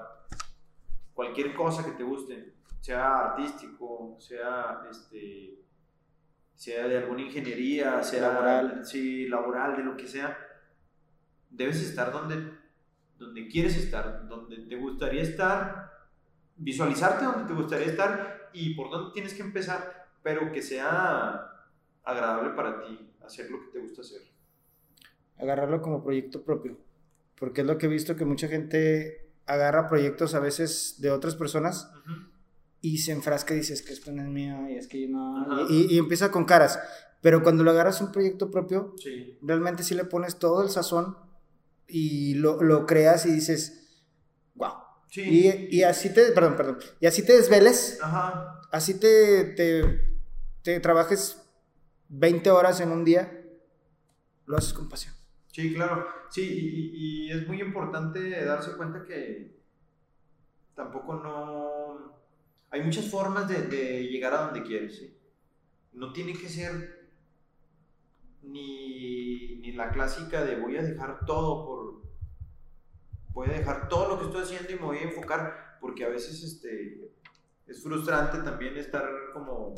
Cualquier 1.13 1.55
cosa 1.55 1.83
que 1.83 1.91
te 1.91 2.03
guste, 2.03 2.53
sea 2.79 3.31
artístico, 3.31 4.15
sea 4.19 4.81
este 4.89 5.59
sea 6.55 6.89
de 6.89 6.97
alguna 6.97 7.21
ingeniería, 7.21 8.03
sea 8.03 8.21
laboral, 8.21 8.85
sí, 8.85 9.29
laboral, 9.29 9.77
de 9.77 9.83
lo 9.83 9.95
que 9.95 10.05
sea, 10.05 10.37
debes 11.49 11.81
estar 11.81 12.11
donde, 12.11 12.51
donde 13.17 13.47
quieres 13.47 13.77
estar, 13.77 14.27
donde 14.27 14.57
te 14.57 14.75
gustaría 14.75 15.21
estar, 15.21 15.89
visualizarte 16.57 17.23
donde 17.23 17.45
te 17.45 17.53
gustaría 17.53 17.87
estar 17.87 18.49
y 18.51 18.73
por 18.73 18.89
dónde 18.89 19.13
tienes 19.13 19.33
que 19.33 19.41
empezar, 19.41 20.09
pero 20.21 20.51
que 20.51 20.61
sea 20.61 21.49
agradable 22.03 22.51
para 22.55 22.81
ti, 22.81 23.11
hacer 23.25 23.49
lo 23.49 23.59
que 23.59 23.67
te 23.67 23.79
gusta 23.79 24.01
hacer. 24.01 24.21
Agarrarlo 25.37 25.81
como 25.81 26.03
proyecto 26.03 26.43
propio, 26.43 26.77
porque 27.37 27.61
es 27.61 27.67
lo 27.67 27.77
que 27.77 27.85
he 27.85 27.89
visto 27.89 28.15
que 28.15 28.25
mucha 28.25 28.47
gente 28.47 29.31
agarra 29.45 29.87
proyectos 29.87 30.35
a 30.35 30.39
veces 30.39 30.95
de 30.99 31.11
otras 31.11 31.35
personas. 31.35 31.91
Uh 32.05 32.09
-huh 32.09 32.29
y 32.81 32.99
se 32.99 33.11
enfrasca 33.11 33.53
y 33.53 33.57
dices 33.57 33.81
que 33.81 33.93
esto 33.93 34.11
no 34.11 34.21
es 34.21 34.29
mío 34.29 34.69
y 34.69 34.77
es 34.77 34.87
que 34.87 35.01
yo 35.01 35.09
no. 35.09 35.67
Y, 35.69 35.93
y, 35.93 35.97
empieza 35.97 36.31
con 36.31 36.45
caras. 36.45 36.79
Pero 37.21 37.43
cuando 37.43 37.63
lo 37.63 37.71
agarras 37.71 37.99
un 37.99 38.11
proyecto 38.11 38.49
propio, 38.49 38.95
sí. 38.97 39.37
realmente 39.41 39.83
sí 39.83 39.93
le 39.93 40.05
pones 40.05 40.39
todo 40.39 40.63
el 40.63 40.69
sazón 40.69 41.17
y 41.87 42.35
lo, 42.35 42.61
lo 42.63 42.85
creas 42.85 43.25
y 43.25 43.31
dices, 43.33 44.03
wow. 44.55 44.71
Sí. 45.09 45.21
Y, 45.21 45.77
y 45.77 45.83
así 45.83 46.13
te, 46.13 46.31
perdón, 46.31 46.55
perdón, 46.55 46.77
y 46.99 47.07
así 47.07 47.25
te 47.25 47.33
desveles, 47.33 47.97
Ajá. 48.01 48.61
así 48.71 48.99
te, 48.99 49.43
te, 49.43 50.01
te 50.61 50.79
trabajes 50.79 51.38
20 52.09 52.51
horas 52.51 52.81
en 52.81 52.91
un 52.91 53.05
día, 53.05 53.43
lo 54.45 54.57
haces 54.57 54.73
con 54.73 54.89
pasión. 54.89 55.13
Sí, 55.51 55.73
claro. 55.73 56.07
Sí, 56.29 56.91
y, 56.93 57.31
es 57.31 57.47
muy 57.47 57.61
importante 57.61 58.43
darse 58.43 58.75
cuenta 58.75 59.05
que 59.05 59.59
tampoco 60.75 61.15
no... 61.15 62.19
Hay 62.71 62.83
muchas 62.83 63.09
formas 63.09 63.47
de, 63.47 63.63
de 63.63 64.03
llegar 64.03 64.33
a 64.33 64.45
donde 64.45 64.63
quieres, 64.63 64.97
¿sí? 64.97 65.17
No 65.93 66.13
tiene 66.13 66.33
que 66.33 66.49
ser 66.49 67.09
ni, 68.43 69.57
ni 69.57 69.71
la 69.73 69.91
clásica 69.91 70.43
de 70.43 70.55
voy 70.55 70.77
a 70.77 70.83
dejar 70.83 71.25
todo 71.25 71.65
por... 71.65 72.09
Voy 73.33 73.49
a 73.49 73.57
dejar 73.57 73.87
todo 73.87 74.09
lo 74.09 74.19
que 74.19 74.25
estoy 74.25 74.41
haciendo 74.43 74.71
y 74.71 74.75
me 74.75 74.85
voy 74.85 74.97
a 74.97 75.03
enfocar, 75.03 75.77
porque 75.79 76.03
a 76.03 76.09
veces 76.09 76.43
este, 76.43 77.11
es 77.67 77.83
frustrante 77.83 78.39
también 78.39 78.77
estar 78.77 79.07
como... 79.33 79.75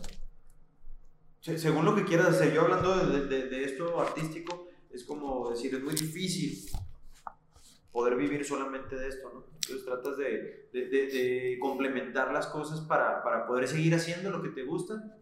se- 1.42 1.58
Según 1.58 1.86
lo 1.86 1.96
que 1.96 2.06
quieras 2.06 2.28
hacer, 2.30 2.54
yo 2.54 2.62
hablando 2.62 2.96
de, 3.06 3.26
de- 3.28 3.48
de 3.50 3.64
esto 3.66 4.00
artístico, 4.00 4.68
es 4.92 5.04
como 5.04 5.50
decir, 5.50 5.74
es 5.76 5.84
muy 5.84 5.94
difícil 5.94 6.70
poder 7.92 8.16
vivir 8.16 8.46
solamente 8.46 8.96
de 8.96 9.08
esto, 9.10 9.30
¿no? 9.34 9.46
Entonces 9.56 9.86
tratas 9.86 10.18
de, 10.18 10.70
de- 10.74 10.88
de- 10.88 11.08
de 11.08 11.58
complementar 11.60 12.32
las 12.34 12.48
cosas 12.48 12.82
para, 12.82 13.22
para 13.24 13.46
poder 13.48 13.68
seguir 13.68 13.94
haciendo 13.96 14.30
lo 14.32 14.42
que 14.42 14.50
te 14.50 14.64
gusta 14.64 15.18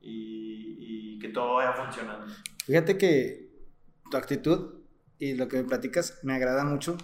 y, 0.00 0.76
y 1.14 1.18
que 1.18 1.28
todo 1.28 1.54
vaya 1.54 1.72
funcionando. 1.72 2.32
Fíjate 2.64 2.98
que 2.98 3.50
tu 4.10 4.16
actitud 4.16 4.80
y 5.18 5.34
lo 5.34 5.48
que 5.48 5.56
me 5.58 5.64
platicas 5.64 6.18
me 6.22 6.34
agrada 6.34 6.64
mucho 6.64 6.96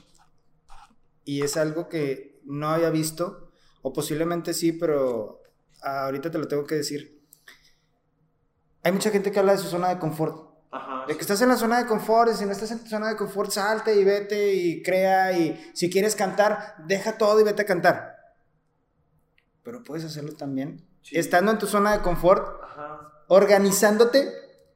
y 1.24 1.42
es 1.42 1.56
algo 1.56 1.88
que 1.88 2.40
no 2.44 2.68
había 2.68 2.90
visto 2.90 3.50
o 3.82 3.92
posiblemente 3.92 4.54
sí, 4.54 4.72
pero 4.72 5.40
ahorita 5.82 6.30
te 6.30 6.38
lo 6.38 6.46
tengo 6.48 6.66
que 6.66 6.74
decir. 6.76 7.21
Hay 8.82 8.92
mucha 8.92 9.10
gente 9.10 9.30
que 9.30 9.38
habla 9.38 9.52
de 9.52 9.58
su 9.58 9.68
zona 9.68 9.88
de 9.88 9.98
confort. 9.98 10.50
Ajá. 10.70 11.04
De 11.06 11.14
que 11.14 11.20
estás 11.20 11.40
en 11.42 11.48
la 11.50 11.56
zona 11.56 11.78
de 11.78 11.86
confort 11.86 12.30
y 12.32 12.34
si 12.34 12.44
no 12.46 12.52
estás 12.52 12.70
en 12.70 12.80
tu 12.82 12.88
zona 12.88 13.08
de 13.08 13.16
confort, 13.16 13.50
salte 13.50 13.94
y 13.94 14.04
vete 14.04 14.54
y 14.54 14.82
crea 14.82 15.36
y 15.38 15.70
si 15.74 15.90
quieres 15.90 16.16
cantar, 16.16 16.76
deja 16.86 17.18
todo 17.18 17.38
y 17.40 17.44
vete 17.44 17.62
a 17.62 17.66
cantar. 17.66 18.16
Pero 19.62 19.82
puedes 19.84 20.04
hacerlo 20.04 20.32
también 20.34 20.84
Sí. 21.02 21.18
estando 21.18 21.50
en 21.52 21.58
tu 21.58 21.66
zona 21.66 21.92
de 21.96 22.02
confort, 22.02 22.62
Ajá. 22.62 23.12
organizándote 23.28 24.32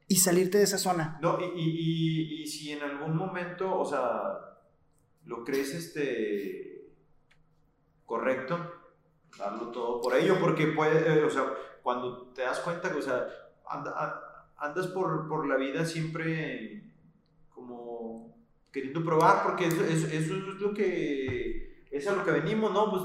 y 0.07 0.17
salirte 0.17 0.57
de 0.57 0.65
esa 0.65 0.77
zona. 0.77 1.17
No, 1.21 1.39
y, 1.39 1.45
y, 1.45 1.69
y, 2.39 2.43
y 2.43 2.47
si 2.47 2.71
en 2.71 2.81
algún 2.83 3.15
momento, 3.15 3.77
o 3.77 3.85
sea, 3.85 4.21
lo 5.25 5.43
crees 5.43 5.73
este 5.73 6.91
correcto, 8.05 8.57
darlo 9.37 9.71
todo 9.71 10.01
por 10.01 10.15
ello, 10.15 10.37
porque 10.39 10.67
puede, 10.67 11.19
eh, 11.19 11.23
o 11.23 11.29
sea, 11.29 11.45
cuando 11.83 12.27
te 12.33 12.41
das 12.43 12.59
cuenta 12.59 12.91
que, 12.91 12.99
o 12.99 13.01
sea, 13.01 13.25
andas 14.57 14.87
por, 14.87 15.27
por 15.27 15.47
la 15.47 15.55
vida 15.55 15.85
siempre 15.85 16.83
como 17.49 18.35
queriendo 18.71 19.03
probar, 19.03 19.43
porque 19.43 19.67
eso, 19.67 19.83
eso, 19.83 20.07
eso 20.07 20.35
es 20.35 20.61
lo 20.61 20.73
que, 20.73 21.85
es 21.89 22.07
a 22.07 22.15
lo 22.15 22.23
que 22.23 22.31
venimos, 22.31 22.71
¿no? 22.71 22.89
Pues 22.89 23.03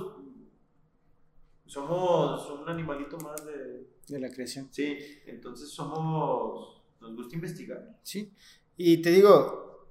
somos 1.66 2.50
un 2.50 2.68
animalito 2.68 3.16
más 3.18 3.44
de... 3.46 3.90
De 4.06 4.20
la 4.20 4.30
creación. 4.30 4.68
Sí, 4.70 4.98
entonces 5.26 5.70
somos, 5.70 6.82
nos 7.00 7.14
gusta 7.16 7.34
investigar. 7.34 7.98
Sí. 8.02 8.34
Y 8.76 9.00
te 9.00 9.10
digo, 9.10 9.88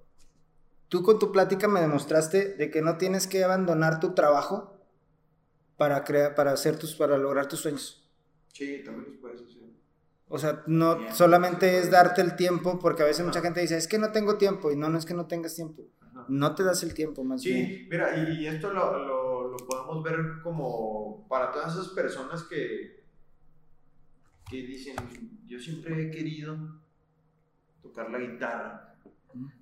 tú 0.89 1.01
con 1.01 1.17
tu 1.17 1.31
plática 1.31 1.67
me 1.67 1.81
demostraste 1.81 2.55
de 2.55 2.69
que 2.69 2.81
no 2.81 2.97
tienes 2.97 3.25
que 3.25 3.43
abandonar 3.43 3.99
tu 3.99 4.13
trabajo 4.13 4.77
para 5.77 6.03
crear, 6.03 6.35
para 6.35 6.51
hacer 6.51 6.77
tus, 6.77 6.93
para 6.93 7.17
lograr 7.17 7.47
tus 7.47 7.61
sueños. 7.61 8.07
Sí, 8.53 8.83
también 8.85 9.09
los 9.09 9.19
puedes 9.19 9.41
hacer. 9.41 9.60
O 10.33 10.39
sea, 10.39 10.63
no 10.65 10.97
solamente 11.13 11.77
es 11.77 11.91
darte 11.91 12.21
el 12.21 12.37
tiempo, 12.37 12.79
porque 12.79 13.03
a 13.03 13.05
veces 13.05 13.25
mucha 13.25 13.41
gente 13.41 13.59
dice, 13.59 13.75
es 13.75 13.85
que 13.85 13.99
no 13.99 14.13
tengo 14.13 14.37
tiempo, 14.37 14.71
y 14.71 14.77
no, 14.77 14.87
no 14.87 14.97
es 14.97 15.05
que 15.05 15.13
no 15.13 15.27
tengas 15.27 15.53
tiempo, 15.53 15.83
no 16.29 16.55
te 16.55 16.63
das 16.63 16.83
el 16.83 16.93
tiempo 16.93 17.21
más 17.25 17.43
bien. 17.43 17.67
Sí, 17.67 17.87
mira, 17.91 18.15
y, 18.15 18.47
esto 18.47 18.71
lo, 18.71 18.97
lo, 18.97 19.49
lo 19.49 19.57
podemos 19.57 20.01
ver 20.01 20.41
como 20.41 21.27
para 21.27 21.51
todas 21.51 21.73
esas 21.73 21.89
personas 21.89 22.43
que, 22.43 23.03
que 24.49 24.55
dicen, 24.55 24.95
yo 25.47 25.59
siempre 25.59 26.01
he 26.01 26.09
querido 26.09 26.79
tocar 27.83 28.09
la 28.09 28.19
guitarra, 28.19 28.95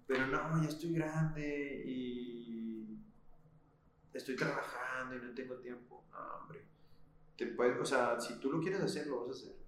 pero 0.06 0.28
no, 0.28 0.62
ya 0.62 0.70
estoy 0.70 0.94
grande 0.94 1.84
y 1.84 3.00
estoy 4.14 4.36
trabajando 4.36 5.16
y 5.16 5.20
no 5.20 5.34
tengo 5.34 5.56
tiempo. 5.56 6.04
No, 6.12 6.42
hombre. 6.42 6.64
Te 7.36 7.48
puedes, 7.48 7.80
o 7.80 7.86
sea, 7.86 8.20
si 8.20 8.40
tú 8.40 8.52
lo 8.52 8.60
quieres 8.60 8.82
hacer, 8.82 9.08
lo 9.08 9.22
vas 9.22 9.30
a 9.30 9.40
hacer. 9.40 9.59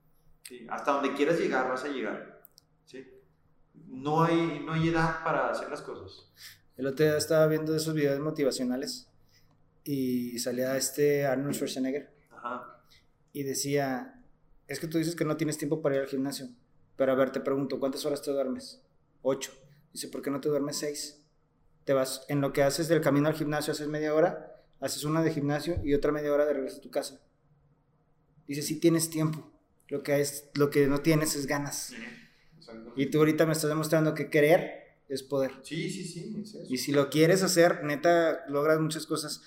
Sí, 0.44 0.68
Hasta 0.70 0.92
donde 0.92 1.14
quieras 1.14 1.40
llegar, 1.40 1.70
vas 1.70 1.84
a 1.84 1.88
llegar. 1.88 2.42
¿sí? 2.86 3.08
No, 3.74 4.24
hay, 4.24 4.62
no 4.66 4.74
hay 4.74 4.90
edad 4.90 5.24
para 5.24 5.50
hacer 5.50 5.70
las 5.70 5.82
cosas. 5.82 6.32
El 6.78 6.88
otro 6.88 7.06
día 7.06 7.18
estaba 7.18 7.48
viendo 7.48 7.76
esos 7.76 7.94
videos 7.94 8.20
motivacionales 8.20 9.08
y 9.84 10.38
salía 10.40 10.76
este 10.78 11.26
Arnold 11.26 11.56
Schwarzenegger 11.56 12.12
Ajá. 12.32 12.84
y 13.34 13.44
decía, 13.44 14.22
es 14.68 14.80
que 14.80 14.88
tú 14.88 14.98
dices 14.98 15.16
que 15.16 15.26
no 15.26 15.38
tienes 15.38 15.58
tiempo 15.58 15.82
para 15.82 15.96
ir 15.96 16.02
al 16.02 16.08
gimnasio, 16.08 16.50
pero 16.96 17.12
a 17.12 17.16
ver, 17.16 17.32
te 17.32 17.40
pregunto, 17.40 17.80
¿cuántas 17.80 18.06
horas 18.06 18.22
te 18.22 18.32
duermes? 18.32 18.82
Ocho. 19.22 19.52
Dice, 19.94 20.08
¿por 20.08 20.22
qué 20.22 20.32
no 20.32 20.40
te 20.40 20.50
duermes 20.50 20.78
seis? 20.78 21.22
Te 21.84 21.94
vas, 21.94 22.26
en 22.30 22.42
lo 22.42 22.54
que 22.54 22.64
haces 22.64 22.88
del 22.88 23.02
camino 23.02 23.28
al 23.28 23.36
gimnasio, 23.36 23.74
haces 23.74 23.88
media 23.88 24.14
hora, 24.14 24.64
haces 24.80 25.04
una 25.04 25.22
de 25.22 25.32
gimnasio 25.32 25.82
y 25.84 25.94
otra 25.94 26.12
media 26.12 26.32
hora 26.32 26.46
de 26.46 26.54
regreso 26.54 26.78
a 26.78 26.82
tu 26.82 26.90
casa. 26.90 27.20
Dice, 28.48 28.62
sí 28.62 28.80
tienes 28.80 29.10
tiempo, 29.10 29.51
lo 29.92 30.04
que, 30.04 30.22
es, 30.22 30.50
lo 30.54 30.70
que 30.70 30.88
no 30.88 31.00
tienes 31.00 31.36
es 31.36 31.48
ganas. 31.48 31.94
Exacto. 32.58 32.94
Y 32.96 33.08
tú 33.08 33.18
ahorita 33.18 33.46
me 33.46 33.52
estás 33.52 33.70
demostrando 33.70 34.14
que 34.14 34.30
querer 34.30 35.02
es 35.10 35.22
poder. 35.22 35.52
Sí, 35.64 35.90
sí, 35.90 36.06
sí, 36.06 36.34
es 36.42 36.56
eso. 36.56 36.60
Y 36.70 36.78
si 36.78 36.94
lo 36.94 37.10
quieres 37.10 37.44
hacer, 37.44 37.84
neta, 37.84 38.46
logras 38.48 38.80
muchas 38.80 39.06
cosas. 39.06 39.42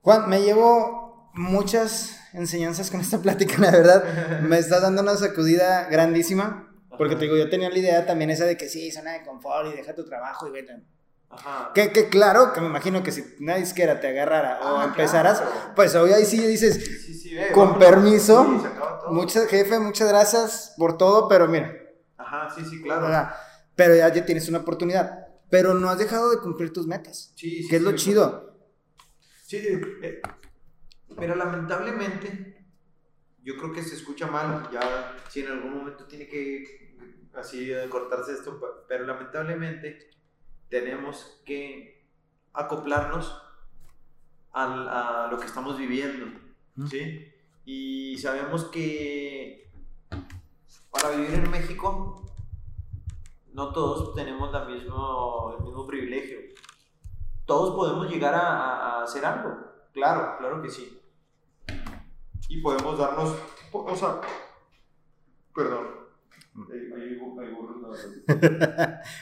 Juan, 0.00 0.30
me 0.30 0.40
llevo 0.40 1.30
muchas 1.34 2.18
enseñanzas 2.32 2.90
con 2.90 3.02
esta 3.02 3.20
plática, 3.20 3.58
la 3.58 3.70
verdad. 3.70 4.40
Me 4.42 4.56
estás 4.58 4.80
dando 4.80 5.02
una 5.02 5.16
sacudida 5.16 5.86
grandísima. 5.90 6.74
Porque 6.96 7.16
te 7.16 7.24
digo, 7.24 7.36
yo 7.36 7.50
tenía 7.50 7.68
la 7.68 7.78
idea 7.78 8.06
también 8.06 8.30
esa 8.30 8.46
de 8.46 8.56
que 8.56 8.70
sí, 8.70 8.90
zona 8.90 9.12
de 9.12 9.22
confort 9.22 9.70
y 9.70 9.76
deja 9.76 9.94
tu 9.94 10.04
trabajo 10.06 10.48
y 10.48 10.50
vete. 10.50 10.82
Ajá. 11.32 11.72
Que, 11.74 11.90
que 11.92 12.08
claro, 12.08 12.52
que 12.52 12.60
me 12.60 12.66
imagino 12.66 13.02
que 13.02 13.10
si 13.10 13.24
una 13.40 13.56
disquera 13.56 14.00
te 14.00 14.08
agarrara 14.08 14.60
o 14.60 14.78
Ah, 14.78 14.84
empezaras, 14.84 15.40
claro. 15.40 15.72
pues 15.74 15.94
hoy 15.94 16.12
ahí 16.12 16.24
sí 16.26 16.46
dices, 16.46 16.74
Sí, 16.74 16.94
sí, 16.98 17.14
sí, 17.14 17.34
ve, 17.34 17.52
con 17.52 17.78
permiso, 17.78 18.44
Sí, 18.44 18.68
muchas, 19.10 19.46
jefe, 19.48 19.78
muchas 19.78 20.08
gracias 20.08 20.74
por 20.76 20.98
todo, 20.98 21.28
pero 21.28 21.48
mira, 21.48 21.74
Ajá, 22.18 22.48
sí, 22.54 22.64
sí, 22.64 22.82
claro. 22.82 23.02
¿verdad? 23.02 23.34
pero 23.74 23.94
ya, 23.96 24.12
ya 24.12 24.24
tienes 24.26 24.48
una 24.48 24.58
oportunidad. 24.58 25.26
Pero 25.48 25.74
no 25.74 25.88
has 25.90 25.98
dejado 25.98 26.30
de 26.30 26.38
cumplir 26.38 26.72
tus 26.72 26.86
metas, 26.86 27.32
Sí, 27.36 27.62
sí, 27.62 27.68
que 27.68 27.76
es 27.76 27.82
lo 27.82 27.92
chido. 27.92 28.56
Sí, 29.46 29.56
eh, 29.56 29.80
eh, 30.02 30.22
pero 31.18 31.34
lamentablemente, 31.34 32.66
yo 33.42 33.56
creo 33.56 33.72
que 33.72 33.82
se 33.82 33.94
escucha 33.96 34.26
mal, 34.26 34.68
ya 34.72 35.14
si 35.28 35.40
en 35.40 35.48
algún 35.48 35.74
momento 35.76 36.04
tiene 36.06 36.26
que 36.28 36.96
así 37.34 37.70
eh, 37.72 37.86
cortarse 37.88 38.32
esto, 38.32 38.60
pero 38.88 39.04
lamentablemente 39.06 40.10
tenemos 40.72 41.42
que 41.44 42.02
acoplarnos 42.54 43.38
al- 44.52 44.88
a 44.88 45.28
lo 45.30 45.38
que 45.38 45.44
estamos 45.44 45.76
viviendo. 45.76 46.26
¿sí? 46.88 47.30
Y 47.66 48.16
sabemos 48.16 48.64
que 48.64 49.70
para 50.90 51.10
vivir 51.10 51.34
en 51.34 51.50
México 51.50 52.24
no 53.52 53.70
todos 53.74 54.14
tenemos 54.14 54.50
la 54.50 54.64
mismo, 54.64 55.54
el 55.58 55.64
mismo 55.64 55.86
privilegio. 55.86 56.38
Todos 57.44 57.74
podemos 57.74 58.08
llegar 58.10 58.34
a, 58.34 59.02
hacer 59.02 59.26
algo, 59.26 59.54
claro, 59.92 60.38
claro 60.38 60.62
que 60.62 60.70
sí. 60.70 60.98
Y 62.48 62.62
podemos 62.62 62.96
darnos, 62.98 63.36
o 63.72 63.94
sea, 63.96 64.22
perdón. 65.54 66.01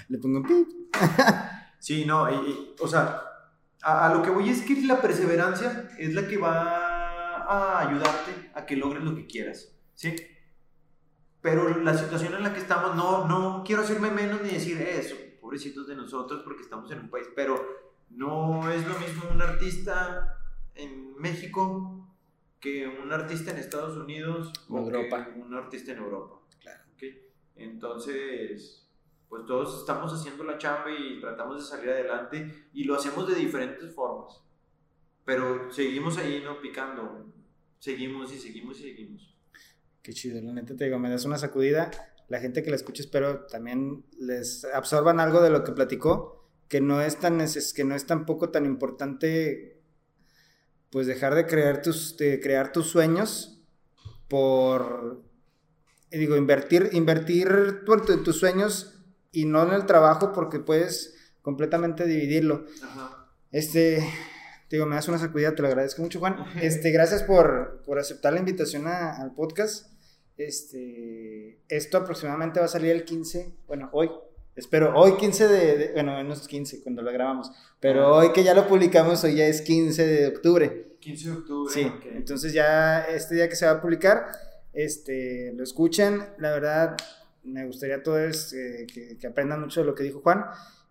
Le 0.08 0.18
pongo 0.18 0.38
un 0.38 0.44
pip. 0.46 0.68
Sí, 1.78 2.04
no, 2.04 2.30
y- 2.30 2.50
y, 2.50 2.74
o 2.78 2.86
sea, 2.86 3.22
a, 3.82 4.06
a 4.10 4.14
lo 4.14 4.22
que 4.22 4.28
voy 4.28 4.50
es 4.50 4.60
que 4.62 4.82
la 4.82 5.00
perseverancia 5.00 5.88
es 5.98 6.12
la 6.12 6.28
que 6.28 6.36
va 6.36 7.38
a 7.46 7.88
ayudarte 7.88 8.50
a 8.54 8.66
que 8.66 8.76
logres 8.76 9.02
lo 9.02 9.14
que 9.14 9.26
quieras, 9.26 9.74
¿sí? 9.94 10.14
Pero 11.40 11.78
la 11.78 11.96
situación 11.96 12.34
en 12.34 12.42
la 12.42 12.52
que 12.52 12.60
estamos, 12.60 12.94
no, 12.96 13.26
no 13.26 13.62
quiero 13.64 13.80
hacerme 13.82 14.10
menos 14.10 14.42
ni 14.42 14.50
decir 14.50 14.78
eso, 14.82 15.14
pobrecitos 15.40 15.86
de 15.86 15.96
nosotros 15.96 16.42
porque 16.44 16.62
estamos 16.62 16.90
en 16.90 17.00
un 17.00 17.08
país, 17.08 17.26
pero 17.34 17.64
no 18.10 18.70
es 18.70 18.86
lo 18.86 18.98
mismo 18.98 19.22
un 19.32 19.40
artista 19.40 20.36
en 20.74 21.16
México 21.16 22.06
que 22.60 22.86
un 22.88 23.10
artista 23.10 23.52
en 23.52 23.56
Estados 23.56 23.96
Unidos 23.96 24.52
o 24.68 24.78
Europa. 24.80 25.24
que 25.32 25.40
un 25.40 25.54
artista 25.54 25.92
en 25.92 25.98
Europa. 25.98 26.39
Entonces, 27.60 28.88
pues 29.28 29.44
todos 29.46 29.80
estamos 29.80 30.12
haciendo 30.12 30.44
la 30.44 30.58
chamba 30.58 30.90
y 30.90 31.20
tratamos 31.20 31.58
de 31.58 31.64
salir 31.64 31.90
adelante 31.90 32.68
y 32.72 32.84
lo 32.84 32.94
hacemos 32.94 33.28
de 33.28 33.34
diferentes 33.34 33.94
formas. 33.94 34.42
Pero 35.24 35.70
seguimos 35.70 36.16
ahí, 36.16 36.42
¿no? 36.42 36.60
Picando. 36.60 37.32
Seguimos 37.78 38.32
y 38.32 38.38
seguimos 38.38 38.80
y 38.80 38.82
seguimos. 38.82 39.36
Qué 40.02 40.12
chido, 40.12 40.40
la 40.40 40.52
neta 40.52 40.74
te 40.74 40.84
digo, 40.84 40.98
me 40.98 41.10
das 41.10 41.26
una 41.26 41.38
sacudida. 41.38 41.90
La 42.28 42.40
gente 42.40 42.62
que 42.62 42.70
la 42.70 42.76
escuche 42.76 43.02
espero 43.02 43.46
también 43.46 44.04
les 44.18 44.64
absorban 44.64 45.20
algo 45.20 45.42
de 45.42 45.50
lo 45.50 45.62
que 45.64 45.72
platicó, 45.72 46.48
que 46.68 46.80
no 46.80 47.02
es 47.02 47.18
tan, 47.18 47.38
que 47.74 47.84
no 47.84 47.94
es 47.94 48.06
tampoco 48.06 48.50
tan 48.50 48.64
importante 48.64 49.82
pues 50.90 51.06
dejar 51.06 51.34
de 51.34 51.46
crear 51.46 51.82
tus, 51.82 52.16
de 52.16 52.40
crear 52.40 52.72
tus 52.72 52.88
sueños 52.88 53.62
por, 54.28 55.22
digo, 56.18 56.36
invertir, 56.36 56.90
invertir 56.92 57.84
por 57.86 58.04
tus 58.04 58.38
sueños 58.38 59.00
y 59.32 59.44
no 59.44 59.62
en 59.62 59.72
el 59.72 59.86
trabajo 59.86 60.32
porque 60.32 60.58
puedes 60.58 61.14
completamente 61.42 62.06
dividirlo. 62.06 62.66
Este, 63.50 64.04
digo, 64.70 64.86
me 64.86 64.96
das 64.96 65.08
una 65.08 65.18
sacudida, 65.18 65.54
te 65.54 65.62
lo 65.62 65.68
agradezco 65.68 66.02
mucho, 66.02 66.18
Juan. 66.18 66.36
Este, 66.60 66.90
gracias 66.90 67.22
por, 67.22 67.82
por 67.84 67.98
aceptar 67.98 68.32
la 68.32 68.40
invitación 68.40 68.86
al 68.86 69.34
podcast. 69.34 69.86
Este, 70.36 71.60
esto 71.68 71.98
aproximadamente 71.98 72.60
va 72.60 72.66
a 72.66 72.68
salir 72.68 72.92
el 72.92 73.04
15, 73.04 73.54
bueno, 73.66 73.90
hoy, 73.92 74.10
Espero, 74.56 74.92
hoy 74.94 75.16
15 75.16 75.48
de, 75.48 75.90
bueno, 75.94 76.22
no 76.22 76.34
es 76.34 76.46
15 76.46 76.82
cuando 76.82 77.02
lo 77.02 77.12
grabamos, 77.12 77.50
pero 77.78 78.06
ah. 78.06 78.18
hoy 78.18 78.32
que 78.32 78.42
ya 78.42 78.52
lo 78.52 78.66
publicamos, 78.66 79.22
hoy 79.24 79.36
ya 79.36 79.46
es 79.46 79.62
15 79.62 80.06
de 80.06 80.26
octubre. 80.26 80.96
15 81.00 81.28
de 81.30 81.36
octubre. 81.36 81.72
Sí, 81.72 81.90
entonces 82.12 82.52
ya 82.52 83.04
este 83.04 83.36
día 83.36 83.48
que 83.48 83.56
se 83.56 83.64
va 83.64 83.72
a 83.72 83.80
publicar, 83.80 84.26
este, 84.72 85.52
lo 85.54 85.64
escuchen, 85.64 86.24
la 86.38 86.52
verdad 86.52 86.96
me 87.42 87.66
gustaría 87.66 87.96
a 87.96 88.02
todos 88.02 88.52
eh, 88.52 88.86
que, 88.92 89.16
que, 89.18 89.26
aprendan 89.26 89.60
mucho 89.60 89.80
de 89.80 89.86
lo 89.86 89.94
que 89.94 90.02
dijo 90.02 90.20
Juan. 90.20 90.44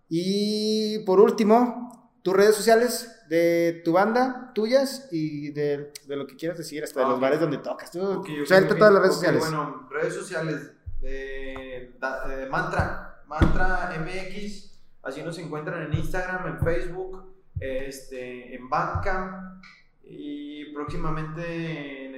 Y 0.10 1.00
por 1.06 1.20
último, 1.20 2.12
tus 2.24 2.34
redes 2.34 2.56
sociales 2.56 3.24
de 3.30 3.82
tu 3.86 3.94
banda, 3.94 4.52
tuyas 4.56 5.08
y 5.12 5.52
de, 5.52 5.94
de 6.08 6.16
lo 6.16 6.26
que 6.26 6.36
quieras 6.36 6.58
decir, 6.58 6.84
hasta 6.84 7.02
de 7.02 7.08
los 7.08 7.20
bares 7.20 7.40
donde 7.40 7.60
tocas. 7.60 7.92
Tú, 7.92 8.24
suelta 8.46 8.76
todas 8.76 8.94
las 8.94 9.02
redes 9.04 9.16
sociales. 9.16 9.42
Bueno, 9.42 9.88
redes 9.92 10.16
sociales 10.16 10.72
de, 11.02 11.94
de 12.00 12.46
Mantra 12.50 13.10
Mantra 13.30 13.96
MX, 14.00 14.80
así 15.04 15.22
nos 15.22 15.38
encuentran 15.38 15.84
en 15.84 15.94
Instagram, 16.00 16.48
en 16.48 16.60
Facebook, 16.66 17.32
este, 17.60 18.56
en 18.56 18.68
Bandcamp 18.68 19.62
y 20.04 20.74
próximamente 20.74 22.09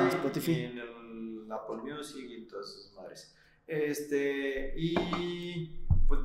el 0.00 0.08
Spotify, 0.08 0.52
y 0.52 0.64
en 0.64 0.78
el 0.78 1.52
Apple 1.52 1.78
Music 1.82 2.24
y 2.28 2.46
todas 2.46 2.68
esas 2.68 2.92
madres. 2.94 3.34
Este, 3.66 4.72
y 4.76 5.84
pues, 6.06 6.20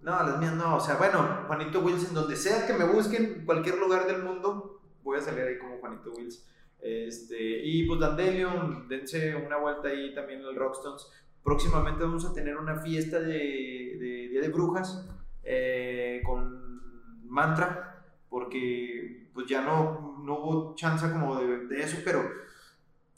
no, 0.00 0.10
las 0.10 0.38
mías 0.38 0.54
no, 0.54 0.76
o 0.76 0.80
sea, 0.80 0.96
bueno, 0.96 1.44
Juanito 1.46 1.80
Wilson, 1.80 2.14
donde 2.14 2.36
sea 2.36 2.66
que 2.66 2.74
me 2.74 2.84
busquen, 2.84 3.44
cualquier 3.46 3.78
lugar 3.78 4.06
del 4.06 4.22
mundo, 4.22 4.82
voy 5.02 5.18
a 5.18 5.22
salir 5.22 5.44
ahí 5.44 5.58
como 5.58 5.78
Juanito 5.78 6.12
Wilson. 6.12 6.44
Este, 6.80 7.64
y 7.64 7.86
pues 7.86 7.98
Dandelion, 7.98 8.88
dense 8.88 9.34
una 9.34 9.56
vuelta 9.56 9.88
ahí 9.88 10.14
también 10.14 10.40
en 10.40 10.46
el 10.48 10.56
Rockstones. 10.56 11.06
Próximamente 11.42 12.04
vamos 12.04 12.26
a 12.26 12.34
tener 12.34 12.58
una 12.58 12.76
fiesta 12.80 13.20
de, 13.20 13.96
de 13.98 14.28
Día 14.30 14.42
de 14.42 14.48
Brujas 14.48 15.08
eh, 15.42 16.22
con 16.26 17.24
mantra, 17.26 18.04
porque 18.28 19.23
pues 19.34 19.46
ya 19.46 19.62
no, 19.62 20.16
no 20.24 20.38
hubo 20.38 20.74
chance 20.76 21.10
como 21.10 21.36
de, 21.40 21.66
de, 21.66 21.82
eso, 21.82 21.98
pero 22.04 22.22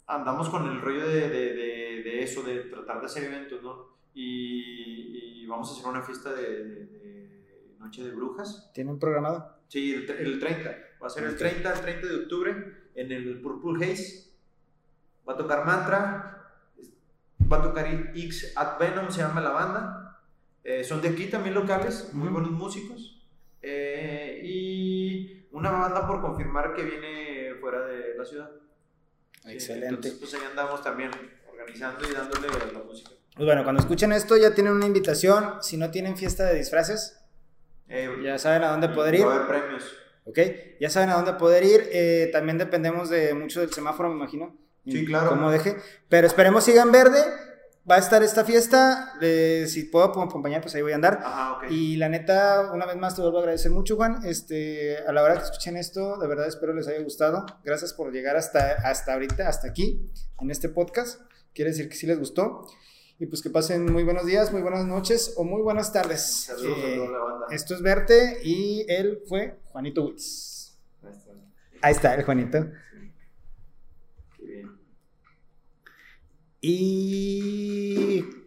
andamos 0.07 0.49
con 0.49 0.67
el 0.67 0.81
rollo 0.81 1.07
de, 1.07 1.29
de, 1.29 2.23
eso, 2.23 2.41
de 2.41 2.61
tratar 2.61 2.99
de 2.99 3.05
hacer 3.05 3.25
eventos, 3.25 3.61
¿no? 3.61 3.97
Y, 4.13 5.43
y 5.43 5.45
vamos 5.45 5.69
a 5.69 5.73
hacer 5.73 5.87
una 5.87 6.01
fiesta 6.01 6.33
de, 6.33 7.75
Noche 7.79 8.03
de 8.03 8.11
Brujas. 8.11 8.71
¿Tienen 8.73 8.97
programado? 8.97 9.59
Sí, 9.67 9.93
el, 9.93 10.09
el 10.09 10.39
30. 10.39 10.75
Va 11.01 11.07
a 11.07 11.09
ser 11.09 11.25
el 11.25 11.37
30, 11.37 11.73
el 11.73 11.81
30 11.81 12.07
de 12.07 12.15
octubre 12.15 12.77
en 12.95 13.11
el 13.11 13.39
Purple 13.39 13.85
Haze. 13.85 14.31
Va 15.29 15.33
a 15.33 15.37
tocar 15.37 15.65
Mantra, 15.65 16.37
va 17.51 17.57
a 17.57 17.61
tocar 17.61 17.85
X 17.87 18.53
At 18.55 18.79
Venom, 18.79 19.11
se 19.11 19.21
llama 19.21 19.41
la 19.41 19.51
banda. 19.51 20.19
Eh, 20.63 20.83
son 20.83 21.01
de 21.01 21.09
aquí 21.09 21.27
también 21.27 21.53
locales, 21.53 22.09
muy 22.13 22.29
buenos 22.29 22.51
músicos. 22.51 23.25
Eh, 23.61 24.41
y 24.43 24.96
una 25.51 25.71
banda 25.71 26.07
por 26.07 26.21
confirmar 26.21 26.73
que 26.73 26.83
viene 26.83 27.55
fuera 27.59 27.85
de 27.85 28.15
la 28.17 28.25
ciudad. 28.25 28.51
Excelente. 29.45 29.87
Entonces, 29.87 30.13
pues 30.19 30.33
ahí 30.33 30.41
andamos 30.49 30.81
también 30.83 31.11
organizando 31.49 32.07
y 32.09 32.13
dándole 32.13 32.47
la 32.73 32.79
música. 32.79 33.11
Pues 33.35 33.45
bueno, 33.45 33.63
cuando 33.63 33.81
escuchen 33.81 34.11
esto 34.11 34.35
ya 34.35 34.53
tienen 34.53 34.73
una 34.73 34.85
invitación. 34.85 35.61
Si 35.61 35.77
no 35.77 35.91
tienen 35.91 36.17
fiesta 36.17 36.45
de 36.45 36.55
disfraces, 36.55 37.19
eh, 37.87 38.09
ya 38.23 38.37
saben 38.37 38.63
a 38.63 38.71
dónde 38.71 38.89
poder 38.89 39.15
ir. 39.15 39.25
Va 39.25 39.33
a 39.33 39.35
haber 39.35 39.47
premios. 39.47 39.95
¿ok? 40.25 40.39
Ya 40.79 40.89
saben 40.89 41.09
a 41.09 41.15
dónde 41.15 41.33
poder 41.33 41.63
ir. 41.63 41.89
Eh, 41.91 42.29
también 42.31 42.57
dependemos 42.57 43.09
de 43.09 43.33
mucho 43.33 43.61
del 43.61 43.71
semáforo, 43.71 44.09
me 44.09 44.15
imagino. 44.15 44.55
Sí, 44.85 45.05
claro. 45.05 45.29
Como 45.29 45.51
deje. 45.51 45.77
Pero 46.09 46.27
esperemos 46.27 46.63
sigan 46.63 46.91
verde. 46.91 47.19
Va 47.89 47.95
a 47.95 47.99
estar 47.99 48.21
esta 48.21 48.43
fiesta. 48.43 49.13
si 49.21 49.83
puedo 49.85 50.05
acompañar, 50.05 50.61
pues 50.61 50.75
ahí 50.75 50.81
voy 50.81 50.91
a 50.91 50.95
andar. 50.95 51.19
Ajá, 51.23 51.59
Y 51.69 51.95
la 51.95 52.09
neta, 52.09 52.71
una 52.73 52.85
vez 52.85 52.97
más 52.97 53.15
te 53.15 53.21
vuelvo 53.21 53.37
a 53.37 53.41
agradecer 53.41 53.71
mucho, 53.71 53.95
Juan. 53.95 54.25
Este, 54.25 54.97
a 55.07 55.13
la 55.13 55.23
hora 55.23 55.35
que 55.35 55.43
escuchen 55.43 55.77
esto, 55.77 56.17
de 56.17 56.27
verdad 56.27 56.47
espero 56.47 56.73
les 56.73 56.87
haya 56.89 57.01
gustado. 57.01 57.45
Gracias 57.63 57.93
por 57.93 58.11
llegar 58.11 58.35
hasta, 58.35 58.73
hasta 58.83 59.13
ahorita, 59.13 59.47
hasta 59.47 59.69
aquí, 59.69 60.11
en 60.41 60.51
este 60.51 60.67
podcast. 60.67 61.21
Quiere 61.53 61.71
decir 61.71 61.87
que 61.87 61.95
sí 61.95 62.05
les 62.07 62.19
gustó. 62.19 62.67
Y 63.19 63.25
pues 63.27 63.41
que 63.41 63.49
pasen 63.49 63.91
muy 63.91 64.03
buenos 64.03 64.25
días, 64.25 64.51
muy 64.51 64.61
buenas 64.61 64.85
noches 64.85 65.33
o 65.37 65.45
muy 65.45 65.61
buenas 65.61 65.93
tardes. 65.93 66.43
Saludos 66.45 66.77
a 66.77 66.95
toda 66.95 67.09
la 67.09 67.19
banda. 67.19 67.45
Esto 67.51 67.73
es 67.73 67.81
Verte 67.81 68.39
y 68.43 68.85
él 68.89 69.23
fue 69.27 69.59
Juanito 69.63 70.05
Witz. 70.05 70.77
Ahí 71.81 71.93
está. 71.93 72.15
el 72.15 72.25
Juanito. 72.25 72.69
Qué 76.61 76.67
bien. 76.67 78.23
Y 78.29 78.46